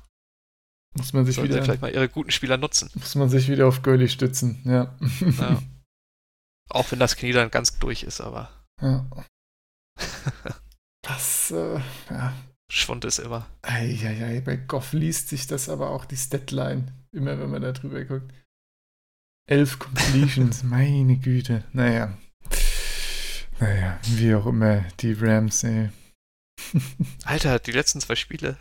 Muss 0.97 1.13
man 1.13 1.25
sich, 1.25 1.37
sollen 1.37 1.49
wieder, 1.49 1.63
vielleicht 1.63 1.83
mal 1.83 1.93
ihre 1.93 2.09
guten 2.09 2.31
Spieler 2.31 2.57
nutzen. 2.57 2.91
muss 2.95 3.15
man 3.15 3.29
sich 3.29 3.49
wieder 3.49 3.67
auf 3.69 3.83
Gurley 3.83 4.09
stützen. 4.09 4.61
Ja. 4.65 4.97
Ja. 5.39 5.63
Auch 6.69 6.91
wenn 6.91 6.99
das 6.99 7.17
Knie 7.17 7.33
dann 7.33 7.51
ganz 7.51 7.79
durch 7.79 8.03
ist, 8.03 8.21
aber 8.21 8.51
ja. 8.81 9.09
Das, 11.03 11.51
äh, 11.51 11.81
ja. 12.11 12.35
Schwund 12.71 13.05
ist 13.05 13.19
immer. 13.19 13.47
Eieiei, 13.63 14.41
bei 14.41 14.57
Goff 14.57 14.93
liest 14.93 15.29
sich 15.29 15.47
das 15.47 15.69
aber 15.69 15.91
auch 15.91 16.05
die 16.05 16.17
Statline. 16.17 16.95
Immer 17.13 17.39
wenn 17.41 17.51
man 17.51 17.63
da 17.63 17.73
drüber 17.73 18.05
guckt. 18.05 18.33
Elf 19.49 19.79
Completions, 19.79 20.63
meine 20.63 21.17
Güte. 21.17 21.65
Naja. 21.73 22.17
Naja, 23.59 23.99
wie 24.05 24.35
auch 24.35 24.47
immer, 24.47 24.83
die 25.01 25.13
Rams, 25.13 25.65
ey. 25.65 25.91
Alter, 27.25 27.59
die 27.59 27.73
letzten 27.73 28.01
zwei 28.01 28.15
Spiele. 28.15 28.57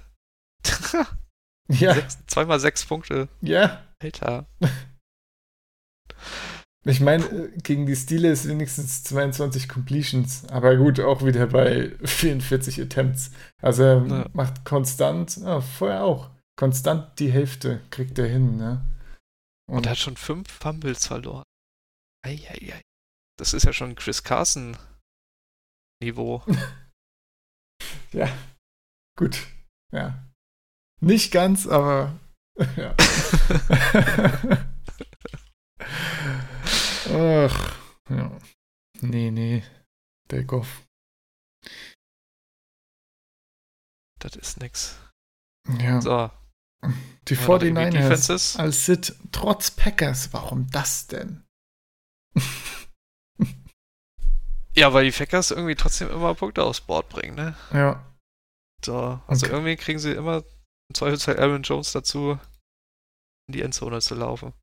Ja, 1.70 1.94
sechs, 1.94 2.18
zweimal 2.28 2.60
sechs 2.60 2.86
Punkte. 2.86 3.28
ja. 3.42 3.84
Alter. 4.02 4.46
Ich 6.86 7.02
meine, 7.02 7.26
äh, 7.26 7.58
gegen 7.58 7.86
die 7.86 7.96
Steelers 7.96 8.48
wenigstens 8.48 9.04
22 9.04 9.68
Completions, 9.68 10.46
aber 10.50 10.78
gut, 10.78 11.00
auch 11.02 11.26
wieder 11.26 11.48
bei 11.48 11.92
44 12.06 12.82
Attempts. 12.82 13.32
Also 13.62 13.84
er 13.84 14.06
Ja. 14.08 14.30
macht 14.34 14.64
konstant, 14.64 15.40
ah, 15.44 15.60
vorher 15.62 16.04
auch, 16.06 16.30
konstant 16.58 17.20
die 17.20 17.32
Hälfte 17.32 17.82
kriegt 17.90 18.18
er 18.18 18.28
hin, 18.28 18.56
ne? 18.58 18.86
Und 19.70 19.86
er 19.86 19.92
hat 19.92 19.98
schon 19.98 20.16
fünf 20.18 20.50
Fumbles 20.50 21.06
verloren. 21.06 21.44
Eieiei. 22.26 22.82
Das 23.38 23.54
ist 23.54 23.64
ja 23.64 23.74
schon 23.74 23.96
Chris 23.96 24.24
Carson 24.24 24.78
Niveau. 26.02 26.44
Ja, 28.12 28.28
gut. 29.18 29.46
Ja. 29.94 30.29
Nicht 31.02 31.32
ganz, 31.32 31.66
aber 31.68 32.20
ja. 32.76 32.94
Ach, 37.12 37.76
ja. 38.10 38.32
Nee, 39.02 39.32
nee. 39.32 39.64
Der 40.30 40.44
Goff. 40.44 40.84
das 44.20 44.36
ist 44.36 44.60
nix. 44.60 45.00
Ja. 45.80 46.02
So. 46.02 46.30
die 47.28 47.38
haben 47.38 47.48
wir 47.48 47.72
noch 47.74 47.82
irgendwie 47.82 47.82
49ers 47.82 47.92
Defenses? 47.92 48.56
als 48.58 48.86
Sit 48.86 49.16
trotz 49.32 49.72
Packers. 49.72 50.34
Warum 50.34 50.70
das 50.72 51.08
denn? 51.08 51.46
Ja, 54.76 54.94
weil 54.94 55.06
die 55.06 55.12
Packers 55.12 55.52
irgendwie 55.52 55.76
trotzdem 55.76 56.10
immer 56.10 56.36
Punkte 56.36 56.64
aufs 56.64 56.82
Board 56.82 57.08
bringen, 57.10 57.36
ne? 57.36 57.56
Ja. 57.74 58.06
So, 58.84 59.22
also 59.28 59.46
Okay. 59.46 59.56
irgendwie 59.56 59.76
kriegen 59.78 60.00
sie 60.00 60.12
immer 60.12 60.44
im 60.90 60.96
Zweifelsfall 60.96 61.40
Aaron 61.40 61.62
Jones 61.62 61.92
dazu, 61.92 62.40
in 63.48 63.54
die 63.54 63.62
Endzone 63.62 64.02
zu 64.02 64.16
laufen. 64.16 64.54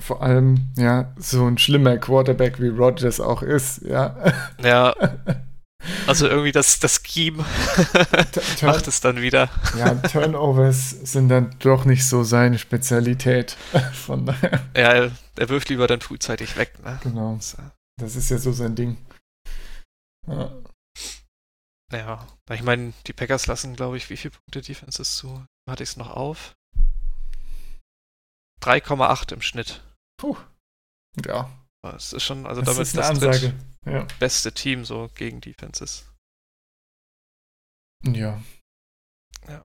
Vor 0.00 0.22
allem, 0.22 0.72
ja, 0.76 1.14
so 1.18 1.46
ein 1.46 1.58
schlimmer 1.58 1.98
Quarterback 1.98 2.60
wie 2.60 2.68
Rodgers 2.68 3.20
auch 3.20 3.42
ist, 3.42 3.82
ja. 3.82 4.32
Ja, 4.62 4.94
also 6.06 6.26
irgendwie 6.26 6.52
das, 6.52 6.78
das 6.80 7.02
Scheme 7.04 7.44
macht 8.62 8.88
es 8.88 9.00
dann 9.00 9.20
wieder. 9.20 9.50
Ja, 9.76 9.94
Turnovers 9.94 10.90
sind 10.90 11.28
dann 11.28 11.54
doch 11.58 11.84
nicht 11.84 12.06
so 12.06 12.22
seine 12.24 12.58
Spezialität. 12.58 13.56
Von 13.92 14.26
daher, 14.26 14.60
Ja, 14.74 15.10
er, 15.36 15.48
wirft 15.48 15.68
lieber 15.68 15.86
dann 15.86 16.00
frühzeitig 16.00 16.56
weg, 16.56 16.82
ne? 16.82 16.98
genau. 17.02 17.38
Das 17.98 18.16
ist 18.16 18.30
ja 18.30 18.38
so 18.38 18.52
sein 18.52 18.74
Ding. 18.74 18.96
Ja. 20.26 20.50
Ja, 21.92 22.26
ich 22.50 22.62
meine, 22.62 22.92
die 23.06 23.12
Packers 23.12 23.46
lassen, 23.46 23.74
glaube 23.74 23.96
ich, 23.96 24.08
wie 24.10 24.16
viele 24.16 24.32
Punkte 24.32 24.62
Defenses 24.62 25.16
zu? 25.16 25.44
Hatte 25.68 25.82
ich 25.82 25.90
es 25.90 25.96
noch 25.96 26.10
auf? 26.10 26.54
3,8 28.62 29.32
im 29.32 29.42
Schnitt. 29.42 29.82
Puh. 30.18 30.36
Ja. 31.24 31.50
Das 31.82 32.12
ist 32.12 32.22
schon, 32.22 32.46
also 32.46 32.60
Das 32.60 32.74
damit 32.74 32.82
ist 32.82 32.96
das 32.96 33.08
Ansage. 33.10 33.54
Ja. 33.86 34.06
beste 34.18 34.52
Team 34.52 34.84
so 34.84 35.08
gegen 35.14 35.40
Defenses. 35.40 36.06
Ja. 38.06 38.40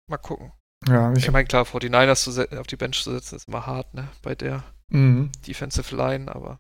Mal 0.10 0.18
gucken. 0.18 0.52
Ja, 0.88 1.14
Ich 1.14 1.26
ich 1.26 1.32
meine, 1.32 1.46
klar, 1.48 1.64
49ers 1.64 2.24
zu 2.24 2.32
se- 2.32 2.60
auf 2.60 2.68
die 2.68 2.76
Bench 2.76 3.02
zu 3.04 3.12
setzen, 3.12 3.36
ist 3.36 3.48
immer 3.48 3.66
hart, 3.68 3.94
ne? 3.94 4.10
Bei 4.24 4.36
der 4.36 4.64
mhm. 4.90 5.32
Defensive 5.48 5.96
Line, 5.96 6.34
aber 6.34 6.60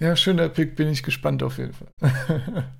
Ja, 0.00 0.16
schöner 0.16 0.48
Pick, 0.50 0.74
bin 0.76 0.88
ich 0.88 1.02
gespannt 1.02 1.42
auf 1.42 1.56
jeden 1.58 1.72
Fall. 1.72 1.92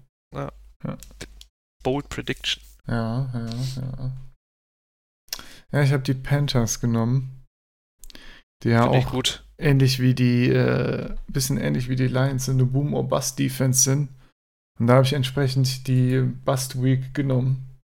Bold 1.82 2.08
Prediction. 2.08 2.62
ja, 2.86 3.30
ja, 3.34 3.46
ja. 3.76 4.12
Ja, 5.72 5.82
ich 5.82 5.92
habe 5.92 6.02
die 6.02 6.14
Panthers 6.14 6.80
genommen. 6.80 7.44
Die 8.62 8.68
ja 8.68 8.86
auch 8.86 9.10
gut. 9.10 9.44
ähnlich 9.58 9.98
wie 9.98 10.14
die, 10.14 10.48
äh, 10.50 11.16
bisschen 11.26 11.56
ähnlich 11.56 11.88
wie 11.88 11.96
die 11.96 12.06
Lions 12.06 12.48
eine 12.48 12.64
Boom 12.64 12.94
or 12.94 13.08
Bust 13.08 13.38
Defense 13.38 13.82
sind. 13.82 14.10
Und 14.78 14.86
da 14.86 14.94
habe 14.94 15.04
ich 15.04 15.14
entsprechend 15.14 15.88
die 15.88 16.20
Bust 16.20 16.80
Week 16.82 17.14
genommen 17.14 17.80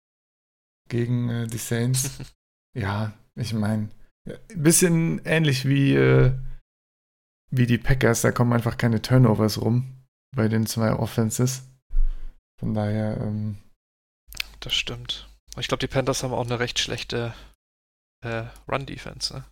gegen 0.89 1.29
äh, 1.31 1.47
die 1.47 1.59
Saints. 1.59 2.19
ja, 2.77 3.13
ich 3.35 3.55
meine, 3.55 3.89
ein 4.27 4.63
bisschen 4.63 5.21
ähnlich 5.25 5.67
wie, 5.67 5.95
äh, 5.95 6.33
wie 7.51 7.67
die 7.67 7.79
Packers, 7.79 8.23
da 8.23 8.31
kommen 8.31 8.53
einfach 8.53 8.77
keine 8.77 9.03
Turnovers 9.03 9.61
rum 9.61 10.05
bei 10.37 10.49
den 10.49 10.67
zwei 10.67 10.93
Offenses. 10.93 11.65
Von 12.61 12.75
daher, 12.75 13.21
ähm, 13.21 13.59
Das 14.61 14.75
stimmt. 14.75 15.29
Und 15.55 15.61
ich 15.61 15.69
glaube, 15.69 15.81
die 15.81 15.93
Panthers 15.93 16.23
haben 16.23 16.33
auch 16.35 16.45
eine 16.45 16.59
recht 16.59 16.79
schlechte 16.79 17.35
äh, 18.23 18.47
Run-Defense, 18.69 19.35
ne? 19.35 19.45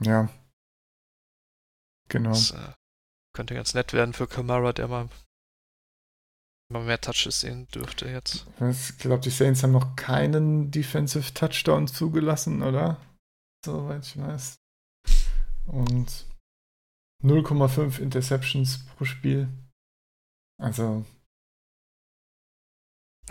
ja. 0.00 0.28
Genau. 2.08 2.30
Das 2.30 2.50
äh, 2.50 2.72
könnte 3.34 3.54
ganz 3.54 3.74
nett 3.74 3.92
werden 3.92 4.12
für 4.12 4.26
Kamara, 4.26 4.72
der 4.72 4.88
mal, 4.88 5.08
mal 6.70 6.84
mehr 6.84 7.00
Touches 7.00 7.40
sehen 7.40 7.66
dürfte 7.68 8.08
jetzt. 8.08 8.46
Ich 8.60 8.98
glaube, 8.98 9.22
die 9.22 9.30
Saints 9.30 9.62
haben 9.62 9.72
noch 9.72 9.96
keinen 9.96 10.70
Defensive 10.70 11.32
Touchdown 11.32 11.88
zugelassen, 11.88 12.62
oder? 12.62 13.00
Soweit 13.64 14.06
ich 14.06 14.18
weiß. 14.18 14.56
Und 15.66 16.26
0,5 17.22 17.98
Interceptions 17.98 18.84
pro 18.84 19.04
Spiel. 19.06 19.48
Also, 20.60 21.06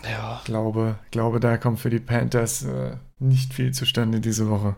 Ja, 0.02 0.42
glaube, 0.44 0.98
glaube, 1.10 1.40
da 1.40 1.56
kommt 1.56 1.80
für 1.80 1.90
die 1.90 2.00
Panthers 2.00 2.62
äh, 2.64 2.96
nicht 3.18 3.54
viel 3.54 3.72
zustande 3.72 4.20
diese 4.20 4.50
Woche. 4.50 4.76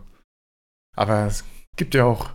Aber 0.95 1.25
es 1.25 1.43
gibt 1.75 1.95
ja 1.95 2.05
auch. 2.05 2.29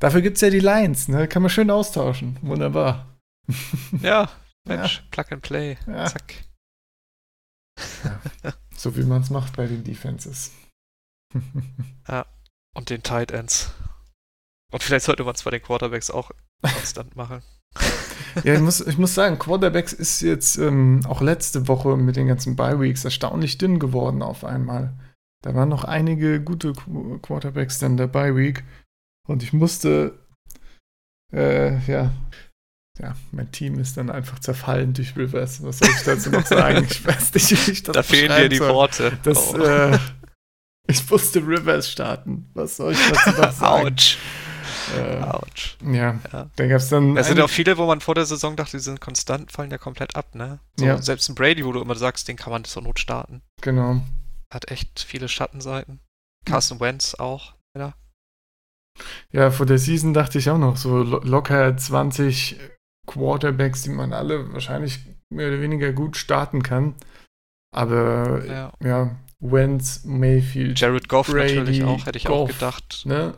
Dafür 0.00 0.20
gibt 0.22 0.36
es 0.36 0.40
ja 0.40 0.50
die 0.50 0.58
Lions, 0.60 1.08
ne? 1.08 1.28
Kann 1.28 1.42
man 1.42 1.50
schön 1.50 1.70
austauschen. 1.70 2.38
Wunderbar. 2.42 3.06
ja, 4.02 4.28
Mensch, 4.66 5.02
Plug 5.10 5.26
and 5.30 5.42
Play, 5.42 5.76
Ja. 5.86 6.06
zack. 6.06 6.44
So 8.76 8.96
wie 8.96 9.04
man 9.04 9.22
es 9.22 9.30
macht 9.30 9.56
bei 9.56 9.66
den 9.66 9.84
Defenses. 9.84 10.52
Und 12.76 12.90
den 12.90 13.02
Tight 13.04 13.30
Ends. 13.30 13.72
Und 14.72 14.82
vielleicht 14.82 15.06
sollte 15.06 15.22
man 15.24 15.34
es 15.36 15.44
bei 15.44 15.50
den 15.52 15.62
Quarterbacks 15.62 16.10
auch 16.10 16.32
konstant 16.62 17.14
machen. 17.14 17.42
Ja, 18.42 18.54
ich 18.54 18.60
muss, 18.60 18.80
ich 18.80 18.98
muss 18.98 19.14
sagen, 19.14 19.38
Quarterbacks 19.38 19.92
ist 19.92 20.20
jetzt 20.20 20.56
ähm, 20.58 21.02
auch 21.06 21.20
letzte 21.20 21.68
Woche 21.68 21.96
mit 21.96 22.16
den 22.16 22.26
ganzen 22.26 22.56
Bye-Weeks 22.56 23.04
erstaunlich 23.04 23.58
dünn 23.58 23.78
geworden 23.78 24.22
auf 24.22 24.44
einmal. 24.44 24.92
Da 25.44 25.54
waren 25.54 25.68
noch 25.68 25.84
einige 25.84 26.40
gute 26.40 26.72
Qu- 26.72 27.20
Quarterbacks 27.20 27.78
dann 27.78 27.96
der 27.96 28.06
Bye-Week. 28.08 28.64
Und 29.28 29.42
ich 29.42 29.52
musste, 29.52 30.18
äh, 31.32 31.78
ja, 31.86 32.12
ja, 32.98 33.14
mein 33.32 33.50
Team 33.52 33.78
ist 33.78 33.96
dann 33.96 34.10
einfach 34.10 34.38
zerfallen 34.38 34.92
durch 34.94 35.16
Rivers. 35.16 35.62
Was 35.62 35.78
soll 35.78 35.88
ich 35.88 36.02
dazu 36.04 36.30
noch 36.30 36.46
sagen? 36.46 36.86
Ich 36.88 37.04
weiß 37.06 37.34
nicht, 37.34 37.50
wie 37.66 37.72
ich 37.72 37.82
das 37.82 37.92
Da 37.94 38.02
fehlen 38.02 38.30
dir 38.36 38.48
die 38.48 38.56
soll. 38.56 38.72
Worte. 38.72 39.18
Das, 39.24 39.54
Oh. 39.54 39.58
äh, 39.58 39.98
ich 40.86 41.08
musste 41.10 41.40
Rivers 41.40 41.90
starten. 41.90 42.50
Was 42.54 42.76
soll 42.76 42.92
ich 42.92 42.98
dazu 43.10 43.30
noch 43.40 43.52
sagen? 43.52 43.86
Autsch. 43.88 44.18
Äh, 44.96 45.20
Autsch. 45.22 45.76
ja, 45.84 46.18
Ja. 46.32 46.50
da 46.56 46.66
gab 46.66 46.78
es 46.78 46.88
dann. 46.88 47.16
Es 47.16 47.28
sind 47.28 47.40
auch 47.40 47.50
viele, 47.50 47.78
wo 47.78 47.86
man 47.86 48.00
vor 48.00 48.14
der 48.14 48.26
Saison 48.26 48.56
dachte, 48.56 48.76
die 48.76 48.82
sind 48.82 49.00
konstant, 49.00 49.50
fallen 49.52 49.70
ja 49.70 49.78
komplett 49.78 50.16
ab, 50.16 50.34
ne? 50.34 50.58
So, 50.78 50.84
Ja. 50.86 51.00
Selbst 51.00 51.28
ein 51.28 51.34
Brady, 51.34 51.64
wo 51.64 51.72
du 51.72 51.80
immer 51.80 51.94
sagst, 51.94 52.28
den 52.28 52.36
kann 52.36 52.52
man 52.52 52.64
zur 52.64 52.82
Not 52.82 52.98
starten. 52.98 53.42
Genau. 53.62 54.00
Hat 54.52 54.70
echt 54.70 55.00
viele 55.06 55.28
Schattenseiten. 55.28 56.00
Carson 56.46 56.80
Wentz 56.80 57.14
auch. 57.14 57.54
Ja. 57.76 57.94
Ja, 59.32 59.50
vor 59.50 59.66
der 59.66 59.78
Season 59.78 60.14
dachte 60.14 60.38
ich 60.38 60.50
auch 60.50 60.58
noch 60.58 60.76
so 60.76 60.98
lo 61.02 61.18
locker 61.24 61.76
20 61.76 62.58
Quarterbacks, 63.06 63.82
die 63.82 63.90
man 63.90 64.12
alle 64.12 64.52
wahrscheinlich 64.52 65.00
mehr 65.30 65.48
oder 65.48 65.60
weniger 65.60 65.92
gut 65.92 66.16
starten 66.16 66.62
kann. 66.62 66.94
Aber 67.74 68.44
ja. 68.44 68.72
ja, 68.82 69.16
Wentz, 69.40 70.04
Mayfield, 70.04 70.78
Jared 70.78 71.08
Goff 71.08 71.26
Brady, 71.26 71.56
natürlich 71.56 71.84
auch, 71.84 72.06
hätte 72.06 72.18
ich 72.18 72.28
auch 72.28 72.46
Goff. 72.46 72.50
gedacht. 72.50 73.02
ne? 73.04 73.34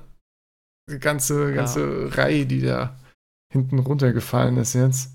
Die 0.89 0.99
ganze, 0.99 1.51
Ja. 1.51 1.57
ganze 1.57 2.16
Reihe, 2.16 2.47
die 2.47 2.61
da 2.61 2.99
hinten 3.53 3.78
runtergefallen 3.78 4.57
ist 4.57 4.74
jetzt. 4.74 5.12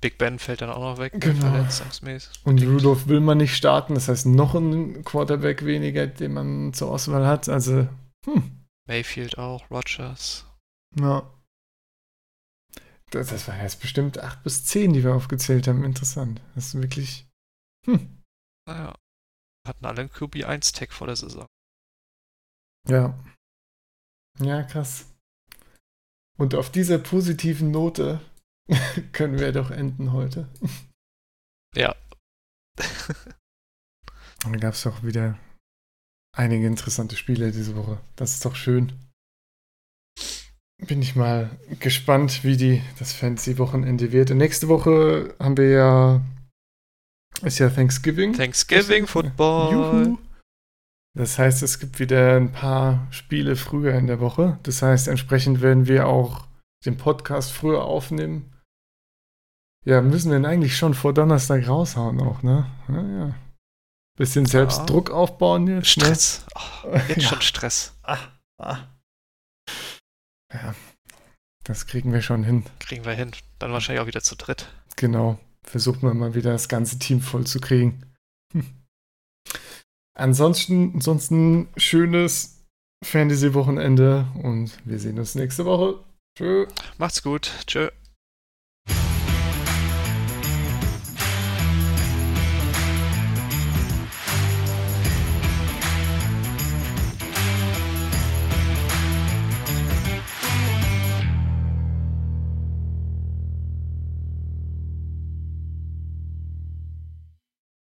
Big 0.00 0.16
Ben 0.16 0.38
fällt 0.38 0.60
dann 0.60 0.70
auch 0.70 0.80
noch 0.80 0.98
weg, 0.98 1.12
Genau. 1.20 1.40
verletzungsmäßig. 1.40 2.44
Und 2.46 2.62
Rudolph 2.62 3.08
will 3.08 3.18
man 3.20 3.38
nicht 3.38 3.56
starten, 3.56 3.94
das 3.94 4.06
heißt 4.08 4.26
noch 4.26 4.54
ein 4.54 5.04
Quarterback 5.04 5.64
weniger, 5.64 6.06
den 6.06 6.34
man 6.34 6.72
zur 6.72 6.90
Auswahl 6.92 7.26
hat. 7.26 7.48
Also, 7.48 7.88
hm, 8.24 8.64
Mayfield 8.86 9.38
auch, 9.38 9.68
Rogers. 9.72 10.46
Ja. 10.96 11.34
Das, 13.10 13.28
das 13.28 13.48
war 13.48 13.60
jetzt 13.60 13.80
bestimmt 13.80 14.18
8 14.20 14.42
bis 14.44 14.66
10, 14.66 14.92
die 14.92 15.02
wir 15.02 15.14
aufgezählt 15.14 15.66
haben. 15.66 15.82
Interessant. 15.84 16.40
Das 16.54 16.66
ist 16.68 16.74
wirklich. 16.80 17.26
Hm. 17.86 18.22
Naja. 18.68 18.94
Hatten 19.66 19.84
alle 19.84 20.00
einen 20.02 20.10
QB1-Tag 20.10 20.92
vor 20.92 21.06
der 21.08 21.16
Saison. 21.16 21.46
Ja. 22.86 23.18
Ja, 24.40 24.62
krass. 24.62 25.06
Und 26.38 26.54
auf 26.54 26.70
dieser 26.70 26.98
positiven 26.98 27.70
Note 27.70 28.20
können 29.12 29.38
wir 29.38 29.52
doch 29.52 29.70
enden 29.70 30.12
heute. 30.12 30.48
Ja. 31.74 31.94
Und 34.44 34.52
da 34.52 34.58
gab 34.58 34.74
es 34.74 34.86
auch 34.86 35.02
wieder 35.02 35.36
einige 36.36 36.66
interessante 36.66 37.16
Spiele 37.16 37.50
diese 37.50 37.74
Woche. 37.74 37.98
Das 38.14 38.34
ist 38.34 38.44
doch 38.44 38.54
schön. 38.54 38.92
Bin 40.86 41.02
ich 41.02 41.16
mal 41.16 41.50
gespannt, 41.80 42.44
wie 42.44 42.56
die, 42.56 42.82
das 43.00 43.12
Fantasy-Wochenende 43.12 44.12
wird. 44.12 44.30
Und 44.30 44.38
nächste 44.38 44.68
Woche 44.68 45.34
haben 45.40 45.56
wir 45.56 45.70
ja, 45.70 46.20
ist 47.42 47.58
ja 47.58 47.68
Thanksgiving. 47.68 48.34
Thanksgiving 48.34 49.08
Football. 49.08 49.72
Juhu. 49.72 50.18
Das 51.18 51.36
heißt, 51.36 51.64
es 51.64 51.80
gibt 51.80 51.98
wieder 51.98 52.36
ein 52.36 52.52
paar 52.52 53.08
Spiele 53.10 53.56
früher 53.56 53.94
in 53.94 54.06
der 54.06 54.20
Woche. 54.20 54.60
Das 54.62 54.82
heißt, 54.82 55.08
entsprechend 55.08 55.60
werden 55.60 55.88
wir 55.88 56.06
auch 56.06 56.46
den 56.84 56.96
Podcast 56.96 57.50
früher 57.50 57.82
aufnehmen. 57.82 58.54
Ja, 59.84 60.00
müssen 60.00 60.30
wir 60.30 60.38
ihn 60.38 60.46
eigentlich 60.46 60.76
schon 60.76 60.94
vor 60.94 61.12
Donnerstag 61.12 61.66
raushauen 61.66 62.20
auch, 62.20 62.44
ne? 62.44 62.70
Ja, 62.88 63.02
ja. 63.02 63.34
Bisschen 64.16 64.46
selbst 64.46 64.78
Ja. 64.78 64.86
Druck 64.86 65.10
aufbauen 65.10 65.66
jetzt. 65.66 65.88
Stress. 65.88 66.46
Oh, 66.54 66.88
Ne? 66.90 67.02
jetzt 67.08 67.22
Ja. 67.22 67.28
schon 67.30 67.42
Stress. 67.42 67.98
Ah, 68.04 68.18
ah. 68.62 68.78
Ja, 70.54 70.72
das 71.64 71.88
kriegen 71.88 72.12
wir 72.12 72.22
schon 72.22 72.44
hin. 72.44 72.64
Kriegen 72.78 73.04
wir 73.04 73.12
hin. 73.14 73.32
Dann 73.58 73.72
wahrscheinlich 73.72 74.02
auch 74.02 74.06
wieder 74.06 74.22
zu 74.22 74.36
dritt. 74.36 74.68
Genau. 74.94 75.40
Versuchen 75.64 76.02
wir 76.02 76.14
mal 76.14 76.34
wieder 76.34 76.52
das 76.52 76.68
ganze 76.68 77.00
Team 77.00 77.20
voll 77.20 77.44
zu 77.44 77.58
kriegen. 77.58 78.06
Hm. 78.52 78.64
Ansonsten, 80.18 80.92
ansonsten 80.94 81.68
schönes 81.76 82.64
Fantasy-Wochenende 83.04 84.26
und 84.42 84.72
wir 84.84 84.98
sehen 84.98 85.18
uns 85.18 85.36
nächste 85.36 85.64
Woche. 85.64 86.00
Tschö. 86.36 86.66
Macht's 86.98 87.22
gut. 87.22 87.52
Tschö. 87.68 87.88